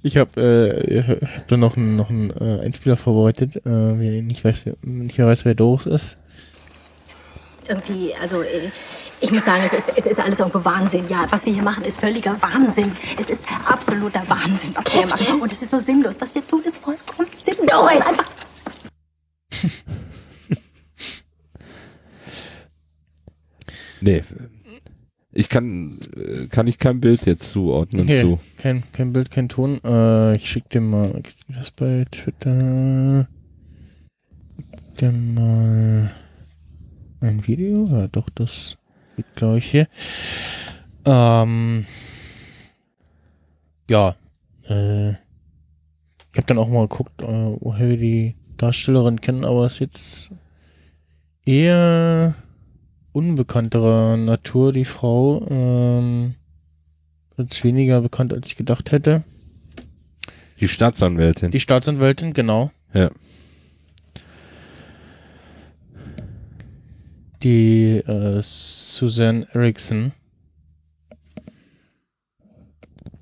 ich 0.03 0.17
habe 0.17 0.41
äh, 0.41 1.03
hab 1.03 1.47
da 1.47 1.57
noch 1.57 1.75
einen 1.75 1.95
noch 1.95 2.09
einen, 2.09 2.31
äh, 2.31 2.61
Einspieler 2.65 2.97
vorbereitet, 2.97 3.57
äh, 3.57 3.61
wer 3.65 4.21
nicht 4.21 4.43
weiß, 4.43 4.65
wer, 4.65 4.75
nicht 4.81 5.17
mehr 5.17 5.27
weiß, 5.27 5.45
wer 5.45 5.55
Doris 5.55 5.85
ist. 5.85 6.17
irgendwie, 7.67 8.13
also 8.15 8.41
äh, 8.41 8.71
ich 9.19 9.31
muss 9.31 9.45
sagen, 9.45 9.63
es 9.65 9.73
ist, 9.73 9.91
es 9.95 10.05
ist 10.05 10.19
alles 10.19 10.39
irgendwo 10.39 10.65
Wahnsinn. 10.65 11.05
Ja, 11.07 11.27
was 11.29 11.45
wir 11.45 11.53
hier 11.53 11.61
machen, 11.61 11.83
ist 11.83 11.99
völliger 11.99 12.35
Wahnsinn. 12.41 12.91
Es 13.19 13.29
ist 13.29 13.43
absoluter 13.65 14.23
Wahnsinn, 14.27 14.71
was 14.73 14.85
wir 14.85 14.93
hier 14.93 15.07
machen. 15.07 15.41
Und 15.41 15.51
es 15.51 15.61
ist 15.61 15.69
so 15.69 15.79
sinnlos. 15.79 16.15
Was 16.19 16.33
wir 16.33 16.45
tun, 16.47 16.63
ist 16.63 16.77
vollkommen 16.77 17.29
sinnlos. 17.43 17.87
Einfach 17.87 18.25
Nee. 24.01 24.23
Ich 25.33 25.47
kann, 25.49 25.97
äh, 26.15 26.47
kann 26.47 26.67
ich 26.67 26.77
kein 26.77 26.99
Bild 26.99 27.25
jetzt 27.25 27.51
zuordnen 27.51 28.01
Okay, 28.03 28.19
zu. 28.21 28.39
kein, 28.57 28.83
kein 28.91 29.13
Bild, 29.13 29.31
kein 29.31 29.47
Ton. 29.47 29.79
Äh, 29.83 30.35
ich 30.35 30.49
schick 30.49 30.69
dir 30.69 30.81
mal 30.81 31.21
das 31.47 31.71
bei 31.71 32.05
Twitter. 32.11 33.27
Schick 34.57 34.97
dir 34.97 35.11
mal 35.13 36.11
ein 37.21 37.47
Video. 37.47 37.85
Ja, 37.85 38.07
doch, 38.07 38.29
das 38.29 38.77
geht, 39.15 39.33
glaube 39.35 39.59
ich, 39.59 39.71
hier. 39.71 39.87
Ähm, 41.05 41.85
ja, 43.89 44.15
äh, 44.67 45.11
ich 45.11 46.37
habe 46.37 46.47
dann 46.47 46.57
auch 46.57 46.67
mal 46.69 46.87
geguckt, 46.87 47.21
äh, 47.21 47.25
woher 47.59 47.89
wir 47.89 47.97
die 47.97 48.35
Darstellerin 48.57 49.21
kennen, 49.21 49.45
aber 49.45 49.65
ist 49.65 49.79
jetzt 49.79 50.31
eher 51.45 52.35
unbekannterer 53.11 54.17
Natur, 54.17 54.71
die 54.71 54.85
Frau. 54.85 55.45
Ähm, 55.49 56.35
ist 57.37 57.63
weniger 57.63 58.01
bekannt, 58.01 58.33
als 58.33 58.47
ich 58.47 58.55
gedacht 58.55 58.91
hätte. 58.91 59.23
Die 60.59 60.67
Staatsanwältin. 60.67 61.51
Die 61.51 61.59
Staatsanwältin, 61.59 62.33
genau. 62.33 62.71
ja. 62.93 63.09
Die 67.41 67.97
äh, 67.97 68.39
Susan 68.41 69.43
Erickson. 69.53 70.11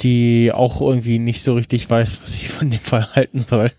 Die 0.02 0.52
auch 0.54 0.82
irgendwie 0.82 1.20
nicht 1.20 1.42
so 1.42 1.54
richtig 1.54 1.90
weiß, 1.90 2.22
was 2.22 2.36
sie 2.36 2.46
von 2.46 2.70
dem 2.70 2.80
Fall 2.80 3.16
halten 3.16 3.40
soll. 3.40 3.72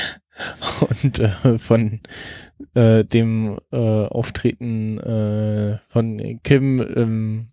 Und 1.02 1.18
äh, 1.18 1.58
von 1.58 2.00
äh, 2.74 3.04
dem 3.04 3.58
äh, 3.72 3.76
Auftreten 3.76 4.98
äh, 4.98 5.78
von 5.88 6.40
Kim 6.42 6.80
ähm, 6.94 7.48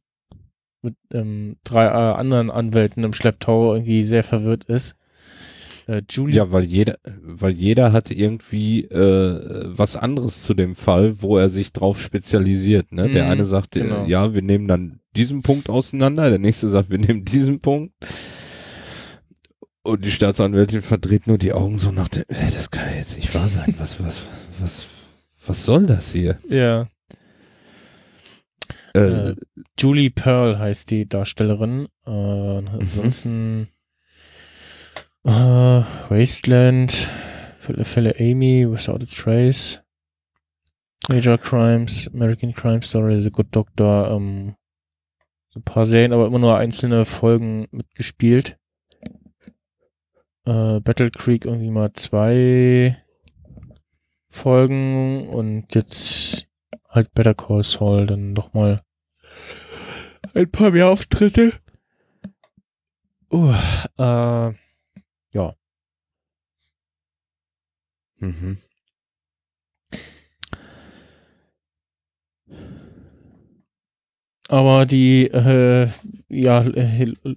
mit 0.81 0.95
ähm, 1.13 1.57
drei 1.63 1.85
äh, 1.85 1.89
anderen 1.89 2.51
Anwälten 2.51 3.03
im 3.03 3.13
Schlepptau 3.13 3.73
irgendwie 3.73 4.03
sehr 4.03 4.23
verwirrt 4.23 4.65
ist. 4.65 4.95
Äh, 5.87 6.01
Julie 6.09 6.35
Ja, 6.35 6.51
weil 6.51 6.65
jeder, 6.65 6.97
weil 7.21 7.53
jeder 7.53 7.93
hat 7.93 8.11
irgendwie 8.11 8.83
äh, 8.85 9.63
was 9.65 9.95
anderes 9.95 10.43
zu 10.43 10.53
dem 10.53 10.75
Fall, 10.75 11.21
wo 11.21 11.37
er 11.37 11.49
sich 11.49 11.71
drauf 11.71 11.99
spezialisiert. 12.01 12.91
Ne? 12.91 13.09
der 13.09 13.25
Mhm, 13.25 13.31
eine 13.31 13.45
sagt, 13.45 13.75
äh, 13.75 13.81
genau. 13.81 14.05
ja, 14.05 14.33
wir 14.33 14.41
nehmen 14.41 14.67
dann 14.67 14.99
diesen 15.15 15.41
Punkt 15.41 15.69
auseinander, 15.69 16.29
der 16.29 16.39
nächste 16.39 16.69
sagt, 16.69 16.89
wir 16.89 16.99
nehmen 16.99 17.25
diesen 17.25 17.59
Punkt. 17.59 17.93
Und 19.81 20.03
die 20.03 20.11
Staatsanwältin 20.11 20.81
verdreht 20.81 21.27
nur 21.27 21.37
die 21.37 21.53
Augen 21.53 21.77
so 21.77 21.91
nach 21.91 22.09
dem, 22.09 22.25
"Ey, 22.27 22.51
das 22.53 22.69
kann 22.71 22.89
ja 22.91 22.97
jetzt 22.97 23.15
nicht 23.15 23.33
wahr 23.33 23.47
sein. 23.47 23.73
Was, 23.77 24.03
was, 24.03 24.21
was, 24.59 24.85
was 25.47 25.65
soll 25.65 25.85
das 25.85 26.11
hier? 26.11 26.39
Ja. 26.47 26.87
Äh, 28.95 29.29
Äh, 29.29 29.35
Julie 29.79 30.09
Pearl 30.09 30.57
heißt 30.57 30.89
die 30.91 31.07
Darstellerin. 31.07 31.87
Äh, 32.05 32.09
ansonsten 32.09 33.67
äh, 35.23 35.29
Wasteland, 36.09 37.09
Fälle 37.59 38.15
Amy, 38.19 38.65
Without 38.69 39.03
a 39.03 39.05
Trace, 39.05 39.81
Major 41.09 41.37
Crimes, 41.37 42.09
American 42.13 42.53
Crime 42.53 42.81
Story, 42.81 43.21
The 43.21 43.31
Good 43.31 43.47
Doctor, 43.51 44.11
ähm, 44.11 44.55
so 45.49 45.59
ein 45.59 45.63
paar 45.63 45.85
Serien, 45.85 46.13
aber 46.13 46.27
immer 46.27 46.39
nur 46.39 46.57
einzelne 46.57 47.05
Folgen 47.05 47.67
mitgespielt. 47.71 48.57
Äh, 50.45 50.79
Battle 50.79 51.11
Creek 51.11 51.45
irgendwie 51.45 51.69
mal 51.71 51.91
zwei 51.93 52.97
Folgen 54.37 55.27
und 55.29 55.73
jetzt 55.73 56.47
halt 56.89 57.13
Better 57.13 57.33
Call 57.33 57.63
Saul 57.63 58.05
dann 58.05 58.33
noch 58.33 58.53
mal 58.53 58.83
ein 60.35 60.51
paar 60.51 60.71
mehr 60.71 60.89
Auftritte. 60.89 61.53
Uh, 63.31 63.53
äh, 63.97 64.53
ja. 65.33 65.55
mhm. 68.19 68.57
Aber 74.49 74.85
die 74.85 75.25
äh, 75.27 75.89
ja 76.29 76.63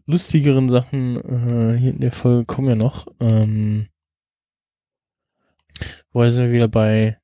lustigeren 0.06 0.68
Sachen 0.68 1.16
äh, 1.16 1.76
hier 1.76 1.90
in 1.90 2.00
der 2.00 2.12
Folge 2.12 2.44
kommen 2.44 2.68
ja 2.68 2.76
noch. 2.76 3.08
Ähm, 3.18 3.88
wo 6.12 6.28
sind 6.28 6.44
wir 6.44 6.52
wieder 6.52 6.68
bei 6.68 7.18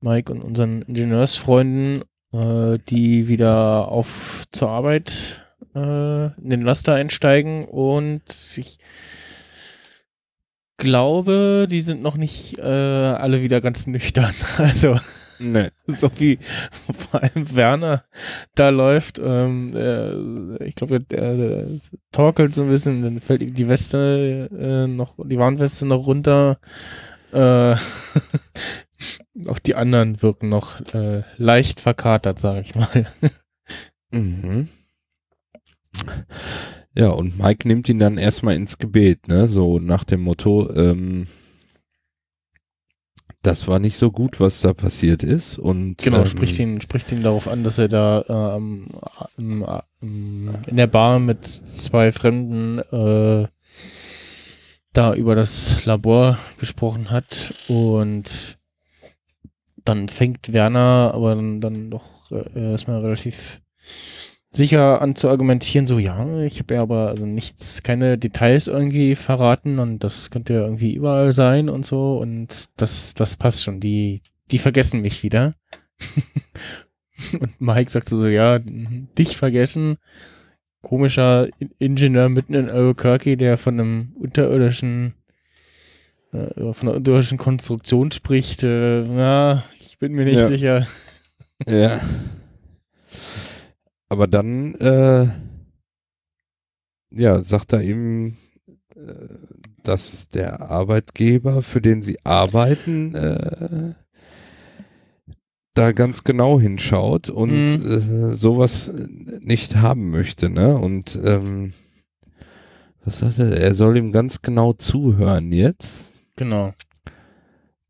Mike 0.00 0.32
und 0.32 0.42
unseren 0.42 0.82
Ingenieursfreunden, 0.82 2.02
äh, 2.32 2.78
die 2.88 3.28
wieder 3.28 3.88
auf 3.88 4.44
zur 4.52 4.70
Arbeit 4.70 5.46
äh, 5.74 6.26
in 6.40 6.50
den 6.50 6.62
Laster 6.62 6.94
einsteigen 6.94 7.64
und 7.66 8.22
ich 8.56 8.78
glaube, 10.76 11.66
die 11.70 11.80
sind 11.80 12.02
noch 12.02 12.16
nicht 12.16 12.58
äh, 12.58 12.62
alle 12.62 13.42
wieder 13.42 13.60
ganz 13.60 13.86
nüchtern. 13.86 14.34
Also 14.58 14.98
Nee. 15.38 15.70
so 15.86 16.08
wie 16.18 16.38
vor 17.10 17.20
allem 17.20 17.54
Werner 17.54 18.04
da 18.54 18.68
läuft. 18.68 19.18
Ähm, 19.18 19.72
äh, 19.74 20.64
ich 20.64 20.76
glaube, 20.76 21.00
der, 21.00 21.36
der 21.36 21.66
torkelt 22.12 22.54
so 22.54 22.62
ein 22.62 22.68
bisschen, 22.68 23.02
dann 23.02 23.20
fällt 23.20 23.42
ihm 23.42 23.54
die 23.54 23.68
Weste 23.68 24.48
äh, 24.56 24.86
noch, 24.86 25.16
die 25.24 25.38
Warnweste 25.38 25.84
noch 25.84 26.06
runter. 26.06 26.58
Äh, 27.32 27.76
auch 29.46 29.58
die 29.58 29.74
anderen 29.74 30.22
wirken 30.22 30.48
noch 30.48 30.80
äh, 30.94 31.22
leicht 31.36 31.80
verkatert, 31.80 32.38
sage 32.38 32.60
ich 32.60 32.74
mal. 32.74 33.06
Mhm. 34.10 34.68
Ja, 36.94 37.08
und 37.08 37.38
Mike 37.38 37.66
nimmt 37.66 37.88
ihn 37.88 37.98
dann 37.98 38.18
erstmal 38.18 38.54
ins 38.54 38.78
Gebet, 38.78 39.28
ne? 39.28 39.48
So 39.48 39.78
nach 39.78 40.04
dem 40.04 40.20
Motto, 40.20 40.70
ähm, 40.74 41.26
das 43.42 43.66
war 43.66 43.78
nicht 43.78 43.96
so 43.96 44.10
gut, 44.10 44.38
was 44.38 44.60
da 44.60 44.72
passiert 44.72 45.24
ist. 45.24 45.58
Und 45.58 45.98
Genau, 45.98 46.20
ähm, 46.20 46.26
spricht 46.26 46.58
ihn, 46.58 46.80
spricht 46.80 47.10
ihn 47.10 47.22
darauf 47.22 47.48
an, 47.48 47.64
dass 47.64 47.78
er 47.78 47.88
da 47.88 48.56
ähm, 48.56 48.86
in 49.38 50.76
der 50.76 50.86
Bar 50.86 51.18
mit 51.18 51.44
zwei 51.46 52.12
Fremden 52.12 52.78
äh, 52.78 53.48
da 54.92 55.14
über 55.14 55.34
das 55.34 55.84
Labor 55.84 56.38
gesprochen 56.58 57.10
hat 57.10 57.54
und 57.68 58.58
dann 59.84 60.08
fängt 60.08 60.52
Werner 60.52 61.12
aber 61.14 61.34
dann, 61.34 61.60
dann 61.60 61.90
doch 61.90 62.30
äh, 62.30 62.72
erstmal 62.72 63.00
relativ 63.00 63.62
sicher 64.52 65.00
an 65.00 65.16
zu 65.16 65.28
argumentieren, 65.28 65.86
so 65.86 65.98
ja, 65.98 66.40
ich 66.40 66.58
habe 66.58 66.74
ja 66.74 66.82
aber 66.82 67.08
also 67.08 67.24
nichts, 67.24 67.82
keine 67.82 68.18
Details 68.18 68.68
irgendwie 68.68 69.14
verraten 69.14 69.78
und 69.78 70.04
das 70.04 70.30
könnte 70.30 70.52
ja 70.52 70.60
irgendwie 70.60 70.94
überall 70.94 71.32
sein 71.32 71.68
und 71.68 71.86
so 71.86 72.18
und 72.18 72.66
das, 72.76 73.14
das 73.14 73.36
passt 73.36 73.62
schon, 73.62 73.80
die, 73.80 74.20
die 74.50 74.58
vergessen 74.58 75.00
mich 75.00 75.22
wieder. 75.22 75.54
und 77.40 77.60
Mike 77.60 77.90
sagt 77.90 78.08
so, 78.08 78.20
so, 78.20 78.28
ja, 78.28 78.58
dich 78.58 79.36
vergessen. 79.36 79.96
Komischer 80.82 81.48
In- 81.58 81.70
Ingenieur 81.78 82.28
mitten 82.28 82.54
in 82.54 82.68
Albuquerque, 82.70 83.36
der 83.36 83.56
von 83.56 83.78
einem 83.80 84.12
unterirdischen, 84.16 85.14
äh, 86.32 86.72
von 86.72 86.88
einer 86.88 86.96
unterirdischen 86.96 87.38
Konstruktion 87.38 88.10
spricht. 88.10 88.62
Äh, 88.64 89.04
na, 89.06 89.64
ich 89.80 89.98
bin 89.98 90.12
mir 90.12 90.24
nicht 90.24 90.36
Ja. 90.36 90.48
sicher. 90.48 90.86
Ja. 91.66 92.00
Aber 94.08 94.26
dann, 94.26 94.74
äh, 94.74 95.26
ja, 97.10 97.42
sagt 97.42 97.72
er 97.72 97.80
ihm, 97.82 98.36
äh, 98.96 99.12
dass 99.82 100.28
der 100.28 100.60
Arbeitgeber, 100.70 101.62
für 101.62 101.80
den 101.80 102.02
sie 102.02 102.18
arbeiten, 102.24 103.14
äh, 103.14 103.94
da 105.74 105.92
ganz 105.92 106.24
genau 106.24 106.60
hinschaut 106.60 107.28
und 107.30 107.68
äh, 107.68 108.34
sowas 108.34 108.90
nicht 109.40 109.76
haben 109.76 110.10
möchte, 110.10 110.50
ne? 110.50 110.76
Und 110.76 111.18
ähm, 111.24 111.72
was 113.04 113.18
sagt 113.18 113.38
er? 113.38 113.56
Er 113.56 113.74
soll 113.74 113.96
ihm 113.96 114.12
ganz 114.12 114.42
genau 114.42 114.72
zuhören 114.74 115.50
jetzt, 115.52 116.20
Genau. 116.36 116.72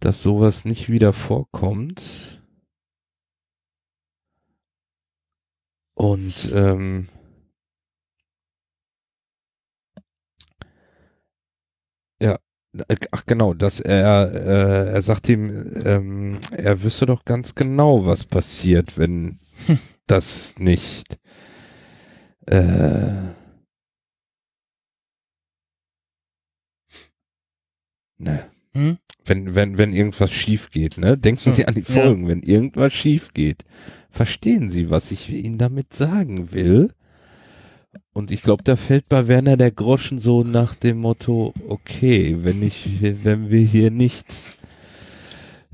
dass 0.01 0.23
sowas 0.23 0.65
nicht 0.65 0.89
wieder 0.89 1.13
vorkommt. 1.13 2.41
Und 5.95 6.51
ähm, 6.55 7.09
ja, 12.21 12.39
ach 13.11 13.27
genau, 13.27 13.55
dass 13.55 13.81
er, 13.81 14.33
äh, 14.33 14.93
er 14.95 15.03
sagt 15.03 15.29
ihm, 15.29 15.73
ähm, 15.85 16.39
er 16.51 16.83
wüsste 16.83 17.07
doch 17.07 17.25
ganz 17.25 17.55
genau, 17.55 18.07
was 18.07 18.25
passiert, 18.25 18.97
wenn 18.99 19.39
das 20.07 20.55
nicht 20.59 21.19
äh, 22.47 23.33
ne. 28.19 28.51
Hm? 28.75 28.99
Wenn, 29.25 29.55
wenn, 29.55 29.79
wenn 29.79 29.93
irgendwas 29.93 30.33
schief 30.33 30.71
geht, 30.71 30.99
ne? 30.99 31.17
Denken 31.19 31.45
Hm, 31.45 31.53
Sie 31.53 31.67
an 31.67 31.75
die 31.75 31.85
ja. 31.87 32.03
Folgen, 32.03 32.27
wenn 32.27 32.43
irgendwas 32.43 32.93
schief 32.93 33.33
geht. 33.35 33.65
Verstehen 34.11 34.69
Sie, 34.69 34.91
was 34.91 35.11
ich 35.11 35.29
Ihnen 35.31 35.59
damit 35.59 35.93
sagen 35.93 36.53
will? 36.53 36.91
Und 38.13 38.31
ich 38.31 38.43
glaube, 38.43 38.63
da 38.63 38.77
fällt 38.77 39.09
bei 39.09 39.29
Werner 39.29 39.57
der 39.57 39.71
Groschen 39.71 40.19
so 40.19 40.45
nach 40.45 40.75
dem 40.75 40.99
Motto, 40.99 41.53
okay, 41.69 42.39
wenn 42.41 42.63
ich, 42.63 43.03
wenn 43.25 43.51
wir 43.51 43.61
hier 43.61 43.91
nicht 43.91 44.59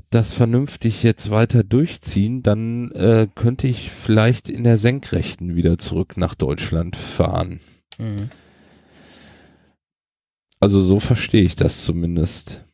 das 0.09 0.33
vernünftig 0.33 1.03
jetzt 1.03 1.29
weiter 1.29 1.63
durchziehen, 1.63 2.41
dann 2.41 2.91
äh, 2.91 3.27
könnte 3.35 3.67
ich 3.67 3.91
vielleicht 3.91 4.49
in 4.49 4.63
der 4.63 4.77
Senkrechten 4.77 5.55
wieder 5.55 5.77
zurück 5.77 6.17
nach 6.17 6.33
Deutschland 6.33 6.95
fahren. 6.95 7.59
Mhm. 7.97 8.29
Also 10.59 10.81
so 10.81 10.99
verstehe 10.99 11.43
ich 11.43 11.55
das 11.55 11.83
zumindest. 11.83 12.65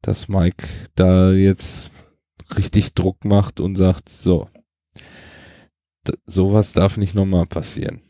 Dass 0.00 0.28
Mike 0.28 0.66
da 0.94 1.32
jetzt 1.32 1.90
richtig 2.56 2.94
Druck 2.94 3.24
macht 3.24 3.60
und 3.60 3.76
sagt, 3.76 4.08
so, 4.08 4.48
sowas 6.26 6.72
darf 6.72 6.96
nicht 6.96 7.14
nochmal 7.14 7.46
passieren. 7.46 8.02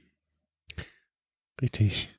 Richtig. 1.60 2.10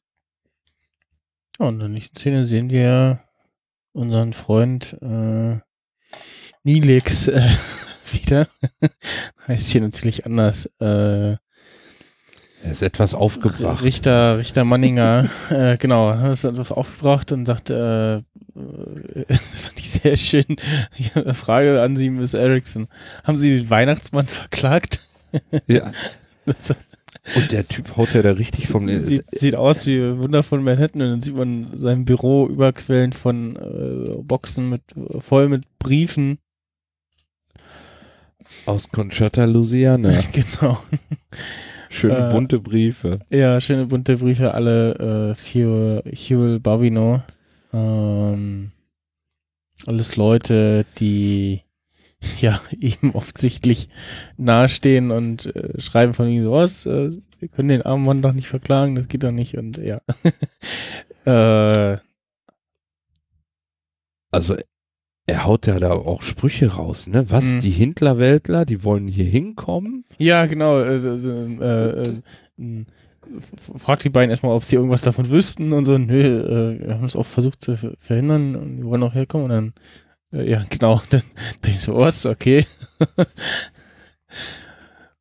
Und 1.59 1.75
in 1.75 1.79
der 1.79 1.89
nächsten 1.89 2.15
Szene 2.17 2.45
sehen 2.45 2.69
wir 2.69 3.23
unseren 3.93 4.33
Freund 4.33 4.97
äh, 5.01 5.59
Nilix 6.63 7.27
äh, 7.27 7.49
wieder. 8.11 8.47
heißt 9.47 9.69
hier 9.69 9.81
natürlich 9.81 10.25
anders. 10.25 10.65
Äh, 10.79 11.31
Er 11.33 11.39
ist 12.63 12.81
etwas 12.81 13.13
aufgebracht. 13.13 13.83
Richter, 13.83 14.37
Richter 14.39 14.63
Manninger, 14.63 15.29
äh, 15.49 15.77
genau, 15.77 16.11
es 16.13 16.43
etwas 16.43 16.71
aufgebracht 16.71 17.31
und 17.31 17.45
sagt, 17.45 17.69
äh, 17.69 18.15
äh, 18.15 18.21
das 19.27 19.65
fand 19.65 19.79
ich 19.79 19.91
sehr 19.91 20.15
schön. 20.15 20.55
Frage 21.33 21.81
an 21.81 21.95
Sie, 21.95 22.09
Miss 22.09 22.33
Erickson. 22.33 22.87
Haben 23.23 23.37
Sie 23.37 23.57
den 23.57 23.69
Weihnachtsmann 23.69 24.27
verklagt? 24.27 25.01
Ja. 25.67 25.91
Und 27.35 27.51
der 27.53 27.65
Typ 27.65 27.95
haut 27.95 28.13
ja 28.13 28.21
da 28.21 28.31
richtig 28.31 28.67
vom 28.67 28.87
sieht, 28.99 29.25
sieht 29.27 29.55
aus 29.55 29.87
wie 29.87 30.17
Wunder 30.17 30.43
von 30.43 30.61
Manhattan 30.61 31.01
und 31.01 31.09
dann 31.09 31.21
sieht 31.21 31.37
man 31.37 31.71
sein 31.77 32.03
Büro 32.03 32.47
überquellen 32.47 33.13
von 33.13 33.55
äh, 33.55 34.21
Boxen 34.21 34.69
mit 34.69 34.81
voll 35.19 35.47
mit 35.47 35.63
Briefen. 35.79 36.37
aus 38.65 38.89
Conchata, 38.89 39.45
Louisiana. 39.45 40.21
Genau. 40.33 40.77
Schöne 41.89 42.27
Äh, 42.27 42.31
bunte 42.31 42.59
Briefe. 42.59 43.19
Ja, 43.29 43.61
schöne 43.61 43.85
bunte 43.85 44.17
Briefe, 44.17 44.53
alle 44.53 45.31
äh, 45.31 45.35
für 45.35 46.03
Huel 46.05 46.59
Bavino. 46.59 47.21
Ähm, 47.71 48.71
alles 49.85 50.15
Leute, 50.17 50.85
die 50.99 51.61
ja 52.41 52.61
ihm 52.71 53.11
offensichtlich 53.13 53.89
nahestehen 54.37 55.11
und 55.11 55.55
äh, 55.55 55.79
schreiben 55.79 56.13
von 56.13 56.27
ihm 56.27 56.43
so 56.43 56.51
was, 56.53 56.85
äh, 56.85 57.11
wir 57.39 57.47
können 57.49 57.69
den 57.69 57.81
armen 57.81 58.05
Mann 58.05 58.21
doch 58.21 58.33
nicht 58.33 58.47
verklagen, 58.47 58.95
das 58.95 59.07
geht 59.07 59.23
doch 59.23 59.31
nicht 59.31 59.57
und 59.57 59.77
ja. 59.77 60.01
äh, 61.25 61.97
Also 64.31 64.55
er 65.25 65.45
haut 65.45 65.67
ja 65.67 65.79
da 65.79 65.91
auch 65.91 66.21
Sprüche 66.21 66.73
raus, 66.73 67.07
ne? 67.07 67.29
Was, 67.31 67.45
Mhm. 67.45 67.59
die 67.61 67.69
Hintlerweltler, 67.69 68.65
die 68.65 68.83
wollen 68.83 69.07
hier 69.07 69.25
hinkommen? 69.25 70.05
ja, 70.17 70.45
genau. 70.45 70.79
Äh, 70.81 70.95
äh, 70.95 72.03
äh, 72.59 72.85
fragt 73.77 74.03
die 74.03 74.09
beiden 74.09 74.29
erstmal, 74.31 74.53
ob 74.53 74.63
sie 74.65 74.75
irgendwas 74.75 75.01
davon 75.01 75.29
wüssten 75.29 75.71
und 75.71 75.85
so. 75.85 75.97
Nö, 75.97 76.19
äh, 76.75 76.85
wir 76.87 76.93
haben 76.95 77.05
es 77.05 77.15
auch 77.15 77.25
versucht 77.25 77.61
zu 77.61 77.77
ver- 77.77 77.93
verhindern 77.97 78.55
und 78.57 78.77
die 78.77 78.83
wollen 78.83 79.01
auch 79.03 79.13
herkommen 79.15 79.45
und 79.45 79.51
dann, 79.51 79.73
ja, 80.33 80.65
genau. 80.69 81.01
Dann 81.09 81.23
denke 81.63 81.77
ich 81.77 81.81
so, 81.81 81.95
was, 81.95 82.25
okay. 82.25 82.65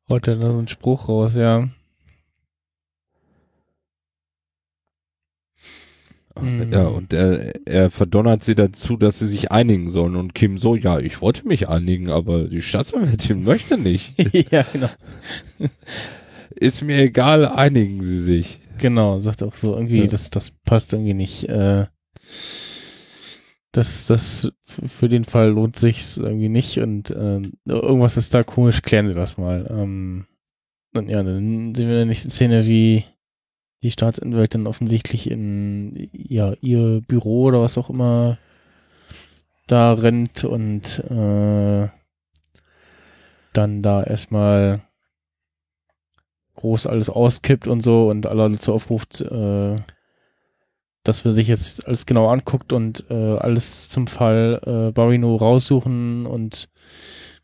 Haut 0.09 0.27
er 0.27 0.35
da 0.35 0.51
so 0.51 0.57
einen 0.57 0.67
Spruch 0.67 1.07
raus, 1.09 1.35
ja. 1.35 1.67
Mhm. 6.41 6.71
Ja, 6.73 6.85
und 6.85 7.13
er, 7.13 7.53
er 7.67 7.91
verdonnert 7.91 8.43
sie 8.43 8.55
dazu, 8.55 8.97
dass 8.97 9.19
sie 9.19 9.27
sich 9.27 9.51
einigen 9.51 9.91
sollen. 9.91 10.15
Und 10.15 10.33
Kim 10.33 10.57
so, 10.57 10.75
ja, 10.75 10.97
ich 10.99 11.21
wollte 11.21 11.47
mich 11.47 11.69
einigen, 11.69 12.09
aber 12.09 12.45
die 12.45 12.61
Staatsanwältin 12.63 13.43
möchte 13.45 13.77
nicht. 13.77 14.13
ja, 14.51 14.63
genau. 14.73 14.89
Ist 16.55 16.81
mir 16.81 16.97
egal, 16.97 17.45
einigen 17.45 18.03
sie 18.03 18.17
sich. 18.17 18.59
Genau, 18.79 19.19
sagt 19.19 19.43
auch 19.43 19.55
so 19.55 19.75
irgendwie, 19.75 20.01
Ja. 20.01 20.07
das, 20.07 20.31
das 20.31 20.51
passt 20.65 20.93
irgendwie 20.93 21.13
nicht. 21.13 21.47
Äh, 21.49 21.85
das, 23.73 24.05
das 24.05 24.51
für 24.63 25.09
den 25.09 25.25
Fall 25.25 25.49
lohnt 25.49 25.75
sich's 25.75 26.17
irgendwie 26.17 26.49
nicht 26.49 26.77
und 26.77 27.09
äh, 27.09 27.41
irgendwas 27.65 28.17
ist 28.17 28.33
da 28.33 28.43
komisch, 28.43 28.83
klären 28.83 29.07
Sie 29.07 29.15
das 29.15 29.37
mal. 29.37 29.67
Ähm, 29.69 30.27
und 30.95 31.09
ja, 31.09 31.23
dann 31.23 31.73
sehen 31.73 31.87
wir 31.87 31.93
in 31.93 31.99
der 31.99 32.05
nächsten 32.05 32.29
Szene, 32.29 32.65
wie 32.65 33.03
die 33.81 33.89
Staatsanwältin 33.89 34.67
offensichtlich 34.67 35.29
in 35.29 36.07
ja, 36.13 36.53
ihr 36.61 37.01
Büro 37.01 37.45
oder 37.45 37.61
was 37.61 37.79
auch 37.79 37.89
immer 37.89 38.37
da 39.65 39.93
rennt 39.93 40.43
und 40.43 40.99
äh, 41.09 41.89
dann 43.53 43.81
da 43.81 44.03
erstmal 44.03 44.81
groß 46.55 46.85
alles 46.85 47.09
auskippt 47.09 47.67
und 47.67 47.81
so 47.81 48.07
und 48.09 48.27
alle 48.27 48.49
dazu 48.49 48.71
aufruft, 48.71 49.21
äh, 49.21 49.75
dass 51.03 51.25
wir 51.25 51.33
sich 51.33 51.47
jetzt 51.47 51.85
alles 51.85 52.05
genau 52.05 52.27
anguckt 52.27 52.73
und 52.73 53.05
äh, 53.09 53.37
alles 53.37 53.89
zum 53.89 54.07
Fall 54.07 54.61
äh, 54.65 54.91
Barino 54.91 55.35
raussuchen 55.35 56.25
und 56.25 56.69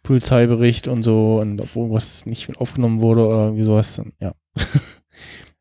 Polizeibericht 0.02 0.88
und 0.88 1.04
so 1.04 1.40
und 1.40 1.62
ob 1.62 1.76
irgendwas 1.76 2.26
nicht 2.26 2.48
mit 2.48 2.58
aufgenommen 2.60 3.02
wurde 3.02 3.28
oder 3.28 3.46
irgendwie 3.46 3.64
sowas. 3.64 3.96
dann, 3.96 4.14
Ja. 4.20 4.34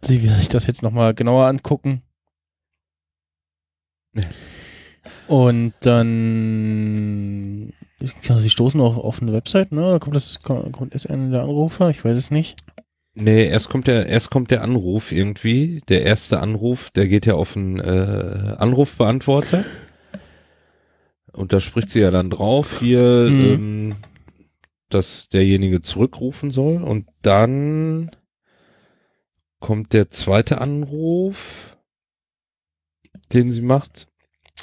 Sie 0.00 0.22
will 0.22 0.30
sich 0.30 0.48
das 0.48 0.66
jetzt 0.66 0.82
nochmal 0.82 1.12
genauer 1.12 1.46
angucken. 1.46 2.02
Und 5.26 5.74
dann, 5.80 7.72
sie 8.00 8.50
stoßen 8.50 8.80
auch 8.80 8.96
auf 8.96 9.20
eine 9.20 9.32
Website, 9.32 9.72
ne? 9.72 9.82
Da 9.82 9.98
kommt 9.98 10.16
das, 10.16 10.40
kommt 10.42 10.92
erst 10.92 11.10
einer 11.10 11.30
der 11.30 11.42
Anrufer, 11.42 11.90
ich 11.90 12.04
weiß 12.04 12.16
es 12.16 12.30
nicht. 12.30 12.56
Nee, 13.20 13.48
erst 13.48 13.68
kommt 13.68 13.88
der, 13.88 14.06
erst 14.06 14.30
kommt 14.30 14.52
der 14.52 14.62
Anruf 14.62 15.10
irgendwie. 15.10 15.82
Der 15.88 16.02
erste 16.04 16.38
Anruf, 16.38 16.90
der 16.90 17.08
geht 17.08 17.26
ja 17.26 17.34
auf 17.34 17.56
einen 17.56 17.80
äh, 17.80 18.54
Anrufbeantworter. 18.58 19.64
Und 21.32 21.52
da 21.52 21.60
spricht 21.60 21.90
sie 21.90 21.98
ja 22.00 22.12
dann 22.12 22.30
drauf, 22.30 22.78
hier, 22.78 23.28
Mhm. 23.28 23.44
ähm, 23.44 23.96
dass 24.88 25.28
derjenige 25.28 25.82
zurückrufen 25.82 26.52
soll. 26.52 26.80
Und 26.80 27.08
dann 27.22 28.10
kommt 29.58 29.92
der 29.92 30.10
zweite 30.10 30.60
Anruf, 30.60 31.76
den 33.32 33.50
sie 33.50 33.62
macht. 33.62 34.08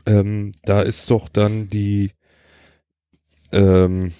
Ähm, 0.06 0.54
da 0.64 0.82
ist 0.82 1.12
doch 1.12 1.28
dann 1.28 1.70
die, 1.70 2.12
ähm, 3.52 4.14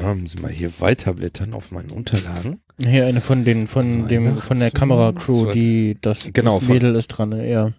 haben 0.00 0.26
Sie 0.26 0.40
mal 0.40 0.50
hier 0.50 0.70
weiterblättern 0.78 1.52
auf 1.54 1.70
meinen 1.70 1.90
Unterlagen. 1.90 2.60
Hier 2.80 3.06
eine 3.06 3.20
von 3.20 3.44
den, 3.44 3.66
von 3.66 4.08
dem, 4.08 4.38
von 4.38 4.58
der 4.58 4.70
Kameracrew, 4.70 5.50
die, 5.50 5.98
das, 6.00 6.30
Genau, 6.32 6.58
das 6.58 6.68
Mädel 6.68 6.94
ist 6.94 7.08
dran, 7.08 7.32
ja. 7.44 7.72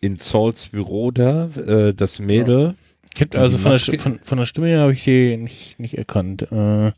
In 0.00 0.16
Sauls 0.16 0.68
Büro 0.68 1.10
da, 1.10 1.46
äh, 1.56 1.94
das 1.94 2.18
Mädel. 2.18 2.74
Die 3.18 3.36
also 3.36 3.58
von 3.58 3.72
der, 3.72 3.98
von, 3.98 4.20
von 4.22 4.38
der 4.38 4.44
Stimme 4.44 4.68
her 4.68 4.80
habe 4.80 4.92
ich 4.92 5.04
die 5.04 5.36
nicht, 5.36 5.78
nicht 5.78 5.94
erkannt. 5.98 6.50
Äh, 6.52 6.92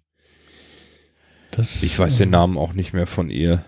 das, 1.51 1.83
Ich 1.83 1.99
weiß 1.99 2.19
den 2.19 2.29
äh, 2.29 2.33
Namen 2.33 2.57
auch 2.59 2.73
nicht 2.75 2.93
mehr 2.93 3.07
von 3.07 3.31
ihr. 3.31 3.65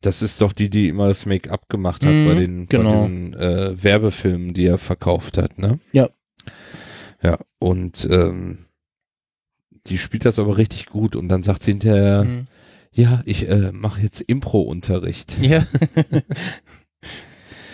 Das 0.00 0.20
ist 0.20 0.40
doch 0.40 0.52
die, 0.52 0.68
die 0.68 0.88
immer 0.88 1.08
das 1.08 1.26
Make-up 1.26 1.68
gemacht 1.68 2.04
hat 2.04 2.12
Mhm, 2.12 2.26
bei 2.26 2.34
den 2.34 2.66
genau. 2.66 2.90
bei 2.90 2.96
diesen 2.96 3.34
äh, 3.34 3.82
Werbefilmen, 3.82 4.52
die 4.52 4.66
er 4.66 4.78
verkauft 4.78 5.38
hat, 5.38 5.58
ne? 5.58 5.78
Ja. 5.92 6.08
Ja, 7.22 7.38
und 7.60 8.08
ähm, 8.10 8.66
die 9.88 9.98
spielt 9.98 10.24
das 10.24 10.38
aber 10.38 10.56
richtig 10.58 10.86
gut 10.86 11.16
und 11.16 11.28
dann 11.28 11.42
sagt 11.42 11.62
sie 11.64 11.72
hinterher, 11.72 12.24
Mhm. 12.24 12.44
ja, 12.92 13.22
ich 13.26 13.48
äh, 13.48 13.72
mache 13.72 14.00
jetzt 14.02 14.20
Impro-Unterricht. 14.20 15.36
Ja. 15.42 15.66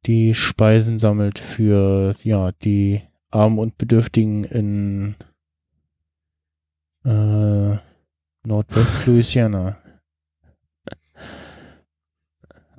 die 0.07 0.35
Speisen 0.35 0.99
sammelt 0.99 1.39
für 1.39 2.15
ja 2.23 2.53
die 2.53 3.03
Armen 3.31 3.59
und 3.59 3.77
Bedürftigen 3.79 4.45
in 4.45 5.17
äh, 7.05 7.77
Nordwest 8.45 9.07
Louisiana. 9.07 9.79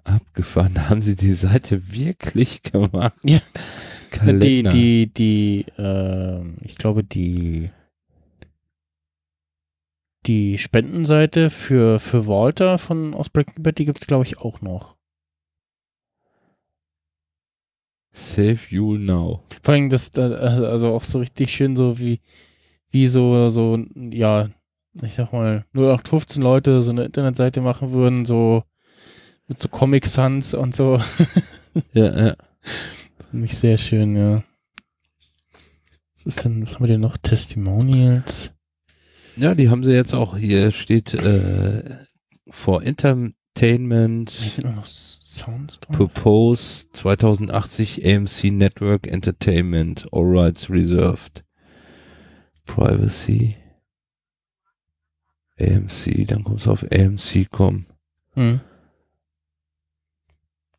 Abgefahren, 0.03 0.89
haben 0.89 1.01
sie 1.01 1.15
die 1.15 1.33
Seite 1.33 1.91
wirklich 1.91 2.61
gemacht. 2.63 3.17
Ja. 3.23 3.39
Kalender. 4.09 4.47
Die, 4.47 4.63
die, 4.63 5.13
die, 5.13 5.65
äh, 5.77 6.41
ich 6.61 6.77
glaube, 6.77 7.03
die 7.03 7.69
die 10.27 10.57
Spendenseite 10.57 11.49
für, 11.49 11.99
für 11.99 12.27
Walter 12.27 12.77
von 12.77 13.13
aus 13.13 13.29
Breaking 13.29 13.63
Bad, 13.63 13.77
die 13.77 13.85
gibt 13.85 14.01
es, 14.01 14.07
glaube 14.07 14.25
ich, 14.25 14.39
auch 14.39 14.61
noch. 14.61 14.95
Save 18.11 18.59
you 18.69 18.97
now. 18.97 19.43
Vor 19.61 19.73
allem 19.73 19.89
das, 19.89 20.11
da- 20.11 20.29
also 20.31 20.89
auch 20.93 21.03
so 21.03 21.19
richtig 21.19 21.51
schön 21.51 21.75
so 21.75 21.99
wie, 21.99 22.19
wie 22.89 23.07
so, 23.07 23.49
so, 23.49 23.77
ja, 23.95 24.49
ich 25.01 25.13
sag 25.13 25.31
mal, 25.33 25.65
0815 25.73 26.41
Leute 26.41 26.81
so 26.81 26.91
eine 26.91 27.05
Internetseite 27.05 27.61
machen 27.61 27.91
würden, 27.91 28.25
so 28.25 28.63
mit 29.47 29.59
so 29.59 29.69
Comic 29.69 30.07
Sans 30.07 30.53
und 30.55 30.75
so. 30.75 30.99
Ja, 31.93 32.27
ja. 32.27 32.35
Finde 33.29 33.45
ich 33.45 33.57
sehr 33.57 33.77
schön, 33.77 34.15
ja. 34.15 34.43
Was 36.15 36.25
ist 36.25 36.43
denn, 36.43 36.63
was 36.65 36.73
haben 36.75 36.83
wir 36.83 36.87
denn 36.87 37.01
noch? 37.01 37.17
Testimonials. 37.17 38.53
Ja, 39.37 39.53
die 39.53 39.69
haben 39.69 39.83
sie 39.83 39.93
jetzt 39.93 40.13
auch 40.13 40.35
hier 40.35 40.71
steht 40.71 41.13
äh, 41.13 41.83
for 42.49 42.83
Entertainment 42.83 44.31
Hier 44.31 44.49
sind 44.49 44.65
auch 44.65 44.75
noch 44.75 44.85
Sounds 44.85 45.79
drauf. 45.79 45.95
Propose 45.95 46.87
2080 46.93 48.03
AMC 48.03 48.45
Network 48.45 49.05
Entertainment 49.05 50.07
All 50.11 50.23
Rights 50.25 50.69
Reserved 50.71 51.43
Privacy 52.65 53.55
AMC, 55.59 56.27
dann 56.27 56.43
kommst 56.43 56.65
du 56.65 56.71
auf 56.71 56.83
AMC 56.91 57.49
kommen. 57.49 57.87
Hm. 58.33 58.59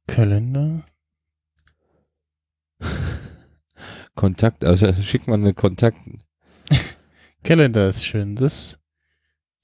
Kalender. 0.06 0.84
Kontakt, 4.14 4.64
also 4.64 4.92
schick 5.02 5.26
mal 5.26 5.34
eine 5.34 5.54
Kontakt. 5.54 5.98
Calendar 7.49 7.88
ist 7.88 8.05
schön. 8.05 8.36
This, 8.36 8.78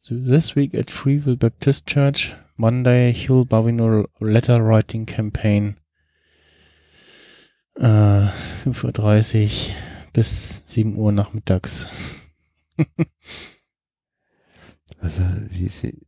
this 0.09 0.57
week 0.57 0.75
at 0.75 0.91
Freeville 0.91 1.37
Baptist 1.37 1.87
Church, 1.87 2.35
Monday, 2.57 3.13
Hugh 3.13 3.45
Bavino 3.45 4.09
Letter 4.21 4.65
Writing 4.65 5.05
Campaign. 5.05 5.77
Äh, 7.75 7.83
5.30 8.65 9.45
Uhr 9.45 9.75
bis 10.15 10.63
7 10.65 10.97
Uhr 10.97 11.13
nachmittags. 11.13 11.91
Also, 15.01 15.21
wie 15.51 15.65
ist 15.65 15.81
sie? 15.81 16.07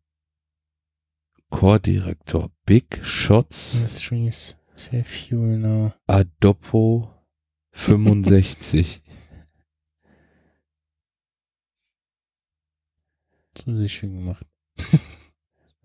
Chordirektor 1.51 2.51
Big 2.65 3.05
Shots 3.05 3.75
Ministries, 3.75 4.57
Save 4.75 5.05
Fuel 5.05 5.59
Now. 5.59 5.93
Adopo 6.07 7.11
65. 7.73 9.03
Das 13.57 13.67
haben 13.67 13.79
sie 13.79 13.89
schön 13.89 14.15
gemacht. 14.19 14.47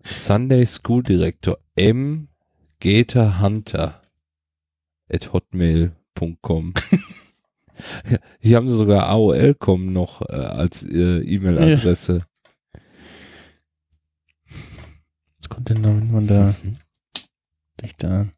Sunday 0.04 0.66
School 0.66 1.02
Director 1.02 1.58
M. 1.74 2.28
Gator 2.80 3.40
Hunter 3.40 4.02
at 5.10 5.32
hotmail.com. 5.32 6.74
Ja, 8.08 8.18
Hier 8.38 8.56
haben 8.58 8.68
sie 8.68 8.76
sogar 8.76 9.08
AOL.com 9.08 9.92
noch 9.92 10.20
äh, 10.28 10.34
als 10.34 10.84
äh, 10.84 11.18
E-Mail-Adresse. 11.22 12.24
Was 15.38 15.48
kommt 15.48 15.68
denn 15.68 15.82
da, 15.82 15.88
wenn 15.88 16.12
man 16.12 16.26
da 16.28 16.54
sich 17.80 17.96
da 17.96 18.28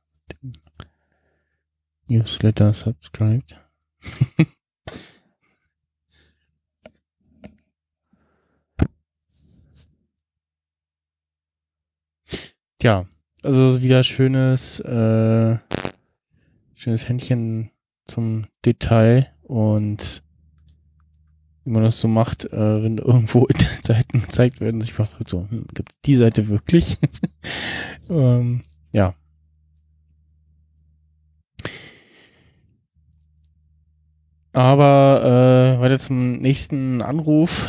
Newsletter 2.09 2.73
subscribt? 2.73 3.63
Tja, 12.85 13.07
also 13.43 13.81
wieder 13.81 14.05
schönes, 14.05 14.79
äh, 14.81 15.57
schönes 16.75 17.09
Händchen 17.09 17.71
zum 18.05 18.45
Detail 18.63 19.33
und 19.43 20.23
wie 21.65 21.71
man 21.71 21.83
das 21.83 21.99
so 21.99 22.09
macht, 22.09 22.45
äh, 22.53 22.83
wenn 22.83 22.99
irgendwo 22.99 23.47
Internetseiten 23.47 24.21
gezeigt 24.21 24.61
werden, 24.61 24.83
sich 24.83 24.99
mal 24.99 25.07
fragt, 25.07 25.31
so, 25.31 25.47
hm, 25.49 25.65
gibt 25.73 25.95
die 26.05 26.17
Seite 26.17 26.49
wirklich? 26.49 26.99
ähm, 28.11 28.65
ja. 28.93 29.15
Aber 34.53 35.79
äh, 35.79 35.81
weiter 35.81 35.99
zum 35.99 36.33
nächsten 36.33 37.01
Anruf. 37.01 37.67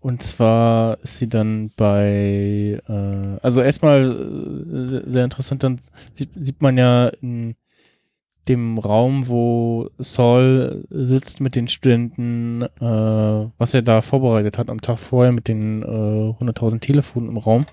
Und 0.00 0.22
zwar 0.22 0.98
ist 1.02 1.18
sie 1.18 1.28
dann 1.28 1.70
bei, 1.76 2.80
äh, 2.88 3.38
also 3.42 3.60
erstmal 3.60 5.02
äh, 5.06 5.10
sehr 5.10 5.24
interessant, 5.24 5.62
dann 5.62 5.78
sieht, 6.14 6.30
sieht 6.34 6.62
man 6.62 6.78
ja 6.78 7.08
in 7.20 7.54
dem 8.48 8.78
Raum, 8.78 9.28
wo 9.28 9.90
Saul 9.98 10.86
sitzt 10.88 11.40
mit 11.40 11.54
den 11.54 11.68
Studenten, 11.68 12.62
äh, 12.62 13.48
was 13.58 13.74
er 13.74 13.82
da 13.82 14.00
vorbereitet 14.00 14.56
hat 14.56 14.70
am 14.70 14.80
Tag 14.80 14.98
vorher 14.98 15.32
mit 15.32 15.48
den 15.48 15.82
äh, 15.82 15.86
100.000 15.86 16.80
Telefonen 16.80 17.28
im 17.28 17.36
Raum. 17.36 17.66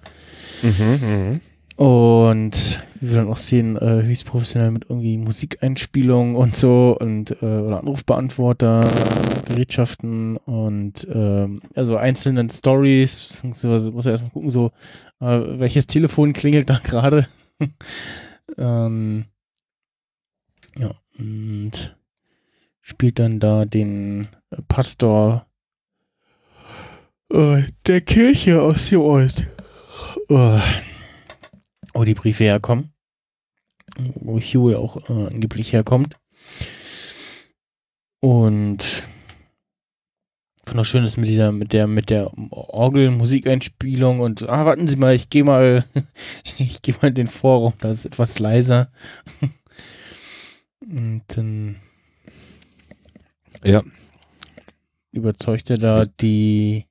Mhm, 0.61 1.39
Und 1.77 2.83
wie 2.99 3.09
wir 3.09 3.17
dann 3.17 3.29
auch 3.29 3.37
sehen, 3.37 3.77
äh, 3.77 4.01
höchst 4.01 4.25
professionell 4.25 4.71
mit 4.71 4.89
irgendwie 4.89 5.19
Musikeinspielungen 5.19 6.35
und 6.35 6.55
so 6.55 6.97
und 6.99 7.31
äh, 7.43 7.45
oder 7.45 7.79
Anrufbeantworter, 7.79 8.81
Gerätschaften 9.45 10.37
und 10.37 11.07
ähm, 11.13 11.61
also 11.75 11.95
einzelnen 11.95 12.49
Stories. 12.49 13.27
beziehungsweise 13.27 13.91
Muss 13.91 14.07
er 14.07 14.13
erstmal 14.13 14.31
gucken, 14.31 14.49
so 14.49 14.71
äh, 15.19 15.39
welches 15.59 15.85
Telefon 15.85 16.33
klingelt 16.33 16.67
da 16.67 16.79
gerade. 16.83 17.27
ähm, 18.57 19.25
ja, 20.79 20.95
und 21.19 21.95
spielt 22.81 23.19
dann 23.19 23.39
da 23.39 23.65
den 23.65 24.29
äh, 24.49 24.63
Pastor 24.67 25.45
äh, 27.31 27.61
der 27.85 28.01
Kirche 28.01 28.63
aus 28.63 28.89
dem 28.89 29.01
Ort. 29.01 29.45
Oh 30.29 30.59
wo 31.97 32.03
die 32.05 32.13
Briefe 32.13 32.43
herkommen. 32.43 32.93
Wo 33.97 34.39
Hugh 34.39 34.77
auch 34.77 35.09
äh, 35.09 35.33
angeblich 35.33 35.73
herkommt. 35.73 36.17
Und 38.19 39.03
noch 40.73 40.85
schön 40.85 41.05
ist 41.05 41.17
mit 41.17 41.29
dieser, 41.29 41.51
mit 41.51 41.73
der, 41.73 41.87
mit 41.87 42.09
der 42.09 42.31
Orgel, 42.51 43.09
Musikeinspielung 43.09 44.19
und 44.19 44.47
ah, 44.47 44.65
warten 44.65 44.87
Sie 44.87 44.97
mal, 44.97 45.15
ich 45.15 45.29
gehe 45.29 45.43
mal, 45.43 45.85
ich 46.57 46.81
gehe 46.81 46.93
mal 47.01 47.07
in 47.07 47.15
den 47.15 47.27
Vorraum, 47.27 47.73
da 47.79 47.89
ist 47.89 48.05
etwas 48.05 48.37
leiser. 48.37 48.91
Und 50.81 51.23
dann 51.29 51.77
Ja, 53.63 53.81
überzeugt 55.11 55.69
er 55.69 55.77
da 55.77 56.05
die 56.05 56.85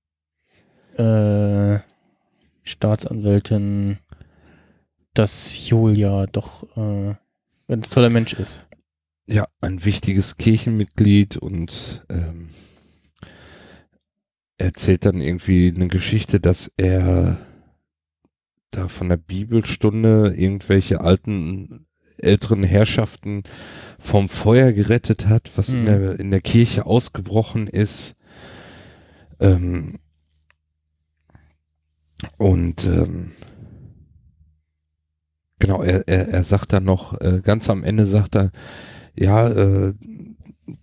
äh, 0.97 1.79
Staatsanwältin, 2.65 3.99
dass 5.19 5.69
Julia 5.69 6.27
doch 6.27 6.65
äh, 6.77 7.15
ein 7.69 7.83
toller 7.83 8.11
Mensch 8.11 8.33
ist. 8.35 8.65
ja, 9.27 9.47
ein 9.61 9.85
wichtiges 9.85 10.37
Kirchenmitglied 10.37 11.37
und 11.37 12.05
ähm, 12.09 12.51
erzählt 14.59 15.05
dann 15.05 15.21
irgendwie 15.21 15.73
eine 15.75 15.89
Geschichte, 15.89 16.41
dass 16.41 16.71
er 16.77 17.39
da 18.71 18.89
von 18.89 19.09
der 19.09 19.17
Bibelstunde 19.17 20.35
irgendwelche 20.37 21.01
alten 21.01 21.87
älteren 22.19 22.63
Herrschaften 22.63 23.43
vom 23.99 24.29
Feuer 24.31 24.73
gerettet 24.73 25.29
hat, 25.29 25.51
was 25.57 25.71
in, 25.71 25.83
Mhm. 25.83 25.87
der, 25.87 26.21
in 26.21 26.31
der 26.31 26.41
Kirche 26.41 26.87
ausgebrochen 26.87 27.67
ist. 27.67 28.15
Ähm, 29.39 29.99
und 32.39 32.87
ähm, 32.87 33.33
genau, 35.59 35.83
er, 35.83 36.07
er, 36.09 36.29
er 36.29 36.45
sagt 36.45 36.73
dann 36.73 36.85
noch, 36.85 37.21
äh, 37.21 37.41
ganz 37.43 37.69
am 37.71 37.85
Ende 37.85 38.07
sagt 38.07 38.37
er, 38.37 38.51
ja, 39.15 39.49
äh, 39.49 39.95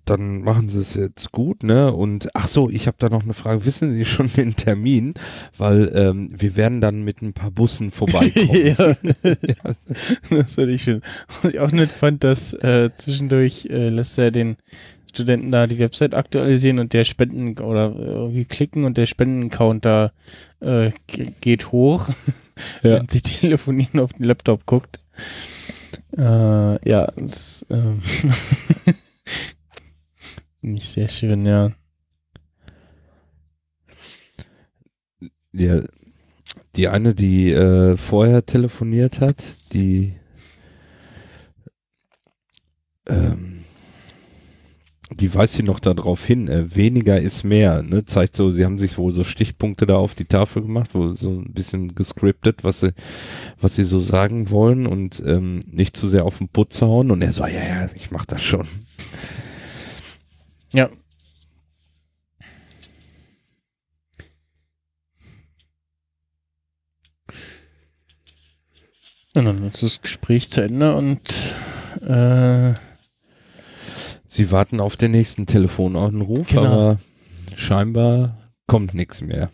dann 0.05 0.41
machen 0.41 0.69
Sie 0.69 0.79
es 0.79 0.95
jetzt 0.95 1.31
gut, 1.31 1.63
ne? 1.63 1.91
Und 1.91 2.29
ach 2.33 2.47
so, 2.47 2.69
ich 2.69 2.87
habe 2.87 2.97
da 2.99 3.09
noch 3.09 3.23
eine 3.23 3.33
Frage. 3.33 3.65
Wissen 3.65 3.91
Sie 3.91 4.05
schon 4.05 4.31
den 4.31 4.55
Termin? 4.55 5.13
Weil 5.57 5.91
ähm, 5.93 6.29
wir 6.37 6.55
werden 6.55 6.79
dann 6.79 7.03
mit 7.03 7.21
ein 7.21 7.33
paar 7.33 7.51
Bussen 7.51 7.91
vorbeikommen. 7.91 8.49
ja. 8.77 8.95
das 10.29 10.55
fand 10.55 10.69
ich 10.69 10.83
schön. 10.83 11.01
Was 11.41 11.53
ich 11.53 11.59
auch 11.59 11.71
nett 11.71 11.91
fand, 11.91 12.23
dass 12.23 12.53
äh, 12.53 12.91
zwischendurch 12.95 13.67
äh, 13.69 13.89
lässt 13.89 14.17
er 14.17 14.31
den 14.31 14.55
Studenten 15.09 15.51
da 15.51 15.67
die 15.67 15.79
Website 15.79 16.15
aktualisieren 16.15 16.79
und 16.79 16.93
der 16.93 17.03
Spenden 17.03 17.59
oder 17.59 17.93
irgendwie 17.95 18.45
klicken 18.45 18.83
und 18.83 18.97
der 18.97 19.05
Spendencounter 19.05 20.11
äh, 20.59 20.91
geht 21.07 21.71
hoch, 21.71 22.09
Ja. 22.81 22.99
wenn 22.99 23.09
sie 23.09 23.21
telefonieren 23.21 23.99
auf 23.99 24.13
den 24.13 24.25
Laptop 24.25 24.65
guckt. 24.65 24.99
Äh, 26.17 26.89
ja, 26.89 27.11
das 27.15 27.65
ähm, 27.69 28.01
nicht 30.61 30.87
sehr 30.87 31.09
schön, 31.09 31.45
ja. 31.45 31.71
Ja, 35.51 35.81
die 36.75 36.87
eine, 36.87 37.13
die 37.13 37.51
äh, 37.51 37.97
vorher 37.97 38.45
telefoniert 38.45 39.21
hat, 39.21 39.43
die 39.73 40.15
ähm, 43.07 43.52
die 45.15 45.33
weist 45.33 45.53
sie 45.53 45.63
noch 45.63 45.79
darauf 45.79 46.25
hin, 46.25 46.47
äh, 46.47 46.75
weniger 46.75 47.19
ist 47.19 47.43
mehr, 47.43 47.83
ne? 47.83 48.05
Zeigt 48.05 48.35
so, 48.35 48.51
sie 48.51 48.65
haben 48.65 48.77
sich 48.77 48.97
wohl 48.97 49.13
so 49.13 49.23
Stichpunkte 49.23 49.85
da 49.85 49.95
auf 49.95 50.15
die 50.15 50.25
Tafel 50.25 50.63
gemacht, 50.63 50.91
wo 50.93 51.13
so 51.13 51.29
ein 51.29 51.53
bisschen 51.53 51.95
gescriptet, 51.95 52.63
was 52.63 52.81
sie, 52.81 52.93
was 53.59 53.75
sie 53.75 53.83
so 53.83 53.99
sagen 53.99 54.49
wollen 54.49 54.85
und 54.85 55.21
ähm, 55.25 55.61
nicht 55.67 55.97
zu 55.97 56.07
sehr 56.07 56.25
auf 56.25 56.37
den 56.37 56.49
Putz 56.49 56.81
hauen. 56.81 57.11
Und 57.11 57.21
er 57.21 57.33
so, 57.33 57.43
ja, 57.45 57.49
ja, 57.49 57.89
ich 57.95 58.11
mach 58.11 58.25
das 58.25 58.41
schon. 58.43 58.67
Ja. 60.73 60.89
Und 69.35 69.45
dann 69.45 69.63
ist 69.65 69.81
das 69.81 70.01
Gespräch 70.01 70.51
zu 70.51 70.61
Ende 70.61 70.95
und 70.95 71.55
äh, 72.01 72.73
Sie 74.33 74.49
warten 74.49 74.79
auf 74.79 74.95
den 74.97 75.11
nächsten 75.11 75.45
Telefonanruf, 75.45 76.47
Genau. 76.47 76.63
aber 76.63 76.99
scheinbar 77.53 78.35
kommt 78.65 78.95
nichts 78.95 79.21
mehr. 79.21 79.51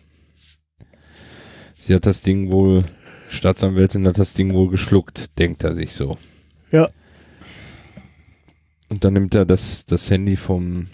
Sie 1.74 1.94
hat 1.94 2.06
das 2.06 2.22
Ding 2.22 2.50
wohl, 2.50 2.82
Staatsanwältin 3.28 4.08
hat 4.08 4.18
das 4.18 4.32
Ding 4.32 4.54
wohl 4.54 4.70
geschluckt, 4.70 5.38
denkt 5.38 5.64
er 5.64 5.74
sich 5.74 5.92
so. 5.92 6.16
Ja. 6.70 6.88
Und 8.88 9.04
dann 9.04 9.12
nimmt 9.12 9.34
er 9.34 9.44
das, 9.44 9.84
das 9.84 10.08
Handy 10.08 10.36
vom, 10.36 10.86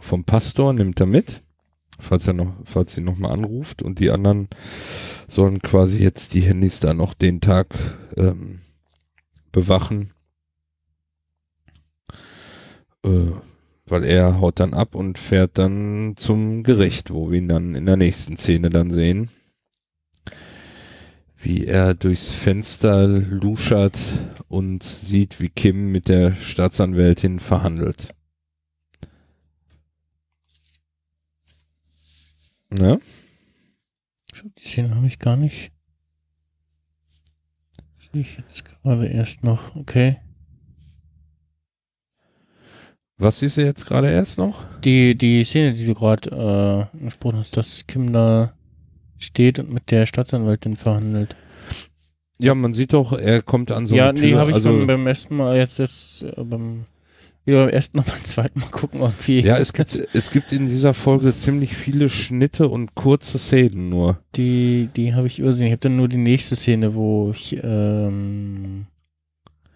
vom 0.00 0.24
Pastor, 0.24 0.72
nimmt 0.72 0.98
er 0.98 1.06
mit, 1.06 1.42
falls 2.00 2.26
er 2.26 2.32
noch, 2.32 2.54
falls 2.64 2.94
sie 2.94 3.02
nochmal 3.02 3.32
anruft 3.32 3.82
und 3.82 3.98
die 4.00 4.10
anderen 4.12 4.48
sollen 5.28 5.60
quasi 5.60 5.98
jetzt 5.98 6.32
die 6.32 6.40
Handys 6.40 6.80
da 6.80 6.94
noch 6.94 7.12
den 7.12 7.42
Tag 7.42 7.66
ähm, 8.16 8.60
bewachen. 9.52 10.14
Äh, 13.06 13.32
weil 13.88 14.04
er 14.04 14.40
haut 14.40 14.58
dann 14.58 14.74
ab 14.74 14.96
und 14.96 15.16
fährt 15.16 15.58
dann 15.58 16.14
zum 16.16 16.64
Gericht, 16.64 17.12
wo 17.12 17.30
wir 17.30 17.38
ihn 17.38 17.48
dann 17.48 17.76
in 17.76 17.86
der 17.86 17.96
nächsten 17.96 18.36
Szene 18.36 18.68
dann 18.68 18.90
sehen. 18.90 19.30
Wie 21.36 21.66
er 21.66 21.94
durchs 21.94 22.30
Fenster 22.30 23.06
luschert 23.06 24.00
und 24.48 24.82
sieht, 24.82 25.40
wie 25.40 25.50
Kim 25.50 25.92
mit 25.92 26.08
der 26.08 26.34
Staatsanwältin 26.34 27.38
verhandelt. 27.38 28.08
Ne? 32.70 33.00
die 34.58 34.74
den 34.74 34.94
habe 34.94 35.06
ich 35.06 35.20
gar 35.20 35.36
nicht. 35.36 35.70
Sehe 37.96 38.22
ich 38.22 38.36
jetzt 38.36 38.64
gerade 38.64 39.06
erst 39.06 39.44
noch. 39.44 39.76
Okay. 39.76 40.16
Was 43.18 43.38
siehst 43.40 43.56
du 43.56 43.62
jetzt 43.64 43.86
gerade 43.86 44.10
erst 44.10 44.36
noch? 44.36 44.62
Die, 44.84 45.16
die 45.16 45.42
Szene, 45.44 45.72
die 45.72 45.86
du 45.86 45.94
gerade 45.94 46.30
äh, 46.30 46.98
angesprochen 46.98 47.38
hast, 47.38 47.56
dass 47.56 47.86
Kim 47.86 48.12
da 48.12 48.52
steht 49.18 49.58
und 49.58 49.72
mit 49.72 49.90
der 49.90 50.04
Staatsanwältin 50.04 50.76
verhandelt. 50.76 51.34
Ja, 52.38 52.54
man 52.54 52.74
sieht 52.74 52.92
doch, 52.92 53.12
er 53.12 53.40
kommt 53.40 53.72
an 53.72 53.86
so 53.86 53.94
ja, 53.94 54.10
eine 54.10 54.20
nee, 54.20 54.30
Tür. 54.30 54.38
habe 54.38 54.50
ich 54.50 54.56
also, 54.56 54.70
beim, 54.70 54.86
beim 54.86 55.06
ersten 55.06 55.36
Mal 55.36 55.56
jetzt, 55.56 55.78
jetzt 55.78 56.22
äh, 56.22 56.44
beim 56.44 56.84
wieder 57.46 57.64
beim 57.64 57.72
ersten 57.72 57.96
Mal 57.96 58.04
beim 58.06 58.22
zweiten 58.22 58.60
Mal 58.60 58.68
gucken 58.70 59.00
irgendwie. 59.00 59.40
ja, 59.40 59.56
es 59.56 59.72
gibt, 59.72 59.94
es 60.12 60.30
gibt 60.30 60.52
in 60.52 60.66
dieser 60.66 60.92
Folge 60.92 61.32
ziemlich 61.32 61.74
viele 61.74 62.10
Schnitte 62.10 62.68
und 62.68 62.94
kurze 62.94 63.38
Szenen 63.38 63.88
nur. 63.88 64.18
Die, 64.34 64.90
die 64.94 65.14
habe 65.14 65.26
ich 65.26 65.38
übersehen. 65.38 65.68
Ich 65.68 65.72
habe 65.72 65.80
dann 65.80 65.96
nur 65.96 66.08
die 66.08 66.18
nächste 66.18 66.56
Szene, 66.56 66.94
wo 66.94 67.30
ich, 67.30 67.58
ähm, 67.62 68.86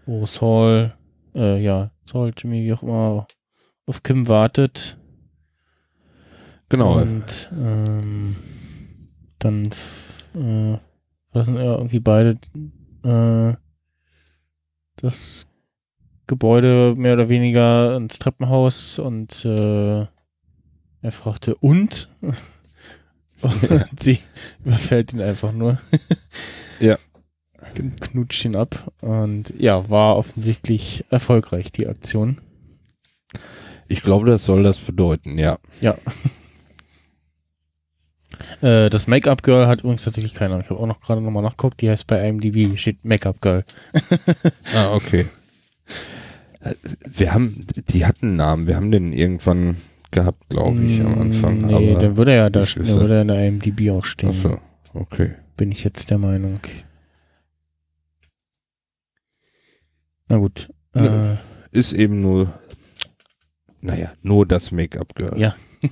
wo 0.05 0.27
Saul, 0.27 0.93
äh, 1.35 1.63
ja, 1.63 1.91
Saul, 2.05 2.33
Jimmy, 2.37 2.65
wie 2.65 2.73
auch 2.73 2.83
immer, 2.83 3.27
auf 3.87 4.03
Kim 4.03 4.29
wartet. 4.29 4.99
Genau. 6.69 7.01
Und 7.01 7.51
ähm, 7.53 8.37
dann 9.39 9.65
äh, 10.35 10.79
lassen 11.33 11.57
ja 11.57 11.77
irgendwie 11.77 12.01
beide 12.01 12.39
äh, 13.05 13.55
das 14.97 15.47
Gebäude 16.27 16.95
mehr 16.97 17.15
oder 17.15 17.29
weniger 17.29 17.97
ins 17.97 18.19
Treppenhaus 18.19 18.99
und 18.99 19.45
äh, 19.45 20.07
er 21.03 21.13
fragte, 21.13 21.57
und? 21.57 22.09
und 23.43 24.01
sie 24.01 24.21
überfällt 24.65 25.13
ihn 25.13 25.23
einfach 25.23 25.53
nur. 25.53 25.79
Ja. 26.79 26.99
Knutscht 28.01 28.45
ihn 28.45 28.57
ab 28.57 28.93
und 29.01 29.53
ja, 29.59 29.89
war 29.91 30.17
offensichtlich 30.17 31.05
erfolgreich, 31.11 31.73
die 31.73 31.87
Aktion. 31.87 32.39
Ich 33.89 34.03
glaube, 34.03 34.27
das 34.27 34.45
soll 34.45 34.63
das 34.63 34.79
bedeuten, 34.79 35.39
ja. 35.39 35.59
Ja. 35.81 35.97
Äh, 38.63 38.89
das 38.89 39.07
Make-up-Girl 39.07 39.67
hat 39.67 39.83
übrigens 39.83 40.05
tatsächlich 40.05 40.35
keinen 40.35 40.51
Namen. 40.51 40.63
Ich 40.63 40.71
habe 40.71 40.81
auch 40.81 40.87
noch 40.87 41.01
gerade 41.01 41.21
nochmal 41.21 41.43
nachgeguckt. 41.43 41.81
Die 41.83 41.91
heißt 41.91 42.07
bei 42.07 42.27
IMDb, 42.27 42.77
steht 42.79 43.05
Make-up-Girl. 43.05 43.65
Ah, 44.75 44.95
okay. 44.95 45.27
Äh, 46.61 46.75
Wir 47.07 47.35
haben, 47.35 47.67
die 47.89 48.07
hatten 48.07 48.29
einen 48.29 48.37
Namen, 48.37 48.67
wir 48.67 48.77
haben 48.77 48.91
den 48.93 49.13
irgendwann 49.13 49.77
gehabt, 50.11 50.49
glaube 50.49 50.83
ich, 50.83 51.01
am 51.01 51.21
Anfang. 51.21 51.59
Mm, 51.59 51.67
Nee, 51.67 51.75
aber 51.93 52.01
dann 52.01 52.17
würde 52.17 52.31
er 52.33 52.37
ja 52.37 52.51
da 52.51 52.65
dann 52.65 52.87
würde 52.87 53.15
er 53.17 53.23
in 53.23 53.29
der 53.29 53.47
IMDb 53.49 53.91
auch 53.91 54.05
stehen. 54.05 54.31
Achso, 54.31 54.59
okay. 54.95 55.33
Bin 55.57 55.71
ich 55.73 55.85
jetzt 55.85 56.11
der 56.11 56.19
Meinung. 56.19 56.59
Na 60.31 60.39
gut. 60.39 60.71
Äh. 60.95 61.37
Ist 61.73 61.93
eben 61.93 62.21
nur, 62.23 62.53
naja, 63.81 64.13
nur 64.23 64.47
das 64.47 64.71
Make-up-Girl. 64.73 65.39
Ja. 65.39 65.55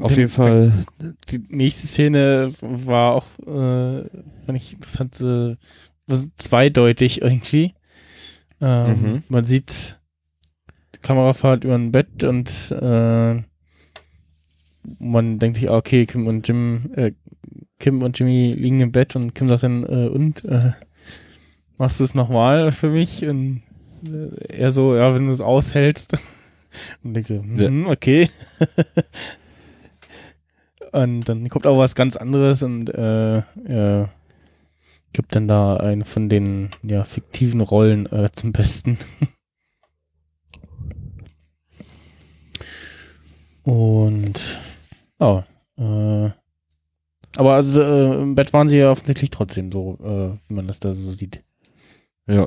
Auf 0.00 0.08
Den- 0.12 0.18
jeden 0.18 0.30
Fall, 0.30 0.72
die 1.30 1.42
nächste 1.48 1.86
Szene 1.86 2.52
war 2.60 3.14
auch, 3.14 3.26
äh, 3.40 4.04
fand 4.44 4.56
ich 4.56 4.74
interessant, 4.74 5.18
äh, 5.22 5.56
zweideutig 6.36 7.22
irgendwie. 7.22 7.74
Ähm, 8.60 8.88
Mhm. 9.02 9.22
Man 9.28 9.44
sieht 9.44 9.98
die 10.94 11.00
Kamerafahrt 11.00 11.64
über 11.64 11.74
ein 11.74 11.90
Bett 11.92 12.22
und 12.24 12.70
äh, 12.70 13.42
man 14.98 15.38
denkt 15.38 15.56
sich, 15.58 15.70
ah, 15.70 15.76
okay, 15.76 16.06
Kim 16.06 16.26
und 16.26 16.46
Jim, 16.46 16.90
äh, 16.94 17.12
Kim 17.78 18.02
und 18.02 18.18
Jimmy 18.18 18.52
liegen 18.56 18.80
im 18.80 18.92
Bett 18.92 19.16
und 19.16 19.34
Kim 19.34 19.48
sagt 19.48 19.62
dann, 19.62 19.84
äh, 19.84 20.08
und 20.08 20.44
äh, 20.44 20.72
machst 21.78 22.00
du 22.00 22.04
es 22.04 22.14
nochmal 22.14 22.72
für 22.72 22.90
mich? 22.90 23.24
Und 23.24 23.62
äh, 24.04 24.56
er 24.56 24.72
so, 24.72 24.96
ja, 24.96 25.14
wenn 25.14 25.26
du 25.26 25.32
es 25.32 25.40
aushältst. 25.40 26.14
Und 27.02 27.14
denkt 27.14 27.28
so, 27.28 27.36
hm, 27.42 27.86
okay. 27.86 28.28
und 30.92 31.28
dann 31.28 31.48
kommt 31.48 31.66
auch 31.66 31.78
was 31.78 31.94
ganz 31.94 32.16
anderes 32.16 32.62
und 32.62 32.88
äh, 32.90 33.38
er 33.64 34.10
gibt 35.12 35.34
dann 35.34 35.48
da 35.48 35.76
eine 35.78 36.04
von 36.04 36.28
den 36.28 36.70
ja, 36.82 37.04
fiktiven 37.04 37.60
Rollen 37.62 38.06
äh, 38.12 38.28
zum 38.32 38.52
Besten. 38.52 38.98
Und 43.62 44.60
ja, 45.18 45.44
äh, 45.76 46.30
aber 47.36 47.54
also 47.54 47.82
äh, 47.82 48.22
im 48.22 48.36
Bett 48.36 48.52
waren 48.52 48.68
sie 48.68 48.78
ja 48.78 48.92
offensichtlich 48.92 49.30
trotzdem 49.30 49.72
so, 49.72 49.98
äh, 50.04 50.38
wie 50.48 50.54
man 50.54 50.68
das 50.68 50.78
da 50.78 50.94
so 50.94 51.10
sieht. 51.10 51.42
Ja. 52.28 52.46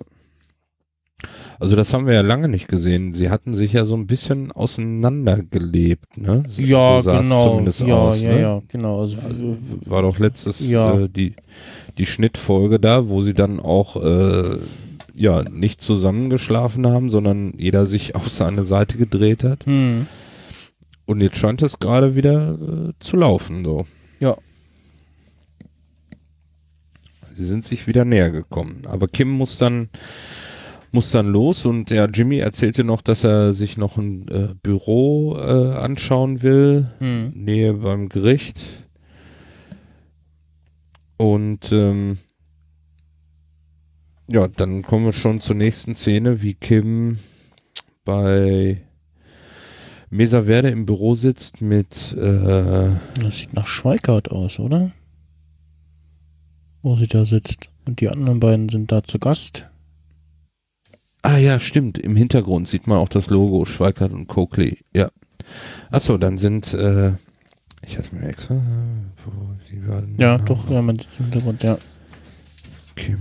Also 1.59 1.75
das 1.75 1.91
haben 1.93 2.07
wir 2.07 2.13
ja 2.13 2.21
lange 2.21 2.47
nicht 2.47 2.69
gesehen. 2.69 3.13
Sie 3.13 3.30
hatten 3.30 3.53
sich 3.53 3.73
ja 3.73 3.86
so 3.86 3.93
ein 3.95 4.07
bisschen 4.07 4.49
auseinandergelebt, 4.53 6.17
ne? 6.17 6.43
So, 6.47 6.61
Ja, 6.61 7.01
so 7.01 7.11
genau. 7.11 7.49
zumindest 7.49 7.82
ja, 7.82 7.95
aus, 7.95 8.21
ja, 8.21 8.32
ne? 8.34 8.41
ja, 8.41 8.61
genau. 8.69 9.01
Also, 9.01 9.17
äh, 9.17 9.57
War 9.89 10.03
doch 10.03 10.19
letztes 10.19 10.61
Ja. 10.69 10.97
äh, 10.97 11.09
die, 11.09 11.34
die 11.97 12.05
Schnittfolge 12.05 12.80
da, 12.80 13.09
wo 13.09 13.21
sie 13.21 13.34
dann 13.34 13.59
auch 13.59 13.97
äh, 13.97 14.57
ja 15.13 15.43
nicht 15.43 15.82
zusammengeschlafen 15.82 16.88
haben, 16.88 17.09
sondern 17.09 17.53
jeder 17.57 17.86
sich 17.88 18.15
auf 18.15 18.30
seine 18.30 18.63
Seite 18.63 18.97
gedreht 18.97 19.43
hat. 19.43 19.65
hm, 19.65 20.07
Und 21.07 21.19
jetzt 21.19 21.36
scheint 21.36 21.61
es 21.61 21.80
gerade 21.80 22.15
wieder 22.15 22.53
äh, 22.53 22.93
zu 22.99 23.17
laufen, 23.17 23.65
so. 23.65 23.86
Ja. 24.21 24.38
Sie 27.39 27.45
sind 27.45 27.63
sich 27.63 27.87
wieder 27.87 28.03
näher 28.03 28.31
gekommen. 28.31 28.81
Aber 28.85 29.07
Kim 29.07 29.29
muss 29.29 29.57
dann 29.57 29.87
muss 30.91 31.11
dann 31.11 31.27
los 31.27 31.65
und 31.65 31.89
ja, 31.89 32.05
Jimmy 32.05 32.39
erzählte 32.39 32.83
noch, 32.83 33.01
dass 33.01 33.23
er 33.23 33.53
sich 33.53 33.77
noch 33.77 33.95
ein 33.95 34.27
äh, 34.27 34.55
Büro 34.61 35.37
äh, 35.37 35.77
anschauen 35.77 36.41
will, 36.41 36.91
hm. 36.99 37.31
Nähe 37.33 37.75
beim 37.75 38.09
Gericht. 38.09 38.59
Und 41.15 41.71
ähm, 41.71 42.17
ja, 44.29 44.49
dann 44.49 44.81
kommen 44.81 45.05
wir 45.05 45.13
schon 45.13 45.39
zur 45.39 45.55
nächsten 45.55 45.95
Szene, 45.95 46.41
wie 46.41 46.55
Kim 46.55 47.19
bei 48.03 48.81
Mesa 50.09 50.43
Verde 50.43 50.69
im 50.69 50.85
Büro 50.85 51.15
sitzt 51.15 51.61
mit 51.61 52.13
äh, 52.17 52.91
Das 53.21 53.37
sieht 53.37 53.53
nach 53.53 53.67
Schweikart 53.67 54.29
aus, 54.29 54.59
oder? 54.59 54.91
Wo 56.89 56.95
sie 56.95 57.05
da 57.05 57.23
sitzt. 57.23 57.69
Und 57.85 58.01
die 58.01 58.09
anderen 58.09 58.39
beiden 58.39 58.67
sind 58.67 58.91
da 58.91 59.03
zu 59.03 59.19
Gast. 59.19 59.67
Ah 61.21 61.37
ja, 61.37 61.59
stimmt. 61.59 61.99
Im 61.99 62.15
Hintergrund 62.15 62.67
sieht 62.67 62.87
man 62.87 62.97
auch 62.97 63.09
das 63.09 63.29
Logo 63.29 63.63
Schweikart 63.65 64.11
und 64.11 64.25
Coakley. 64.25 64.79
Ja. 64.91 65.11
Achso, 65.91 66.17
dann 66.17 66.39
sind 66.39 66.73
äh, 66.73 67.11
ich 67.85 67.95
hatte 67.95 68.15
mir 68.15 68.27
extra 68.27 68.55
äh, 68.55 68.59
Ja, 70.17 70.39
doch, 70.39 70.67
ja, 70.67 70.81
man 70.81 70.97
sieht 70.97 71.09
im 71.19 71.25
Hintergrund, 71.25 71.61
ja. 71.61 71.77
Kim, 72.95 73.19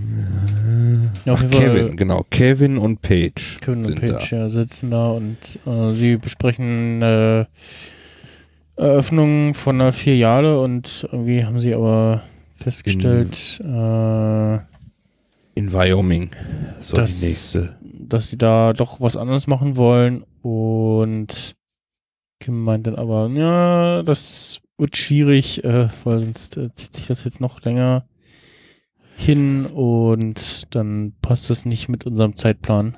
äh, 1.27 1.29
Ja, 1.29 1.35
ach, 1.35 1.51
Kevin, 1.51 1.95
genau. 1.95 2.25
Kevin 2.31 2.79
und 2.79 3.03
Paige 3.03 3.59
Kevin 3.61 3.85
und 3.85 4.01
Paige 4.01 4.29
ja, 4.31 4.49
sitzen 4.49 4.91
da 4.91 5.11
und 5.11 5.37
äh, 5.67 5.95
sie 5.95 6.17
besprechen 6.17 7.03
äh, 7.03 7.45
Eröffnung 8.77 9.53
von 9.53 9.79
einer 9.79 9.93
Filiale 9.93 10.59
und 10.59 11.07
irgendwie 11.13 11.45
haben 11.45 11.61
sie 11.61 11.75
aber 11.75 12.23
festgestellt, 12.59 13.61
äh, 13.61 13.65
da. 13.65 14.69
In 15.55 15.73
Wyoming. 15.73 16.31
So 16.81 16.97
Das- 16.97 17.21
die 17.21 17.27
nächste. 17.27 17.77
dass 17.83 18.31
sie 18.31 18.39
da 18.39 18.73
doch 18.73 19.01
was 19.01 19.17
anderes 19.17 19.47
machen 19.47 19.77
wollen 19.77 20.25
und 20.43 21.55
Kim 22.41 22.63
meint 22.63 22.87
dann 22.87 22.95
aber, 22.95 23.29
ja, 23.31 24.03
das 24.05 24.61
wird 24.79 24.97
schwierig, 24.97 25.65
äh, 25.65 25.89
weil 26.05 26.21
sonst 26.21 26.57
äh, 26.57 26.73
zieht 26.73 26.95
sich 26.95 27.07
das 27.09 27.25
jetzt 27.25 27.41
noch 27.41 27.61
länger 27.63 28.05
hin 29.17 29.67
und 29.67 30.75
dann 30.75 31.13
passt 31.21 31.51
das 31.51 31.65
nicht 31.65 31.89
mit 31.89 32.07
unserem 32.07 32.37
Zeitplan. 32.37 32.97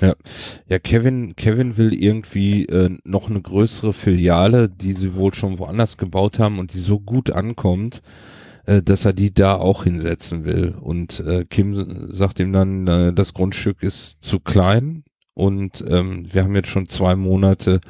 Ja, 0.00 0.78
Kevin, 0.80 1.36
Kevin 1.36 1.76
will 1.76 1.94
irgendwie 1.94 2.66
äh, 2.66 2.90
noch 3.04 3.30
eine 3.30 3.40
größere 3.40 3.92
Filiale, 3.92 4.68
die 4.68 4.92
sie 4.92 5.14
wohl 5.14 5.32
schon 5.34 5.60
woanders 5.60 5.96
gebaut 5.96 6.40
haben 6.40 6.58
und 6.58 6.74
die 6.74 6.78
so 6.78 6.98
gut 6.98 7.30
ankommt, 7.30 8.02
äh, 8.68 8.82
dass 8.82 9.06
er 9.06 9.14
die 9.14 9.32
da 9.32 9.54
auch 9.54 9.84
hinsetzen 9.84 10.44
will. 10.44 10.74
Und 10.78 11.20
äh, 11.20 11.44
Kim 11.48 12.12
sagt 12.12 12.38
ihm 12.38 12.52
dann, 12.52 12.86
äh, 12.86 13.12
das 13.14 13.32
Grundstück 13.32 13.82
ist 13.82 14.18
zu 14.20 14.40
klein 14.40 15.04
und 15.32 15.82
ähm, 15.88 16.26
wir 16.30 16.44
haben 16.44 16.54
jetzt 16.54 16.68
schon 16.68 16.86
zwei 16.86 17.16
Monate 17.16 17.80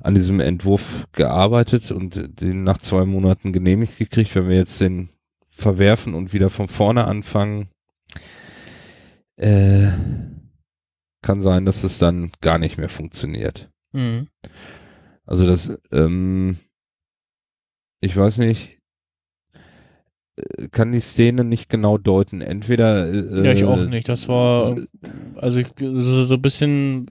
an 0.00 0.14
diesem 0.14 0.40
Entwurf 0.40 1.06
gearbeitet 1.12 1.90
und 1.90 2.40
den 2.40 2.64
nach 2.64 2.78
zwei 2.78 3.04
Monaten 3.04 3.52
genehmigt 3.52 3.98
gekriegt. 3.98 4.34
Wenn 4.34 4.48
wir 4.48 4.56
jetzt 4.56 4.80
den 4.80 5.10
verwerfen 5.50 6.14
und 6.14 6.32
wieder 6.32 6.48
von 6.48 6.68
vorne 6.68 7.04
anfangen, 7.04 7.68
äh, 9.36 9.88
kann 11.20 11.42
sein, 11.42 11.66
dass 11.66 11.84
es 11.84 11.98
dann 11.98 12.32
gar 12.40 12.58
nicht 12.58 12.78
mehr 12.78 12.88
funktioniert. 12.88 13.68
Mhm. 13.92 14.28
Also 15.26 15.46
das, 15.46 15.78
ähm, 15.92 16.56
ich 18.00 18.16
weiß 18.16 18.38
nicht, 18.38 18.75
kann 20.70 20.92
die 20.92 21.00
Szene 21.00 21.44
nicht 21.44 21.68
genau 21.68 21.98
deuten. 21.98 22.40
Entweder 22.40 23.08
äh, 23.08 23.44
Ja, 23.44 23.52
ich 23.52 23.64
auch 23.64 23.86
nicht. 23.86 24.08
Das 24.08 24.28
war, 24.28 24.76
also 25.36 25.60
ich, 25.60 25.68
so, 25.78 26.24
so 26.24 26.34
ein 26.34 26.42
bisschen 26.42 27.06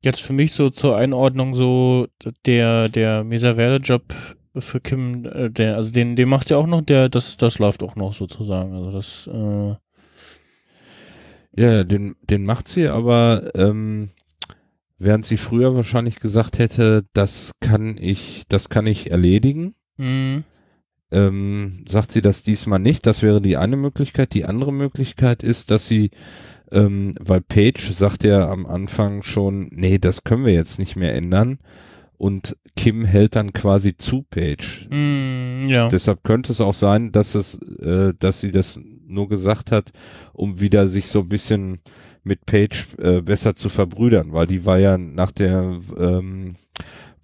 jetzt 0.00 0.22
für 0.22 0.32
mich 0.32 0.52
so 0.52 0.70
zur 0.70 0.96
Einordnung 0.96 1.54
so 1.54 2.06
der, 2.44 2.88
der 2.88 3.24
Mesa-Verde-Job 3.24 4.14
für 4.58 4.80
Kim, 4.80 5.24
äh, 5.24 5.50
der, 5.50 5.76
also 5.76 5.92
den, 5.92 6.16
den 6.16 6.28
macht 6.28 6.48
sie 6.48 6.54
auch 6.56 6.66
noch, 6.66 6.82
der, 6.82 7.08
das, 7.08 7.36
das 7.36 7.58
läuft 7.58 7.82
auch 7.82 7.96
noch 7.96 8.12
sozusagen. 8.12 8.72
Also 8.72 8.90
das, 8.92 9.28
äh, 9.32 9.74
Ja, 11.60 11.84
den, 11.84 12.14
den 12.22 12.44
macht 12.44 12.68
sie, 12.68 12.88
aber 12.88 13.50
ähm, 13.54 14.10
während 14.98 15.26
sie 15.26 15.36
früher 15.36 15.74
wahrscheinlich 15.74 16.20
gesagt 16.20 16.58
hätte, 16.58 17.04
das 17.12 17.52
kann 17.60 17.96
ich, 17.98 18.44
das 18.48 18.68
kann 18.68 18.86
ich 18.86 19.10
erledigen, 19.10 19.74
mh, 19.96 20.42
ähm, 21.10 21.84
sagt 21.88 22.12
sie 22.12 22.22
das 22.22 22.42
diesmal 22.42 22.78
nicht. 22.78 23.06
Das 23.06 23.22
wäre 23.22 23.40
die 23.40 23.56
eine 23.56 23.76
Möglichkeit. 23.76 24.34
Die 24.34 24.44
andere 24.44 24.72
Möglichkeit 24.72 25.42
ist, 25.42 25.70
dass 25.70 25.86
sie, 25.86 26.10
ähm, 26.72 27.14
weil 27.20 27.40
Page 27.40 27.92
sagt 27.94 28.24
ja 28.24 28.50
am 28.50 28.66
Anfang 28.66 29.22
schon, 29.22 29.68
nee, 29.72 29.98
das 29.98 30.24
können 30.24 30.44
wir 30.44 30.54
jetzt 30.54 30.78
nicht 30.78 30.96
mehr 30.96 31.14
ändern. 31.14 31.58
Und 32.18 32.56
Kim 32.76 33.04
hält 33.04 33.36
dann 33.36 33.52
quasi 33.52 33.96
zu 33.96 34.22
Page. 34.22 34.88
mh, 34.90 35.68
ja. 35.68 35.88
Deshalb 35.88 36.24
könnte 36.24 36.52
es 36.52 36.60
auch 36.60 36.74
sein, 36.74 37.12
dass 37.12 37.34
es, 37.34 37.56
äh, 37.80 38.14
dass 38.18 38.40
sie 38.40 38.52
das 38.52 38.80
nur 39.06 39.28
gesagt 39.28 39.70
hat, 39.70 39.92
um 40.32 40.60
wieder 40.60 40.88
sich 40.88 41.08
so 41.08 41.20
ein 41.20 41.28
bisschen 41.28 41.80
mit 42.24 42.44
Paige 42.44 42.86
äh, 42.98 43.22
besser 43.22 43.54
zu 43.54 43.68
verbrüdern, 43.68 44.32
weil 44.32 44.46
die 44.46 44.64
war 44.66 44.78
ja 44.78 44.98
nach 44.98 45.30
der, 45.30 45.78
ähm, 45.96 46.56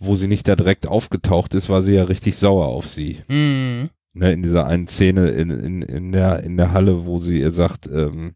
wo 0.05 0.17
sie 0.17 0.29
nicht 0.29 0.49
da 0.49 0.57
direkt 0.57 0.87
aufgetaucht 0.87 1.55
ist, 1.55 1.69
war 1.69 1.83
sie 1.83 1.95
ja 1.95 2.05
richtig 2.05 2.37
sauer 2.37 2.67
auf 2.67 2.89
sie. 2.89 3.23
Mh, 3.29 3.85
Ne, 4.15 4.31
in 4.31 4.43
dieser 4.43 4.67
einen 4.67 4.87
Szene 4.87 5.31
in, 5.31 5.49
in, 5.49 5.81
in 5.81 6.13
der 6.13 6.43
in 6.43 6.59
der 6.59 6.73
Halle, 6.73 7.07
wo 7.07 7.19
sie 7.19 7.41
ihr 7.41 7.51
sagt, 7.51 7.87
ähm, 7.87 8.35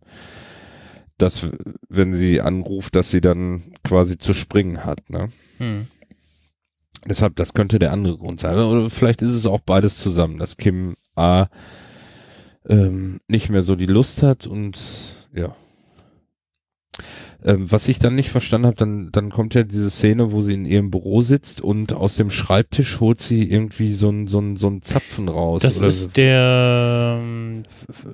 dass 1.18 1.46
wenn 1.90 2.14
sie 2.14 2.40
anruft, 2.40 2.94
dass 2.94 3.10
sie 3.10 3.20
dann 3.20 3.74
quasi 3.84 4.16
zu 4.16 4.32
springen 4.32 4.86
hat. 4.86 5.10
Ne? 5.10 5.30
mh. 5.58 5.84
Deshalb, 7.08 7.36
das 7.36 7.54
könnte 7.54 7.78
der 7.78 7.92
andere 7.92 8.16
Grund 8.16 8.40
sein. 8.40 8.58
Oder 8.58 8.90
vielleicht 8.90 9.22
ist 9.22 9.34
es 9.34 9.46
auch 9.46 9.60
beides 9.60 9.98
zusammen, 9.98 10.38
dass 10.38 10.56
Kim 10.56 10.96
A 11.14 11.46
ähm, 12.68 13.20
nicht 13.28 13.48
mehr 13.48 13.62
so 13.62 13.76
die 13.76 13.86
Lust 13.86 14.22
hat 14.22 14.46
und 14.46 14.78
ja. 15.32 15.54
Ähm, 17.46 17.70
was 17.70 17.86
ich 17.86 18.00
dann 18.00 18.16
nicht 18.16 18.30
verstanden 18.30 18.66
habe, 18.66 18.76
dann, 18.76 19.12
dann 19.12 19.30
kommt 19.30 19.54
ja 19.54 19.62
diese 19.62 19.88
Szene, 19.88 20.32
wo 20.32 20.40
sie 20.40 20.54
in 20.54 20.66
ihrem 20.66 20.90
Büro 20.90 21.22
sitzt 21.22 21.60
und 21.60 21.92
aus 21.92 22.16
dem 22.16 22.28
Schreibtisch 22.28 22.98
holt 22.98 23.20
sie 23.20 23.48
irgendwie 23.48 23.92
so 23.92 24.10
ein 24.10 24.26
so 24.26 24.42
so 24.56 24.68
ein 24.68 24.82
Zapfen 24.82 25.28
raus. 25.28 25.62
Das 25.62 25.80
ist 25.80 26.16
der, 26.16 27.20
ähm, 27.22 27.62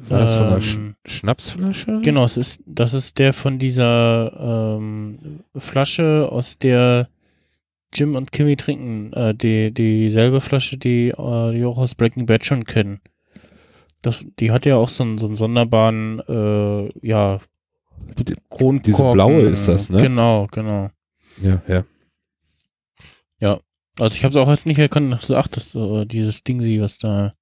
war 0.08 0.20
das 0.20 0.34
von 0.34 0.46
einer 0.46 0.60
Sch 0.60 0.74
ähm, 0.74 0.94
Schnapsflasche? 1.06 2.00
genau, 2.02 2.26
es 2.26 2.36
ist, 2.36 2.60
das 2.66 2.92
ist 2.92 3.18
der 3.18 3.32
von 3.32 3.58
dieser 3.58 4.76
ähm, 4.78 5.40
Flasche, 5.56 6.28
aus 6.30 6.58
der 6.58 7.08
Jim 7.94 8.16
und 8.16 8.32
Kimmy 8.32 8.56
trinken, 8.56 9.14
äh, 9.14 9.34
die 9.34 9.72
dieselbe 9.72 10.42
Flasche, 10.42 10.76
die 10.76 11.08
äh, 11.08 11.52
die 11.54 11.64
auch 11.64 11.78
aus 11.78 11.94
Breaking 11.94 12.26
Bad 12.26 12.44
schon 12.44 12.64
kennen. 12.64 13.00
Das, 14.02 14.22
die 14.40 14.50
hat 14.50 14.66
ja 14.66 14.76
auch 14.76 14.90
so 14.90 15.04
einen, 15.04 15.16
so 15.16 15.26
einen 15.26 15.36
sonderbaren, 15.36 16.20
äh, 16.28 17.06
ja, 17.06 17.40
Kronkorken. 18.50 18.82
Diese 18.82 19.12
blaue 19.12 19.42
ist 19.42 19.68
das, 19.68 19.90
ne? 19.90 20.00
Genau, 20.00 20.46
genau. 20.50 20.90
Ja, 21.42 21.62
ja. 21.66 21.84
Also 23.98 24.16
ich 24.16 24.24
habe 24.24 24.30
es 24.30 24.36
auch 24.36 24.48
jetzt 24.48 24.66
nicht 24.66 24.78
erkannt, 24.78 25.12
dachte 25.12 25.38
ach, 25.38 25.48
das 25.48 25.70
so 25.70 26.04
dieses 26.04 26.42
Ding, 26.44 26.62
sie 26.62 26.80
was 26.80 26.98
da. 26.98 27.32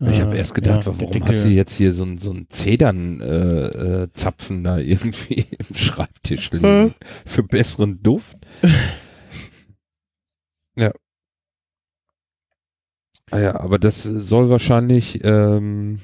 Ich 0.00 0.20
habe 0.20 0.34
äh, 0.34 0.38
erst 0.38 0.54
gedacht, 0.54 0.84
ja, 0.84 1.00
warum 1.00 1.26
hat 1.26 1.38
sie 1.38 1.54
jetzt 1.54 1.74
hier 1.74 1.92
so 1.92 2.04
ein 2.04 2.18
so 2.18 2.30
ein 2.30 2.46
Zedern 2.50 3.20
äh, 3.20 4.04
äh, 4.04 4.62
da 4.62 4.78
irgendwie 4.78 5.46
im 5.70 5.74
Schreibtisch 5.74 6.50
liegen 6.50 6.94
für 7.24 7.42
besseren 7.42 8.02
Duft? 8.02 8.36
ja. 10.76 10.92
Ah 13.30 13.38
ja, 13.38 13.58
aber 13.58 13.78
das 13.78 14.02
soll 14.02 14.50
wahrscheinlich 14.50 15.24
ähm, 15.24 16.00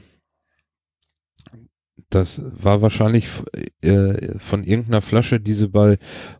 das 2.14 2.42
war 2.44 2.82
wahrscheinlich 2.82 3.28
äh, 3.82 4.38
von 4.38 4.64
irgendeiner 4.64 5.02
Flasche, 5.02 5.40
die 5.40 5.54
sie 5.54 5.68
bei, 5.68 5.98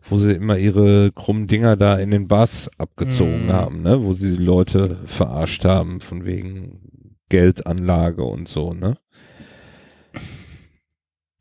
wo 0.09 0.17
sie 0.17 0.31
immer 0.33 0.57
ihre 0.57 1.11
krummen 1.11 1.47
Dinger 1.47 1.75
da 1.75 1.95
in 1.97 2.11
den 2.11 2.27
Bars 2.27 2.69
abgezogen 2.77 3.47
Mm. 3.47 3.51
haben, 3.51 3.81
ne? 3.81 4.03
Wo 4.03 4.13
sie 4.13 4.37
die 4.37 4.43
Leute 4.43 4.97
verarscht 5.05 5.65
haben, 5.65 5.99
von 6.01 6.25
wegen 6.25 7.15
Geldanlage 7.29 8.23
und 8.23 8.47
so, 8.47 8.73
ne? 8.73 8.97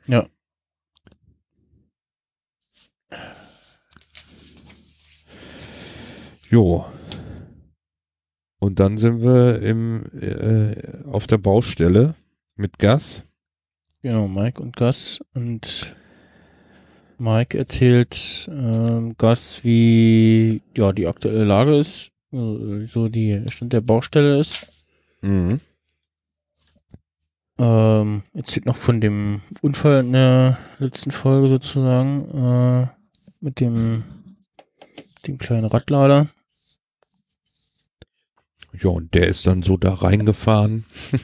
Ja. 0.07 0.27
Jo. 6.51 6.85
Und 8.59 8.79
dann 8.79 8.97
sind 8.97 9.23
wir 9.23 9.61
im, 9.61 10.05
äh, 10.21 11.05
auf 11.07 11.27
der 11.27 11.39
Baustelle 11.39 12.15
mit 12.57 12.79
Gas. 12.79 13.25
Genau, 14.03 14.27
Mike 14.27 14.61
und 14.61 14.77
Gus. 14.77 15.21
Und 15.33 15.95
Mike 17.19 17.57
erzählt 17.57 18.51
ähm, 18.51 19.15
Gus, 19.17 19.63
wie 19.63 20.61
ja 20.77 20.93
die 20.93 21.07
aktuelle 21.07 21.45
Lage 21.45 21.77
ist, 21.77 22.11
äh, 22.33 22.87
so 22.87 23.09
die 23.09 23.45
Stand 23.49 23.73
der 23.73 23.81
Baustelle 23.81 24.41
ist. 24.41 24.67
Mhm. 25.21 25.61
Ähm, 27.59 28.23
erzählt 28.35 28.67
noch 28.67 28.77
von 28.77 29.01
dem 29.01 29.41
Unfall 29.61 30.01
in 30.01 30.13
der 30.13 30.59
letzten 30.79 31.13
Folge 31.13 31.49
sozusagen 31.49 32.23
äh, 32.33 32.89
mit 33.41 33.61
dem 33.61 34.03
dem 35.27 35.39
kleinen 35.39 35.67
Radlader. 35.67 36.27
Ja, 38.73 38.89
und 38.89 39.15
der 39.15 39.29
ist 39.29 39.47
dann 39.47 39.63
so 39.63 39.77
da 39.77 39.95
reingefahren. 39.95 40.85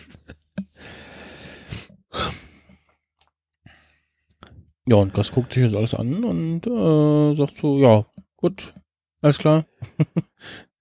Ja, 4.89 4.97
und 4.97 5.13
Gus 5.13 5.33
guckt 5.33 5.53
sich 5.53 5.65
das 5.65 5.75
alles 5.75 5.95
an 5.95 6.25
und 6.25 6.67
äh, 6.67 7.35
sagt 7.37 7.57
so, 7.57 7.79
ja, 7.79 8.07
gut, 8.37 8.75
alles 9.23 9.39
klar. 9.39 9.67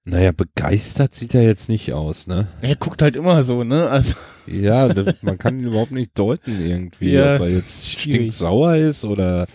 Naja, 0.09 0.31
begeistert 0.31 1.13
sieht 1.15 1.35
er 1.35 1.43
jetzt 1.43 1.67
nicht 1.67 1.91
aus, 1.91 2.27
ne? 2.27 2.47
Er 2.61 2.77
guckt 2.77 3.01
halt 3.01 3.17
immer 3.17 3.43
so, 3.43 3.65
ne? 3.65 3.89
Also 3.89 4.15
Ja, 4.47 4.87
das, 4.87 5.21
man 5.21 5.37
kann 5.37 5.59
ihn 5.59 5.65
überhaupt 5.67 5.91
nicht 5.91 6.17
deuten 6.17 6.61
irgendwie, 6.65 7.11
Ja, 7.11 7.35
ob 7.35 7.41
er 7.41 7.49
jetzt 7.49 7.89
stinksauer 7.89 8.77
ist 8.77 9.03
oder 9.03 9.47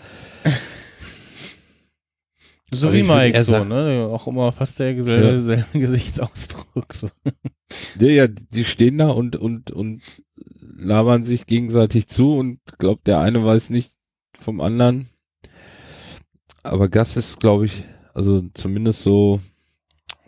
So 2.75 2.89
Aber 2.89 2.97
wie 2.97 3.03
Mike, 3.03 3.43
so, 3.43 3.53
sagen- 3.53 3.69
ne? 3.69 4.09
Auch 4.11 4.27
immer 4.27 4.53
fast 4.53 4.79
Ja. 4.79 5.39
selbe 5.39 5.65
Gesichtsausdruck. 5.79 6.93
So. 6.93 7.09
Ja, 7.99 8.09
ja, 8.09 8.27
die 8.29 8.65
stehen 8.67 8.99
da 8.99 9.09
und, 9.09 9.37
und, 9.37 9.71
und 9.71 10.03
labern 10.61 11.25
sich 11.25 11.47
gegenseitig 11.47 12.09
zu 12.09 12.35
und 12.37 12.61
glaubt, 12.79 13.07
der 13.07 13.21
eine 13.21 13.45
weiß 13.45 13.71
nicht 13.71 13.93
vom 14.43 14.61
anderen. 14.61 15.09
Aber 16.63 16.89
Gas 16.89 17.17
ist, 17.17 17.41
glaube 17.41 17.67
ich, 17.67 17.85
also 18.15 18.43
zumindest 18.55 19.03
so 19.03 19.41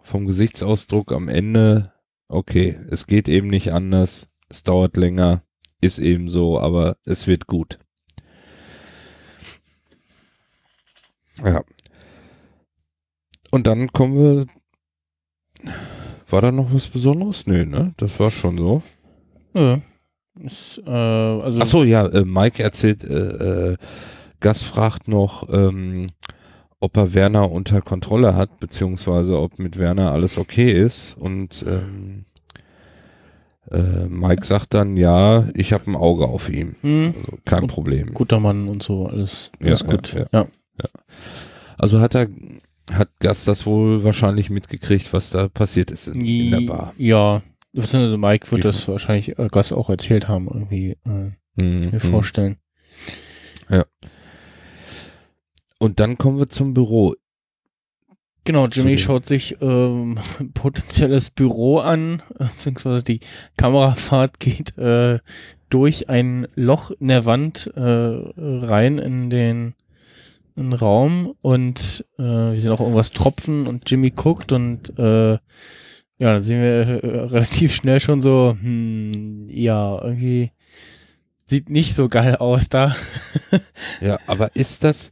vom 0.03 0.27
Gesichtsausdruck 0.27 1.13
am 1.13 1.29
Ende, 1.29 1.93
okay, 2.29 2.79
es 2.91 3.07
geht 3.07 3.29
eben 3.29 3.49
nicht 3.49 3.73
anders, 3.73 4.29
es 4.49 4.63
dauert 4.63 4.97
länger, 4.97 5.43
ist 5.81 5.99
eben 5.99 6.29
so, 6.29 6.61
aber 6.61 6.97
es 7.05 7.27
wird 7.27 7.47
gut. 7.47 7.79
Ja. 11.45 11.63
Und 13.51 13.67
dann 13.67 13.93
kommen 13.93 14.17
wir 14.17 14.47
war 16.35 16.43
da 16.43 16.51
noch 16.51 16.73
was 16.73 16.89
Besonderes? 16.89 17.47
Nee, 17.47 17.65
ne? 17.65 17.95
Das 17.97 18.19
war 18.19 18.31
schon 18.31 18.59
so. 18.59 18.83
Ja. 19.55 19.81
Ist, 20.43 20.83
äh, 20.87 20.91
also, 20.91 21.61
Ach 21.63 21.67
so, 21.67 21.85
ja, 21.85 22.07
äh, 22.07 22.25
Mike 22.25 22.63
erzählt, 22.63 23.05
äh, 23.05 23.73
äh, 23.73 23.77
Gas 24.41 24.63
fragt 24.63 25.09
noch, 25.09 25.49
ähm, 25.53 26.09
ob 26.81 26.97
er 26.97 27.15
Werner 27.15 27.51
unter 27.51 27.81
Kontrolle 27.81 28.35
hat, 28.35 28.61
beziehungsweise 28.61 29.39
ob 29.41 29.59
mit 29.59 29.79
Werner 29.79 30.13
alles 30.13 30.37
okay 30.37 30.71
ist. 30.71 31.17
Und 31.17 31.65
ähm, 31.67 32.25
äh, 33.71 34.07
Mike 34.07 34.45
sagt 34.45 34.75
dann, 34.75 34.97
ja, 34.97 35.47
ich 35.55 35.73
habe 35.73 35.91
ein 35.91 35.97
Auge 35.97 36.27
auf 36.27 36.51
ihm. 36.51 36.77
hm, 36.83 37.15
Also 37.17 37.39
kein 37.45 37.67
Problem. 37.67 38.13
guter 38.13 38.41
Mann 38.41 38.69
und 38.69 38.83
so, 38.83 39.07
alles, 39.07 39.51
Ja, 39.61 39.69
alles 39.69 39.87
gut. 39.87 40.13
ja, 40.15 40.27
Ja, 40.33 40.47
Also 41.79 42.01
hat 42.01 42.15
er, 42.15 42.29
hat 42.93 43.09
Gas 43.21 43.45
das 43.47 43.65
wohl 43.65 44.05
wahrscheinlich 44.05 44.51
mitgekriegt, 44.51 45.13
was 45.13 45.31
da 45.31 45.49
passiert 45.49 45.91
ist 45.91 46.09
in, 46.09 46.21
in 46.25 46.51
der 46.51 46.61
Bar. 46.61 46.93
Ja, 46.99 47.43
beziehungsweise 47.75 48.17
Mike 48.17 48.51
wird 48.51 48.65
Ja. 48.65 48.69
das 48.71 48.89
wahrscheinlich 48.89 49.39
äh, 49.39 49.49
Gus 49.51 49.73
auch 49.73 49.91
erzählt 49.91 50.29
haben, 50.29 50.49
irgendwie, 50.49 50.97
äh, 51.05 51.33
Mhm, 51.57 51.81
mir 51.81 51.93
mhm. 51.93 52.01
vorstellen. 52.01 52.57
Und 55.79 56.01
dann 56.01 56.17
kommen 56.19 56.39
wir 56.39 56.49
zum 56.49 56.73
Büro. 56.73 57.15
Genau, 58.45 58.67
Jimmy 58.69 58.99
schaut 58.99 59.27
sich 59.27 59.57
ähm, 59.61 60.19
potenzielles 60.55 61.31
Büro 61.31 61.79
an, 61.79 62.23
beziehungsweise 62.39 63.05
die 63.05 63.21
Kamerafahrt 63.57 64.39
geht 64.41 64.77
äh, 64.79 65.19
durch 65.71 66.09
ein 66.09 66.47
Loch 66.55 66.91
in 66.91 67.09
der 67.09 67.25
Wand 67.25 67.71
äh, 67.75 67.81
rein 67.81 68.99
in 68.99 69.31
den, 69.31 69.75
in 70.57 70.71
den 70.71 70.73
Raum 70.73 71.35
und 71.43 72.05
äh, 72.19 72.23
wir 72.23 72.61
sehen 72.61 72.71
auch 72.71 72.81
irgendwas 72.81 73.13
tropfen 73.13 73.67
und 73.67 73.91
Jimmy 73.91 74.11
guckt 74.11 74.53
und 74.53 74.97
äh, 74.99 75.39
ja, 76.19 76.33
dann 76.33 76.43
sehen 76.43 76.61
wir 76.63 77.03
äh, 77.03 77.21
relativ 77.27 77.75
schnell 77.75 78.01
schon 78.01 78.21
so, 78.21 78.57
hm, 78.61 79.49
ja, 79.51 80.01
irgendwie 80.03 80.53
sieht 81.47 81.69
nicht 81.71 81.95
so 81.95 82.09
geil 82.09 82.37
aus 82.37 82.69
da. 82.69 82.97
Ja, 84.01 84.19
aber 84.27 84.55
ist 84.57 84.83
das, 84.85 85.11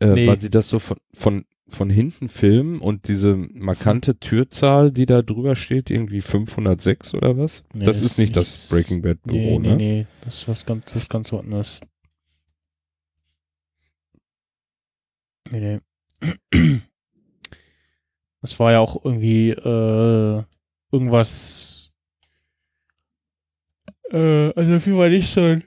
äh, 0.00 0.06
Nee. 0.06 0.26
weil 0.26 0.38
sie 0.40 0.50
das 0.50 0.68
so 0.68 0.78
von, 0.78 0.98
von, 1.12 1.44
von 1.68 1.90
hinten 1.90 2.28
filmen 2.28 2.80
und 2.80 3.08
diese 3.08 3.34
markante 3.36 4.18
Türzahl, 4.18 4.92
die 4.92 5.06
da 5.06 5.22
drüber 5.22 5.56
steht, 5.56 5.90
irgendwie 5.90 6.20
506 6.20 7.14
oder 7.14 7.36
was? 7.36 7.64
Nee, 7.74 7.84
das 7.84 8.00
ist 8.02 8.18
nicht 8.18 8.36
das 8.36 8.68
Breaking 8.70 9.02
Bad 9.02 9.22
Büro, 9.24 9.58
nee, 9.58 9.58
nee, 9.58 9.68
ne? 9.68 9.76
nee, 9.76 10.06
das 10.20 10.36
ist 10.36 10.48
was 10.48 10.64
ganz, 10.66 10.84
das 10.92 11.02
ist 11.02 11.10
ganz 11.10 11.32
woanders. 11.32 11.80
Nee, 15.50 15.80
nee. 16.20 16.80
Das 18.46 18.60
war 18.60 18.70
ja 18.70 18.78
auch 18.78 19.04
irgendwie 19.04 19.50
äh, 19.50 20.42
irgendwas. 20.92 21.96
Äh, 24.12 24.52
also 24.54 24.72
jeden 24.86 24.98
Fall 24.98 25.10
nicht 25.10 25.28
so 25.28 25.40
ein 25.40 25.64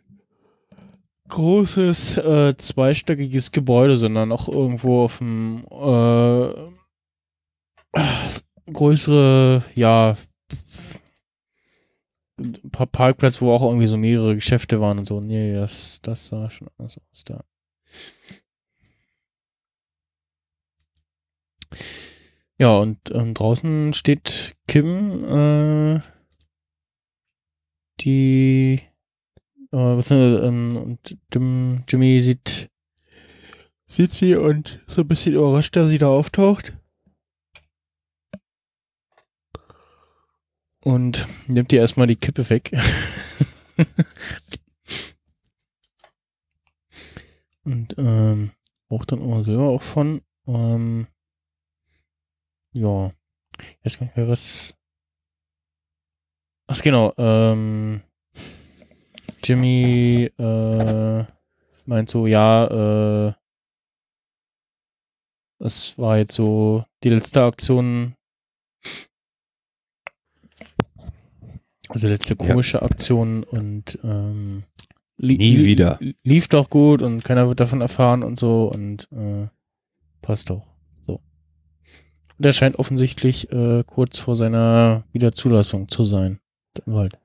großes 1.28 2.18
äh, 2.20 2.56
zweistöckiges 2.56 3.52
Gebäude, 3.52 3.98
sondern 3.98 4.32
auch 4.32 4.48
irgendwo 4.48 5.04
auf 5.04 5.18
dem 5.18 5.66
äh, 5.70 6.54
größere, 8.72 9.62
ja, 9.76 10.16
ein 12.40 12.72
wo 13.42 13.52
auch 13.52 13.64
irgendwie 13.64 13.88
so 13.88 13.98
mehrere 13.98 14.36
Geschäfte 14.36 14.80
waren 14.80 15.00
und 15.00 15.06
so. 15.06 15.20
Nee, 15.20 15.54
das, 15.54 16.00
das 16.02 16.28
sah 16.28 16.50
schon 16.50 16.70
anders 16.78 16.98
aus 17.12 17.26
da. 17.26 17.44
Ja, 22.60 22.78
und 22.78 23.00
ähm, 23.12 23.34
draußen 23.34 23.94
steht 23.94 24.58
Kim, 24.68 25.24
äh, 25.24 26.02
die, 28.02 28.82
äh, 29.72 29.78
was 29.78 30.12
ähm, 30.12 30.76
und 30.76 31.18
Jim, 31.34 31.86
Jimmy 31.88 32.20
sieht, 32.20 32.70
sieht 33.88 34.12
sie 34.12 34.36
und 34.36 34.84
so 34.88 35.04
ein 35.04 35.08
bisschen 35.08 35.36
überrascht, 35.36 35.74
dass 35.78 35.88
sie 35.88 36.00
da 36.00 36.10
auftaucht. 36.10 36.74
Und 40.84 41.28
nimmt 41.48 41.72
ihr 41.72 41.80
erstmal 41.80 42.08
die 42.08 42.18
Kippe 42.18 42.50
weg. 42.50 42.74
und 47.64 47.96
ähm, 47.98 48.52
braucht 48.90 49.14
dann 49.14 49.22
immer 49.22 49.46
selber 49.46 49.70
auch 49.70 49.82
von. 49.82 50.22
Ähm, 50.46 51.08
ja. 52.74 53.12
Jetzt 53.84 54.00
kann 54.00 54.10
ich 54.16 54.28
was. 54.28 54.76
Ach 56.68 56.82
genau, 56.82 57.14
ähm, 57.18 58.02
Jimmy 59.44 60.30
äh, 60.38 61.24
meint 61.86 62.10
so, 62.10 62.28
ja, 62.28 63.28
äh, 63.30 63.34
das 65.60 65.98
war 65.98 66.18
jetzt 66.20 66.34
so 66.34 66.86
die 67.04 67.10
letzte 67.10 67.44
Aktion. 67.44 68.16
Also 71.90 72.08
letzte 72.08 72.36
Ja. 72.40 72.48
komische 72.48 72.82
Aktion 72.84 73.44
und 73.44 73.98
ähm, 74.04 74.64
li 75.18 75.38
Nie 75.38 75.56
li- 75.58 75.66
wieder. 75.66 76.00
lief 76.24 76.48
doch 76.48 76.70
gut 76.70 77.02
und 77.02 77.24
keiner 77.24 77.48
wird 77.48 77.60
davon 77.60 77.82
erfahren 77.82 78.22
und 78.24 78.38
so 78.38 78.66
und 78.72 79.12
äh, 79.12 79.48
passt 80.22 80.52
doch. 80.52 80.68
So. 82.40 82.44
Und 82.44 82.46
er 82.46 82.54
scheint 82.54 82.80
offensichtlich 82.80 83.52
äh, 83.52 83.84
kurz 83.86 84.18
vor 84.18 84.38
seiner 84.38 85.04
Wiederzulassung 85.12 85.90
zu 85.90 86.06
sein. 86.06 86.40
Anwalt. 86.86 87.20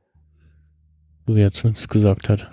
So 1.27 1.37
wie 1.37 1.41
er 1.41 1.53
zumindest 1.53 1.89
gesagt 1.89 2.29
hat. 2.29 2.51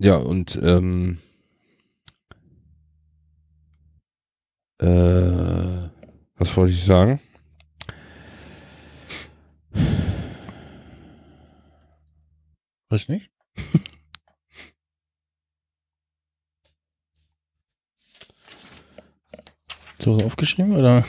Ja, 0.00 0.16
und 0.16 0.58
ähm, 0.60 1.18
äh, 4.80 5.88
was 6.34 6.56
wollte 6.56 6.72
ich 6.72 6.84
sagen? 6.84 7.20
Weiß 12.88 13.08
nicht. 13.08 13.31
So 20.02 20.16
aufgeschrieben 20.16 20.76
oder? 20.76 21.04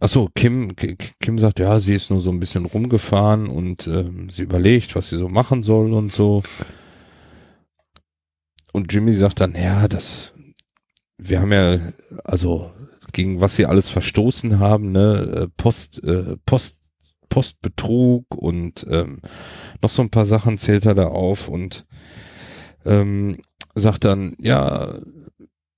Achso, 0.00 0.28
Kim, 0.34 0.76
Ki- 0.76 0.96
Kim 1.20 1.38
sagt, 1.38 1.60
ja, 1.60 1.80
sie 1.80 1.94
ist 1.94 2.10
nur 2.10 2.20
so 2.20 2.30
ein 2.30 2.40
bisschen 2.40 2.66
rumgefahren 2.66 3.48
und 3.48 3.86
ähm, 3.86 4.28
sie 4.28 4.42
überlegt, 4.42 4.94
was 4.94 5.08
sie 5.08 5.16
so 5.16 5.28
machen 5.28 5.62
soll 5.62 5.92
und 5.94 6.12
so. 6.12 6.42
Und 8.72 8.92
Jimmy 8.92 9.12
sagt 9.14 9.40
dann, 9.40 9.54
ja, 9.54 9.88
das, 9.88 10.32
wir 11.18 11.40
haben 11.40 11.52
ja, 11.52 11.78
also 12.24 12.72
gegen 13.12 13.40
was 13.40 13.56
sie 13.56 13.66
alles 13.66 13.88
verstoßen 13.88 14.58
haben, 14.58 14.92
ne, 14.92 15.44
äh, 15.44 15.48
Post, 15.56 16.02
äh, 16.04 16.36
Post, 16.44 16.78
Postbetrug 17.28 18.34
und 18.34 18.86
ähm, 18.90 19.20
noch 19.82 19.90
so 19.90 20.02
ein 20.02 20.10
paar 20.10 20.26
Sachen 20.26 20.58
zählt 20.58 20.86
er 20.86 20.94
da 20.94 21.08
auf 21.08 21.48
und 21.48 21.86
ähm, 22.84 23.42
sagt 23.74 24.04
dann, 24.04 24.36
ja, 24.38 25.00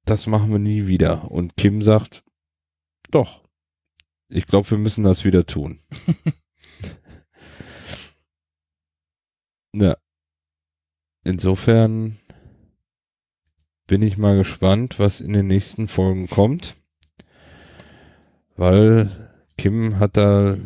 das 0.04 0.26
machen 0.26 0.50
wir 0.50 0.58
nie 0.58 0.86
wieder. 0.86 1.30
Und 1.30 1.56
Kim 1.56 1.82
sagt, 1.82 2.24
doch, 3.10 3.42
ich 4.28 4.46
glaube, 4.46 4.70
wir 4.70 4.78
müssen 4.78 5.04
das 5.04 5.24
wieder 5.24 5.46
tun. 5.46 5.80
ja. 9.74 9.96
Insofern 11.24 12.18
bin 13.86 14.02
ich 14.02 14.16
mal 14.16 14.38
gespannt, 14.38 14.98
was 14.98 15.20
in 15.20 15.32
den 15.32 15.46
nächsten 15.46 15.88
Folgen 15.88 16.28
kommt. 16.28 16.76
Weil 18.56 19.30
Kim 19.58 19.98
hat 19.98 20.16
da 20.16 20.56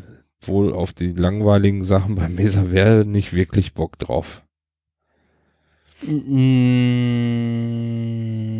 wohl 0.43 0.73
auf 0.73 0.93
die 0.93 1.13
langweiligen 1.13 1.83
Sachen 1.85 2.15
bei 2.15 2.29
Mesa 2.29 2.67
Verde 2.67 3.05
nicht 3.05 3.33
wirklich 3.33 3.75
Bock 3.75 3.99
drauf. 3.99 4.43
Mm, 6.07 7.41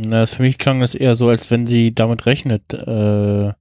Na, 0.03 0.27
für 0.27 0.43
mich 0.43 0.59
klang 0.59 0.81
das 0.81 0.95
eher 0.95 1.17
so, 1.17 1.29
als 1.29 1.51
wenn 1.51 1.67
sie 1.67 1.95
damit 1.95 2.27
rechnet, 2.27 2.75
äh, 2.75 3.53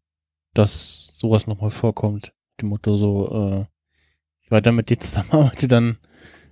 dass 0.53 1.13
sowas 1.15 1.47
nochmal 1.47 1.71
vorkommt. 1.71 2.33
Dem 2.59 2.69
Motto 2.69 2.97
so, 2.97 3.31
äh, 3.31 3.65
ich 4.41 4.51
weiter 4.51 4.71
mit 4.73 4.89
dir 4.89 4.99
zusammenarbeite, 4.99 5.67
dann 5.69 5.97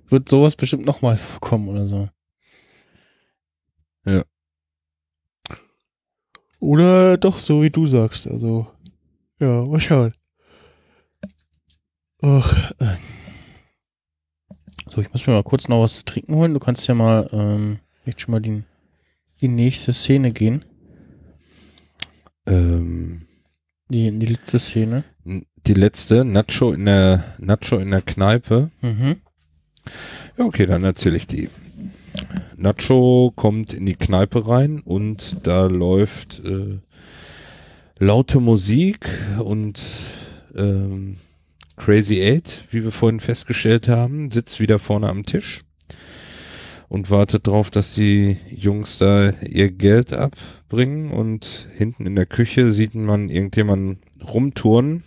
wird 0.08 0.30
sowas 0.30 0.56
bestimmt 0.56 0.86
nochmal 0.86 1.18
vorkommen 1.18 1.68
oder 1.70 1.86
so. 1.88 2.08
Ja. 4.06 4.24
Oder 6.60 7.18
doch 7.18 7.40
so, 7.40 7.62
wie 7.62 7.70
du 7.70 7.88
sagst. 7.88 8.28
Also, 8.28 8.68
ja, 9.40 9.66
mal 9.66 9.82
schauen. 9.82 10.14
Ach, 12.22 12.72
äh. 12.80 12.96
So, 14.90 15.02
ich 15.02 15.12
muss 15.14 15.28
mir 15.28 15.34
mal 15.34 15.44
kurz 15.44 15.68
noch 15.68 15.82
was 15.84 15.98
zu 15.98 16.06
trinken 16.06 16.36
holen. 16.36 16.54
Du 16.54 16.60
kannst 16.60 16.88
ja 16.88 16.94
mal 16.94 17.30
ähm, 17.32 17.80
echt 18.06 18.22
schon 18.22 18.32
mal 18.32 18.40
die, 18.42 18.64
die 19.42 19.48
nächste 19.50 19.94
Szene 19.94 20.32
gehen. 20.32 20.66
Ähm, 22.48 23.28
Die, 23.90 24.12
die 24.18 24.26
letzte 24.26 24.60
Szene. 24.60 25.04
die 25.26 25.74
letzte, 25.74 26.24
Nacho 26.26 26.72
in 26.72 26.86
der, 26.86 27.36
Nacho 27.40 27.78
in 27.78 27.92
der 27.92 28.02
Kneipe. 28.02 28.72
Mhm. 28.82 29.18
Ja, 30.38 30.46
okay, 30.46 30.66
dann 30.66 30.84
erzähle 30.84 31.18
ich 31.18 31.28
die. 31.28 31.50
Nacho 32.56 33.32
kommt 33.36 33.74
in 33.74 33.86
die 33.86 33.96
Kneipe 33.96 34.48
rein 34.48 34.80
und 34.80 35.46
da 35.46 35.68
läuft 35.68 36.40
äh, 36.44 36.80
laute 38.00 38.40
Musik 38.40 39.08
und 39.40 39.84
ähm, 40.56 41.18
Crazy 41.78 42.22
Eight, 42.22 42.66
wie 42.72 42.84
wir 42.84 42.92
vorhin 42.92 43.20
festgestellt 43.20 43.88
haben, 43.88 44.32
sitzt 44.32 44.60
wieder 44.60 44.80
vorne 44.80 45.10
am 45.10 45.26
Tisch. 45.26 45.62
und 46.90 47.10
wartet 47.10 47.48
drauf, 47.48 47.70
dass 47.70 47.96
die 47.96 48.38
Jungs 48.50 48.98
da 48.98 49.32
ihr 49.42 49.72
Geld 49.72 50.14
abbringen 50.14 51.12
und 51.12 51.68
hinten 51.76 52.06
in 52.06 52.16
der 52.16 52.26
Küche 52.26 52.72
sieht 52.72 52.96
man 52.96 53.30
irgendjemanden 53.30 54.00
rumturnen. 54.26 55.04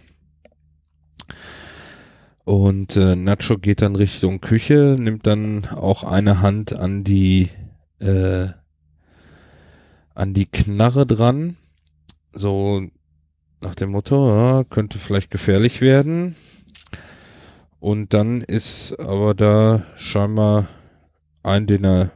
Und 2.45 2.97
äh, 2.97 3.17
Nacho 3.17 3.59
geht 3.59 3.81
dann 3.83 3.97
Richtung 3.97 4.41
Küche, 4.41 4.97
nimmt 4.99 5.27
dann 5.27 5.67
auch 5.67 6.05
eine 6.05 6.41
Hand 6.43 6.75
an 6.75 7.05
die 7.05 7.49
äh, 8.01 8.49
an 10.15 10.35
die 10.35 10.47
Knarre 10.47 11.07
dran, 11.07 11.57
so 12.33 12.87
nach 13.61 13.75
dem 13.75 13.91
Motto, 13.91 14.29
ja, 14.29 14.65
könnte 14.65 14.99
vielleicht 14.99 15.31
gefährlich 15.31 15.81
werden. 15.81 16.35
Und 17.81 18.13
dann 18.13 18.43
ist 18.43 18.95
aber 19.01 19.35
da 19.35 19.83
scheinbar 19.97 20.69
ein, 21.43 21.67
den 21.67 21.85
er 21.85 22.11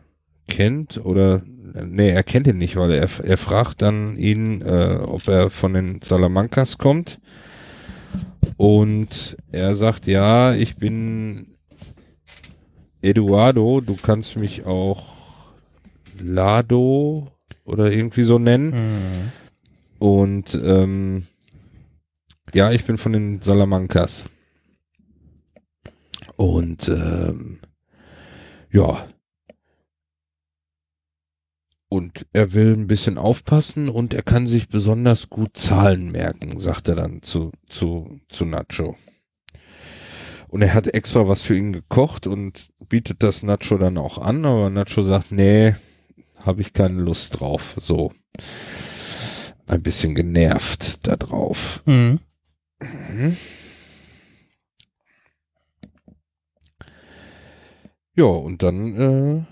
kennt 0.46 1.04
oder 1.04 1.42
nee, 1.82 2.10
er 2.10 2.22
kennt 2.22 2.46
ihn 2.46 2.58
nicht, 2.58 2.76
weil 2.76 2.92
er, 2.92 3.08
er 3.24 3.38
fragt 3.38 3.82
dann 3.82 4.16
ihn, 4.16 4.62
äh, 4.62 4.98
ob 5.02 5.26
er 5.26 5.50
von 5.50 5.72
den 5.72 6.00
Salamancas 6.02 6.78
kommt. 6.78 7.18
Und 8.56 9.36
er 9.50 9.74
sagt, 9.74 10.06
ja, 10.06 10.54
ich 10.54 10.76
bin 10.76 11.56
Eduardo, 13.00 13.80
du 13.80 13.96
kannst 13.96 14.36
mich 14.36 14.66
auch 14.66 15.02
Lado 16.18 17.32
oder 17.64 17.90
irgendwie 17.90 18.22
so 18.22 18.38
nennen. 18.38 18.70
Mhm. 18.70 19.32
Und 19.98 20.54
ähm, 20.62 21.26
ja, 22.52 22.70
ich 22.70 22.84
bin 22.84 22.98
von 22.98 23.12
den 23.12 23.40
Salamancas. 23.40 24.26
Und 26.36 26.88
ähm, 26.88 27.60
ja. 28.70 29.06
Und 31.88 32.26
er 32.32 32.54
will 32.54 32.72
ein 32.72 32.88
bisschen 32.88 33.18
aufpassen 33.18 33.88
und 33.88 34.14
er 34.14 34.22
kann 34.22 34.48
sich 34.48 34.68
besonders 34.68 35.30
gut 35.30 35.56
Zahlen 35.56 36.10
merken, 36.10 36.58
sagt 36.58 36.88
er 36.88 36.96
dann 36.96 37.22
zu, 37.22 37.52
zu, 37.68 38.18
zu 38.28 38.44
Nacho. 38.44 38.96
Und 40.48 40.62
er 40.62 40.74
hat 40.74 40.92
extra 40.92 41.28
was 41.28 41.42
für 41.42 41.56
ihn 41.56 41.72
gekocht 41.72 42.26
und 42.26 42.68
bietet 42.88 43.22
das 43.22 43.42
Nacho 43.42 43.78
dann 43.78 43.96
auch 43.96 44.18
an, 44.18 44.44
aber 44.44 44.70
Nacho 44.70 45.04
sagt, 45.04 45.30
nee, 45.30 45.76
habe 46.44 46.60
ich 46.60 46.72
keine 46.72 47.00
Lust 47.00 47.40
drauf. 47.40 47.76
So 47.78 48.12
ein 49.66 49.82
bisschen 49.82 50.14
genervt 50.14 51.06
da 51.06 51.16
drauf. 51.16 51.82
Mhm. 51.86 52.18
Mhm. 52.80 53.36
Ja, 58.16 58.26
und 58.26 58.62
dann 58.62 58.96
äh, 58.96 59.44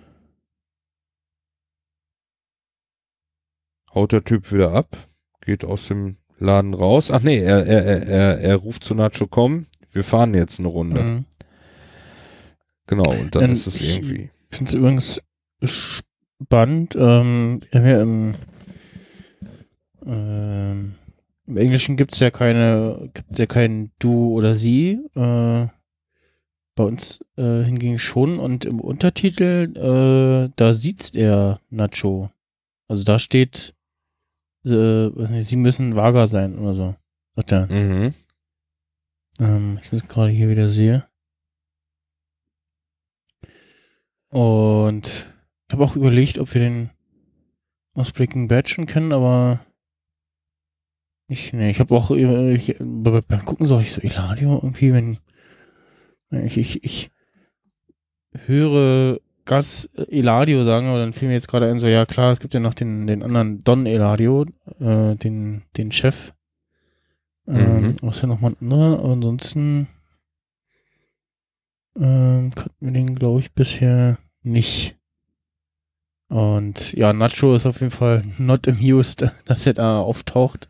haut 3.94 4.12
der 4.12 4.24
Typ 4.24 4.52
wieder 4.52 4.72
ab, 4.72 4.96
geht 5.40 5.64
aus 5.64 5.88
dem 5.88 6.16
Laden 6.38 6.74
raus. 6.74 7.10
Ach 7.10 7.22
nee, 7.22 7.38
er, 7.38 7.66
er, 7.66 7.84
er, 7.84 8.06
er, 8.06 8.40
er 8.40 8.56
ruft 8.56 8.84
zu 8.84 8.94
Nacho, 8.94 9.26
komm, 9.26 9.66
wir 9.92 10.04
fahren 10.04 10.34
jetzt 10.34 10.58
eine 10.60 10.68
Runde. 10.68 11.02
Mhm. 11.02 11.24
Genau, 12.86 13.10
und 13.10 13.34
dann 13.34 13.44
Ähm, 13.44 13.52
ist 13.52 13.66
es 13.66 13.80
irgendwie. 13.80 14.30
Ich 14.50 14.56
finde 14.56 14.68
es 14.70 14.74
übrigens 14.74 15.20
spannend. 15.64 16.96
Ähm, 16.96 17.60
im, 17.70 18.34
ähm, 20.04 20.94
im 21.46 21.56
Englischen 21.56 21.96
gibt 21.96 22.12
es 22.12 22.20
ja 22.20 22.30
keine, 22.30 23.10
gibt's 23.14 23.38
ja 23.38 23.46
kein 23.46 23.92
Du 23.98 24.32
oder 24.32 24.54
Sie. 24.54 25.00
Äh, 25.14 25.66
bei 26.74 26.84
uns 26.84 27.24
äh, 27.36 27.62
hingegen 27.62 27.98
schon. 27.98 28.38
Und 28.38 28.64
im 28.64 28.80
Untertitel, 28.80 29.72
äh, 29.76 30.52
da 30.56 30.74
sieht 30.74 31.14
er 31.14 31.60
Nacho. 31.70 32.30
Also 32.88 33.04
da 33.04 33.18
steht, 33.18 33.74
äh, 34.64 35.08
nicht, 35.08 35.46
Sie 35.48 35.56
müssen 35.56 35.96
vager 35.96 36.28
sein 36.28 36.58
oder 36.58 36.74
so. 36.74 36.94
Sagt 37.36 37.52
er. 37.52 37.66
Mhm. 37.66 38.14
Ähm, 39.40 39.78
ich 39.82 39.90
das 39.90 40.06
gerade 40.08 40.30
hier 40.30 40.48
wieder 40.48 40.70
sehe. 40.70 41.06
Und 44.30 45.26
ich 45.68 45.72
habe 45.72 45.84
auch 45.84 45.96
überlegt, 45.96 46.38
ob 46.38 46.52
wir 46.54 46.60
den 46.62 46.90
aus 47.94 48.12
Breaking 48.12 48.48
Bad 48.48 48.68
schon 48.68 48.86
kennen, 48.86 49.12
aber 49.12 49.60
ich, 51.28 51.52
nee, 51.52 51.70
ich 51.70 51.80
habe 51.80 51.94
auch 51.94 52.10
über- 52.10 52.48
ich, 52.50 52.76
bei- 52.78 53.20
beim 53.20 53.44
Gucken 53.44 53.66
so 53.66 53.78
ich 53.80 53.92
so 53.92 54.00
Eladio 54.00 54.54
irgendwie, 54.62 54.92
wenn 54.92 55.18
ich, 56.32 56.58
ich, 56.58 56.84
ich 56.84 57.10
höre 58.46 59.20
Gas 59.44 59.90
Eladio 60.08 60.64
sagen, 60.64 60.86
aber 60.86 60.98
dann 60.98 61.12
fiel 61.12 61.28
mir 61.28 61.34
jetzt 61.34 61.48
gerade 61.48 61.68
ein, 61.68 61.78
so 61.78 61.86
ja 61.86 62.06
klar, 62.06 62.32
es 62.32 62.40
gibt 62.40 62.54
ja 62.54 62.60
noch 62.60 62.74
den, 62.74 63.06
den 63.06 63.22
anderen 63.22 63.58
Don 63.60 63.86
Eladio, 63.86 64.46
äh, 64.80 65.16
den, 65.16 65.62
den 65.76 65.92
Chef. 65.92 66.32
Ähm, 67.48 67.82
Mhm. 67.82 67.96
was 68.02 68.16
ist 68.16 68.22
ja 68.22 68.28
nochmal 68.28 68.52
ein 68.52 68.56
anderer, 68.70 69.00
aber 69.00 69.12
ansonsten 69.12 69.88
ähm, 71.98 72.52
kannten 72.54 72.76
wir 72.86 72.92
den, 72.92 73.14
glaube 73.16 73.40
ich, 73.40 73.52
bisher 73.52 74.18
nicht. 74.42 74.96
Und 76.28 76.92
ja, 76.94 77.12
Nacho 77.12 77.54
ist 77.54 77.66
auf 77.66 77.80
jeden 77.80 77.90
Fall 77.90 78.24
not 78.38 78.66
amused, 78.68 79.26
dass 79.44 79.66
er 79.66 79.74
da 79.74 80.00
auftaucht. 80.00 80.68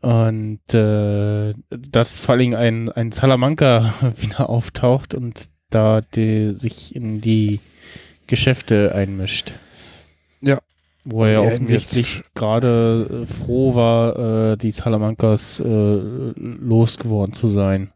Und 0.00 0.74
äh, 0.74 1.52
dass 1.70 2.20
vor 2.20 2.34
allem 2.34 2.54
ein, 2.54 2.90
ein 2.90 3.12
Salamanca 3.12 3.94
wieder 4.20 4.48
auftaucht 4.48 5.14
und 5.14 5.48
da 5.70 6.00
die, 6.00 6.52
sich 6.52 6.94
in 6.94 7.20
die 7.20 7.60
Geschäfte 8.26 8.94
einmischt. 8.94 9.54
Ja. 10.40 10.58
Wo 11.04 11.24
er 11.24 11.32
ja 11.32 11.42
Ja, 11.42 11.46
offensichtlich 11.48 12.22
gerade 12.34 13.24
äh, 13.24 13.26
froh 13.26 13.74
war, 13.74 14.52
äh, 14.52 14.56
die 14.56 14.70
Salamancas 14.70 15.60
äh, 15.60 16.00
losgeworden 16.36 17.34
zu 17.34 17.48
sein. 17.48 17.92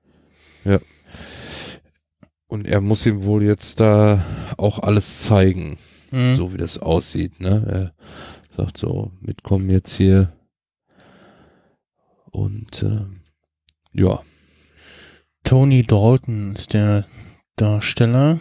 Und 2.49 2.66
er 2.66 2.81
muss 2.81 3.07
ihm 3.07 3.25
wohl 3.25 3.43
jetzt 3.43 3.81
da 3.81 4.25
auch 4.57 4.79
alles 4.79 5.23
zeigen. 5.23 5.79
Mhm. 6.11 6.35
so 6.35 6.53
wie 6.53 6.57
das 6.57 6.79
aussieht, 6.79 7.41
ne? 7.41 7.93
Er 8.51 8.57
sagt 8.57 8.79
so, 8.79 9.12
mitkommen 9.20 9.69
jetzt 9.70 9.95
hier. 9.95 10.33
Und 12.31 12.83
äh, 12.83 13.07
ja, 13.93 14.23
Tony 15.45 15.83
Dalton 15.83 16.55
ist 16.55 16.75
der 16.75 17.07
Darsteller. 17.57 18.39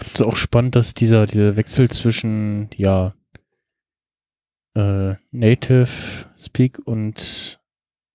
Ist 0.00 0.22
auch 0.22 0.36
spannend, 0.36 0.76
dass 0.76 0.94
dieser, 0.94 1.26
dieser 1.26 1.56
Wechsel 1.56 1.90
zwischen, 1.90 2.68
ja, 2.76 3.14
äh, 4.74 5.14
Native 5.30 5.88
Speak 6.36 6.78
und 6.84 7.60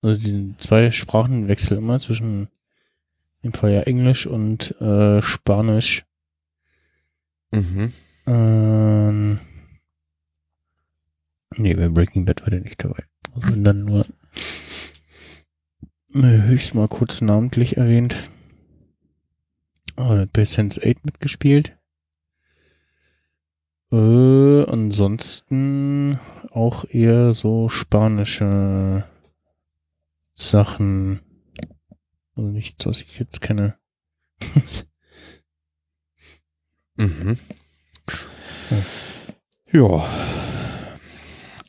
also 0.02 0.22
diesen 0.22 0.57
zwei 0.60 0.91
Sprachenwechsel 0.91 1.78
immer 1.78 1.99
zwischen 1.99 2.48
im 3.41 3.53
Fall 3.53 3.72
ja 3.72 3.82
Englisch 3.82 4.26
und 4.26 4.80
äh, 4.82 5.22
Spanisch. 5.22 6.06
mhm. 7.52 7.94
Ähm, 8.28 9.40
nee, 11.57 11.76
bei 11.76 11.90
Breaking 11.90 12.26
Bad 12.26 12.41
war 12.41 12.49
der 12.49 12.62
nicht 12.62 12.84
dabei. 12.84 13.03
Also 13.34 13.49
wenn 13.52 13.64
dann 13.64 13.86
nur 13.86 14.06
höchst 16.23 16.73
mal 16.73 16.87
kurz 16.87 17.21
namentlich 17.21 17.77
erwähnt. 17.77 18.29
Ah, 19.95 20.13
der 20.13 20.21
hat 20.21 20.33
bei 20.33 20.45
Sense 20.45 20.81
8 20.81 21.05
mitgespielt. 21.05 21.77
Äh, 23.91 24.63
ansonsten 24.65 26.19
auch 26.51 26.85
eher 26.89 27.33
so 27.33 27.69
spanische 27.69 29.03
Sachen. 30.35 31.21
Also 32.35 32.49
nichts, 32.49 32.85
was 32.85 33.01
ich 33.01 33.19
jetzt 33.19 33.41
kenne. 33.41 33.77
Mhm. 36.97 37.37
Ja. 39.71 40.09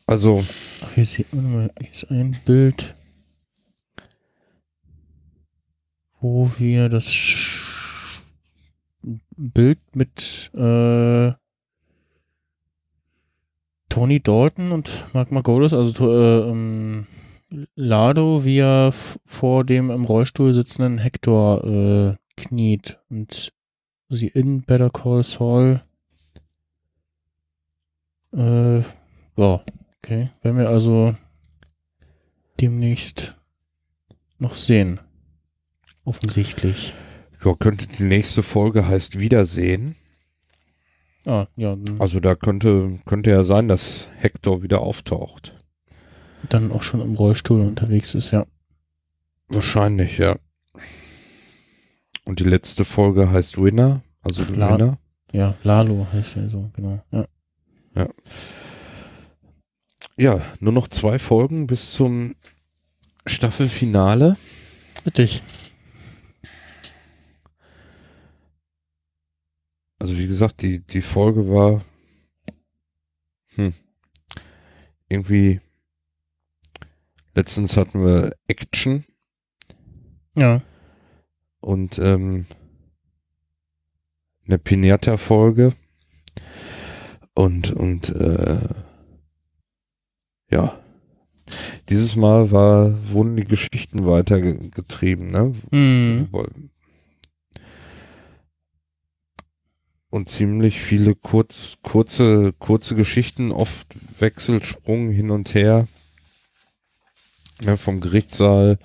Also, 0.05 0.41
Ach, 0.81 0.93
hier 0.93 1.05
sieht 1.05 1.33
man 1.33 1.53
mal, 1.53 1.71
hier 1.79 1.91
ist 1.91 2.09
ein 2.09 2.39
Bild, 2.45 2.95
wo 6.33 6.51
wir 6.57 6.89
das 6.89 7.05
Sch 7.05 8.21
Bild 9.37 9.79
mit 9.93 10.51
äh, 10.55 11.31
Tony 13.87 14.19
Dalton 14.19 14.71
und 14.71 15.05
Mark 15.13 15.31
Margolis, 15.31 15.73
also 15.73 16.11
äh, 16.11 16.49
ähm, 16.49 17.07
Lado, 17.75 18.43
wie 18.43 18.57
er 18.57 18.91
vor 19.25 19.63
dem 19.63 19.89
im 19.89 20.03
Rollstuhl 20.03 20.53
sitzenden 20.53 20.97
Hector 20.97 21.63
äh, 21.63 22.15
kniet 22.35 22.99
und 23.09 23.53
sie 24.09 24.27
in 24.27 24.63
Better 24.63 24.89
Call 24.89 25.23
Saul 25.23 25.81
äh, 28.33 28.79
ja, 28.79 29.63
Okay, 30.03 30.29
werden 30.41 30.57
wir 30.57 30.69
also 30.69 31.15
demnächst 32.59 33.35
noch 34.39 34.55
sehen. 34.55 34.99
Offensichtlich. 36.07 36.93
ja, 37.43 37.53
könnte 37.53 37.85
die 37.85 38.03
nächste 38.03 38.41
Folge 38.41 38.87
heißt 38.87 39.19
Wiedersehen. 39.19 39.95
Ah, 41.25 41.47
ja, 41.57 41.75
dann, 41.75 41.99
Also 41.99 42.21
da 42.21 42.35
könnte, 42.35 42.99
könnte 43.05 43.29
ja 43.29 43.43
sein, 43.43 43.67
dass 43.67 44.07
Hector 44.15 44.63
wieder 44.63 44.79
auftaucht. 44.79 45.53
dann 46.47 46.71
auch 46.71 46.81
schon 46.83 47.01
im 47.01 47.13
Rollstuhl 47.15 47.59
unterwegs 47.59 48.15
ist, 48.15 48.31
ja. 48.31 48.45
Wahrscheinlich, 49.49 50.17
ja. 50.17 50.37
Und 52.23 52.39
die 52.39 52.45
letzte 52.45 52.85
Folge 52.85 53.29
heißt 53.29 53.61
Winner, 53.61 54.01
also 54.21 54.43
La- 54.53 54.73
Winner. 54.73 54.97
Ja, 55.33 55.55
Lalo 55.63 56.07
heißt 56.13 56.37
er 56.37 56.49
so, 56.49 56.69
genau. 56.73 57.03
Ja. 57.11 57.27
Ja, 60.15 60.41
nur 60.61 60.71
noch 60.71 60.87
zwei 60.87 61.19
Folgen 61.19 61.67
bis 61.67 61.91
zum 61.91 62.35
Staffelfinale. 63.25 64.37
Richtig. 65.05 65.41
Also 69.99 70.17
wie 70.17 70.26
gesagt, 70.37 70.61
die, 70.61 70.85
die 70.85 71.01
Folge 71.01 71.49
war 71.49 71.83
hm, 73.55 73.73
irgendwie 75.09 75.59
letztens 77.33 77.75
hatten 77.75 78.05
wir 78.05 78.35
Action 78.47 79.03
Ja. 80.35 80.61
und 81.59 81.97
ähm, 81.97 82.45
eine 84.45 84.59
Pinata-Folge 84.59 85.73
und 87.33 87.71
und 87.71 88.09
äh, 88.09 88.59
ja 90.51 90.79
dieses 91.89 92.15
Mal 92.15 92.51
war 92.51 93.09
wurden 93.09 93.35
die 93.37 93.45
Geschichten 93.45 94.05
weitergetrieben, 94.05 95.31
ne? 95.31 95.55
Mhm. 95.71 96.27
Und 100.09 100.29
ziemlich 100.29 100.79
viele 100.79 101.15
kurz, 101.15 101.77
kurze, 101.81 102.53
kurze 102.53 102.95
Geschichten, 102.95 103.51
oft 103.51 103.87
Wechselsprung 104.19 105.11
hin 105.11 105.31
und 105.31 105.53
her. 105.53 105.87
Ja, 107.61 107.75
vom 107.75 107.99
Gerichtssaal 107.99 108.79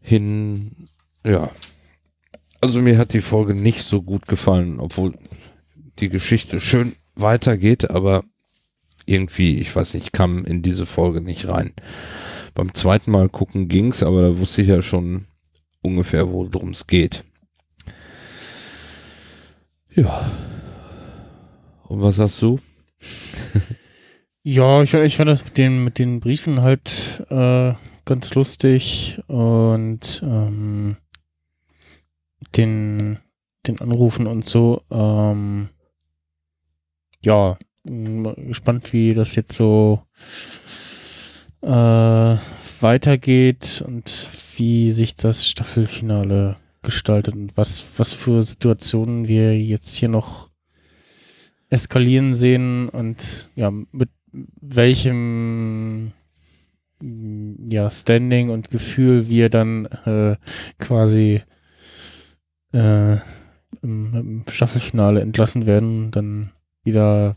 hin, 0.00 0.88
ja. 1.24 1.50
Also 2.60 2.80
mir 2.80 2.98
hat 2.98 3.12
die 3.12 3.20
Folge 3.20 3.54
nicht 3.54 3.84
so 3.84 4.02
gut 4.02 4.26
gefallen, 4.26 4.80
obwohl 4.80 5.16
die 6.00 6.08
Geschichte 6.08 6.60
schön 6.60 6.96
weitergeht, 7.14 7.90
aber 7.90 8.24
irgendwie, 9.06 9.58
ich 9.58 9.74
weiß 9.74 9.94
nicht, 9.94 10.12
kam 10.12 10.44
in 10.44 10.62
diese 10.62 10.86
Folge 10.86 11.20
nicht 11.20 11.48
rein. 11.48 11.72
Beim 12.54 12.74
zweiten 12.74 13.10
Mal 13.10 13.28
gucken 13.28 13.68
ging's, 13.68 14.02
aber 14.02 14.22
da 14.22 14.38
wusste 14.38 14.62
ich 14.62 14.68
ja 14.68 14.82
schon 14.82 15.26
ungefähr, 15.82 16.28
worum 16.30 16.70
es 16.70 16.86
geht. 16.86 17.24
Ja. 19.98 20.30
Und 21.88 22.02
was 22.02 22.16
sagst 22.16 22.40
du? 22.42 22.60
Ja, 24.44 24.82
ich, 24.82 24.94
ich 24.94 25.16
fand 25.16 25.28
das 25.28 25.44
mit 25.44 25.58
den, 25.58 25.84
mit 25.84 25.98
den 25.98 26.20
Briefen 26.20 26.62
halt 26.62 27.22
äh, 27.28 27.74
ganz 28.06 28.34
lustig 28.34 29.20
und 29.26 30.22
ähm, 30.24 30.96
den, 32.56 33.18
den 33.66 33.80
Anrufen 33.80 34.26
und 34.26 34.46
so. 34.46 34.80
Ähm, 34.90 35.68
ja, 37.22 37.58
gespannt, 37.84 38.94
wie 38.94 39.12
das 39.12 39.34
jetzt 39.34 39.52
so 39.52 40.00
äh, 41.60 41.68
weitergeht 42.80 43.84
und 43.86 44.30
wie 44.56 44.92
sich 44.92 45.14
das 45.14 45.46
Staffelfinale 45.46 46.56
gestaltet 46.82 47.34
und 47.34 47.56
was, 47.56 47.86
was 47.98 48.12
für 48.12 48.42
Situationen 48.42 49.28
wir 49.28 49.58
jetzt 49.58 49.94
hier 49.94 50.08
noch 50.08 50.50
eskalieren 51.70 52.34
sehen 52.34 52.88
und 52.88 53.50
ja, 53.54 53.70
mit 53.70 54.10
welchem 54.60 56.12
mm, 57.00 57.70
ja, 57.70 57.90
Standing 57.90 58.50
und 58.50 58.70
Gefühl 58.70 59.28
wir 59.28 59.48
dann 59.50 59.86
äh, 59.86 60.36
quasi 60.78 61.42
äh, 62.72 63.16
im, 63.82 64.14
im 64.14 64.44
Staffelfinale 64.48 65.20
entlassen 65.20 65.66
werden, 65.66 66.10
dann 66.10 66.52
wieder 66.84 67.36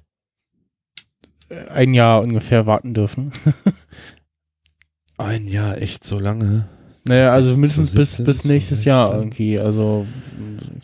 äh, 1.50 1.68
ein 1.68 1.94
Jahr 1.94 2.24
ungefähr 2.24 2.66
warten 2.66 2.94
dürfen. 2.94 3.32
Ein 5.18 5.46
Jahr, 5.46 5.78
echt 5.78 6.04
so 6.04 6.18
lange? 6.18 6.68
Naja, 7.04 7.30
also 7.30 7.52
mindestens 7.58 7.92
bis, 7.92 8.18
17, 8.18 8.26
bis 8.26 8.46
nächstes 8.46 8.86
Jahr 8.86 9.06
16. 9.08 9.20
irgendwie. 9.22 9.60
Also 9.60 10.06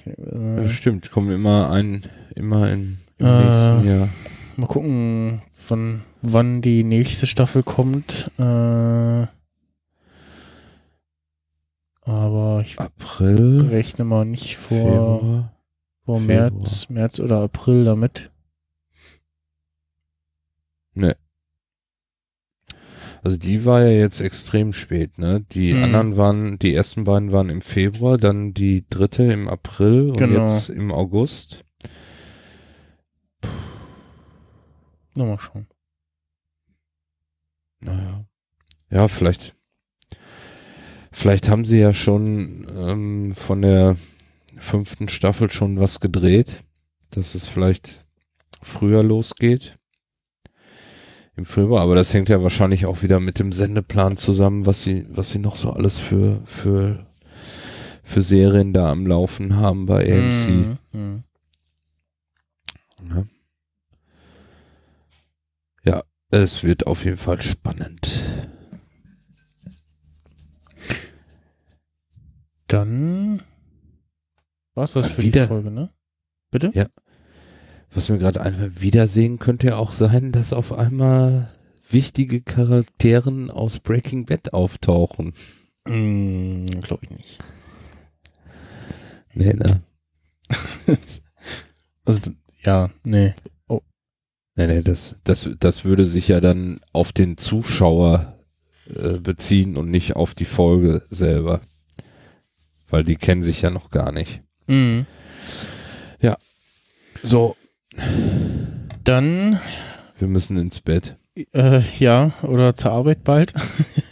Ja, 0.06 0.64
äh, 0.64 0.68
stimmt, 0.70 1.12
kommen 1.12 1.30
immer 1.32 1.70
ein, 1.72 2.04
immer 2.36 2.72
in, 2.72 2.98
im 3.18 3.26
Äh, 3.26 3.44
nächsten 3.46 3.88
Jahr. 3.88 4.10
mal 4.56 4.68
gucken, 4.68 5.42
wann, 5.68 6.02
wann 6.24 6.62
die 6.62 6.84
nächste 6.84 7.28
Staffel 7.28 7.62
kommt. 7.64 8.32
Äh, 8.40 9.28
aber 12.02 12.62
ich 12.64 12.80
April, 12.80 13.68
rechne 13.70 14.06
mal 14.06 14.26
nicht 14.26 14.58
vor, 14.58 14.78
Februar. 15.20 15.54
vor 16.06 16.20
Februar. 16.22 16.52
März, 16.52 16.90
März 16.90 17.20
oder 17.20 17.42
April 17.42 17.84
damit. 17.84 18.32
Also 23.24 23.38
die 23.38 23.66
war 23.66 23.82
ja 23.84 23.90
jetzt 23.90 24.22
extrem 24.22 24.74
spät, 24.74 25.18
ne? 25.18 25.42
Die 25.52 25.74
Mhm. 25.74 25.84
anderen 25.84 26.18
waren, 26.18 26.60
die 26.60 26.74
ersten 26.74 27.04
beiden 27.04 27.32
waren 27.32 27.50
im 27.50 27.62
Februar, 27.62 28.18
dann 28.18 28.54
die 28.54 28.86
dritte 28.90 29.24
im 29.24 29.48
April 29.48 30.10
und 30.10 30.18
Genau. 30.18 30.46
jetzt 30.56 30.70
im 30.70 30.92
August. 30.92 31.64
Na, 35.16 35.26
mal 35.26 35.40
schauen. 35.40 35.68
Naja. 37.80 38.26
Ja, 38.90 39.08
vielleicht. 39.08 39.56
Vielleicht 41.12 41.50
haben 41.50 41.66
sie 41.66 41.80
ja 41.80 41.94
schon 41.94 42.68
ähm, 42.70 43.34
von 43.36 43.62
der 43.62 43.98
fünften 44.58 45.10
Staffel 45.10 45.50
schon 45.52 45.80
was 45.80 46.00
gedreht, 46.00 46.64
dass 47.10 47.36
es 47.36 47.48
vielleicht 47.48 48.06
früher 48.62 49.04
losgeht. 49.04 49.77
Im 51.38 51.46
Februar, 51.46 51.84
aber 51.84 51.94
das 51.96 52.14
hängt 52.14 52.30
ja 52.30 52.42
wahrscheinlich 52.42 52.88
auch 52.88 53.04
wieder 53.04 53.20
mit 53.20 53.38
dem 53.38 53.52
Sendeplan 53.54 54.18
zusammen, 54.18 54.66
was 54.66 54.82
sie, 54.82 55.06
was 55.10 55.30
sie 55.30 55.38
noch 55.40 55.56
so 55.56 55.72
alles 55.72 55.98
für, 56.00 56.42
für, 56.48 57.06
für 58.04 58.22
Serien 58.24 58.74
da 58.74 58.92
am 58.92 59.06
Laufen 59.06 59.56
haben 59.56 59.86
bei 59.86 60.02
AMC. 60.12 60.50
Mhm, 60.50 60.78
mhm. 60.94 61.24
Ja. 63.14 63.24
ja, 65.84 66.04
es 66.32 66.64
wird 66.64 66.88
auf 66.88 67.06
jeden 67.06 67.18
Fall 67.18 67.40
spannend. 67.40 68.20
Dann 72.68 73.42
war's 74.74 74.94
das 74.94 75.04
Mal 75.04 75.10
für 75.12 75.22
wieder- 75.22 75.42
die 75.44 75.48
Folge, 75.48 75.72
ne? 75.72 75.90
Bitte? 76.52 76.72
Ja. 76.74 76.88
Was 77.98 78.10
mir 78.10 78.20
gerade 78.20 78.42
einmal 78.42 78.80
wiedersehen 78.80 79.40
könnte 79.40 79.66
ja 79.68 79.78
auch 79.78 79.92
sein, 79.92 80.32
dass 80.32 80.54
auf 80.54 80.72
einmal 80.72 81.50
wichtige 81.90 82.42
Charakteren 82.42 83.50
aus 83.50 83.80
Breaking 83.80 84.28
Bad 84.28 84.54
auftauchen. 84.54 85.34
Mm, 85.88 86.68
Glaube 86.82 87.06
ich 87.06 87.10
nicht. 87.10 87.40
Nee, 89.34 89.54
ne? 89.54 89.82
Also, 92.06 92.32
ja, 92.64 92.92
nee. 93.04 93.34
Nee, 94.56 94.68
nee, 94.68 94.82
das, 94.82 95.18
das, 95.24 95.50
das 95.60 95.84
würde 95.84 96.06
sich 96.06 96.28
ja 96.28 96.40
dann 96.40 96.80
auf 96.94 97.12
den 97.12 97.36
Zuschauer 97.36 98.38
äh, 98.96 99.18
beziehen 99.18 99.76
und 99.76 99.90
nicht 99.90 100.16
auf 100.16 100.36
die 100.36 100.46
Folge 100.46 101.04
selber. 101.10 101.62
Weil 102.90 103.04
die 103.04 103.16
kennen 103.16 103.42
sich 103.42 103.64
ja 103.64 103.72
noch 103.72 103.90
gar 103.90 104.12
nicht. 104.12 104.44
Mhm. 104.68 105.08
So, 107.24 107.58
Dann, 109.04 109.60
wir 110.20 110.28
müssen 110.28 110.58
ins 110.58 110.80
Bett 110.80 111.18
äh, 111.54 111.82
ja, 112.00 112.32
oder 112.44 112.76
zur 112.76 112.92
Arbeit 112.92 113.24
bald. 113.24 113.54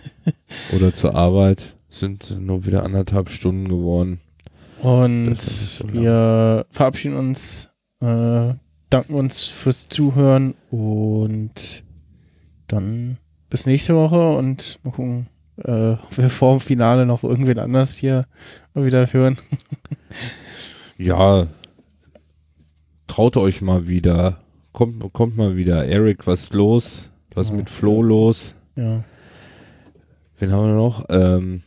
oder 0.75 0.93
zur 0.93 1.15
Arbeit. 1.15 1.75
Sind 1.89 2.37
nur 2.39 2.65
wieder 2.65 2.83
anderthalb 2.83 3.29
Stunden 3.29 3.69
geworden. 3.69 4.19
Und 4.81 5.41
so 5.41 5.91
wir 5.91 6.65
verabschieden 6.69 7.15
uns, 7.15 7.69
äh, 8.01 8.53
danken 8.89 9.13
uns 9.13 9.47
fürs 9.47 9.87
Zuhören 9.87 10.55
und 10.69 11.83
dann 12.67 13.17
bis 13.49 13.65
nächste 13.65 13.95
Woche 13.95 14.35
und 14.35 14.79
mal 14.83 14.91
gucken, 14.91 15.27
äh, 15.63 15.93
ob 15.93 16.17
wir 16.17 16.29
vor 16.29 16.57
dem 16.57 16.59
Finale 16.59 17.05
noch 17.05 17.23
irgendwen 17.23 17.59
anders 17.59 17.95
hier 17.95 18.25
mal 18.73 18.85
wieder 18.85 19.11
hören. 19.11 19.37
Ja, 20.97 21.47
traut 23.07 23.37
euch 23.37 23.61
mal 23.61 23.87
wieder. 23.87 24.41
Kommt, 24.73 25.13
kommt 25.13 25.37
mal 25.37 25.55
wieder. 25.55 25.85
Eric, 25.87 26.27
was 26.27 26.43
ist 26.43 26.53
los? 26.53 27.09
Was 27.33 27.49
Ja. 27.49 27.55
mit 27.55 27.69
Flo 27.69 28.01
los? 28.01 28.55
Ja. 28.75 29.03
Wen 30.37 30.51
haben 30.51 30.65
wir 30.67 30.73
noch? 30.75 31.05
Ähm, 31.09 31.63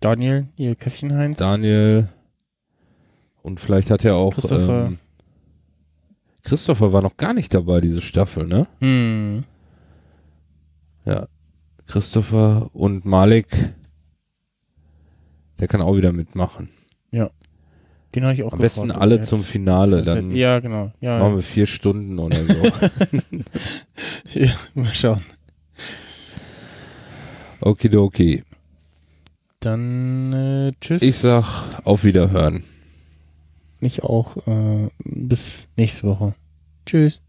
Daniel, 0.00 0.48
ihr 0.56 0.74
Käffchen 0.74 1.14
Heinz. 1.14 1.38
Daniel. 1.38 2.08
Und 3.42 3.60
vielleicht 3.60 3.90
hat 3.90 4.04
er 4.04 4.16
auch 4.16 4.32
Christopher. 4.34 4.86
ähm, 4.86 4.98
Christopher 6.42 6.92
war 6.92 7.02
noch 7.02 7.16
gar 7.18 7.34
nicht 7.34 7.52
dabei, 7.52 7.80
diese 7.82 8.00
Staffel, 8.00 8.46
ne? 8.46 8.66
Hm. 8.80 9.44
Ja. 11.04 11.26
Christopher 11.86 12.70
und 12.72 13.04
Malik, 13.04 13.48
der 15.58 15.68
kann 15.68 15.82
auch 15.82 15.96
wieder 15.96 16.12
mitmachen. 16.12 16.70
Den 18.14 18.24
habe 18.24 18.34
ich 18.34 18.42
auch 18.42 18.52
Am 18.52 18.58
besten 18.58 18.88
gefordert. 18.88 19.02
alle 19.02 19.20
zum 19.20 19.40
Finale, 19.40 20.02
dann 20.02 20.34
ja, 20.34 20.58
genau. 20.58 20.90
ja, 21.00 21.18
machen 21.18 21.32
ja. 21.32 21.36
wir 21.36 21.42
vier 21.44 21.66
Stunden 21.66 22.18
oder 22.18 22.38
so. 22.44 22.54
ja, 24.34 24.52
mal 24.74 24.94
schauen. 24.94 25.22
Okidoki. 27.60 28.42
Dann 29.60 30.32
äh, 30.32 30.72
tschüss. 30.80 31.02
Ich 31.02 31.18
sag 31.18 31.68
auf 31.84 32.02
Wiederhören. 32.04 32.64
Mich 33.78 34.02
auch. 34.02 34.36
Äh, 34.46 34.88
bis 35.04 35.68
nächste 35.76 36.08
Woche. 36.08 36.34
Tschüss. 36.86 37.22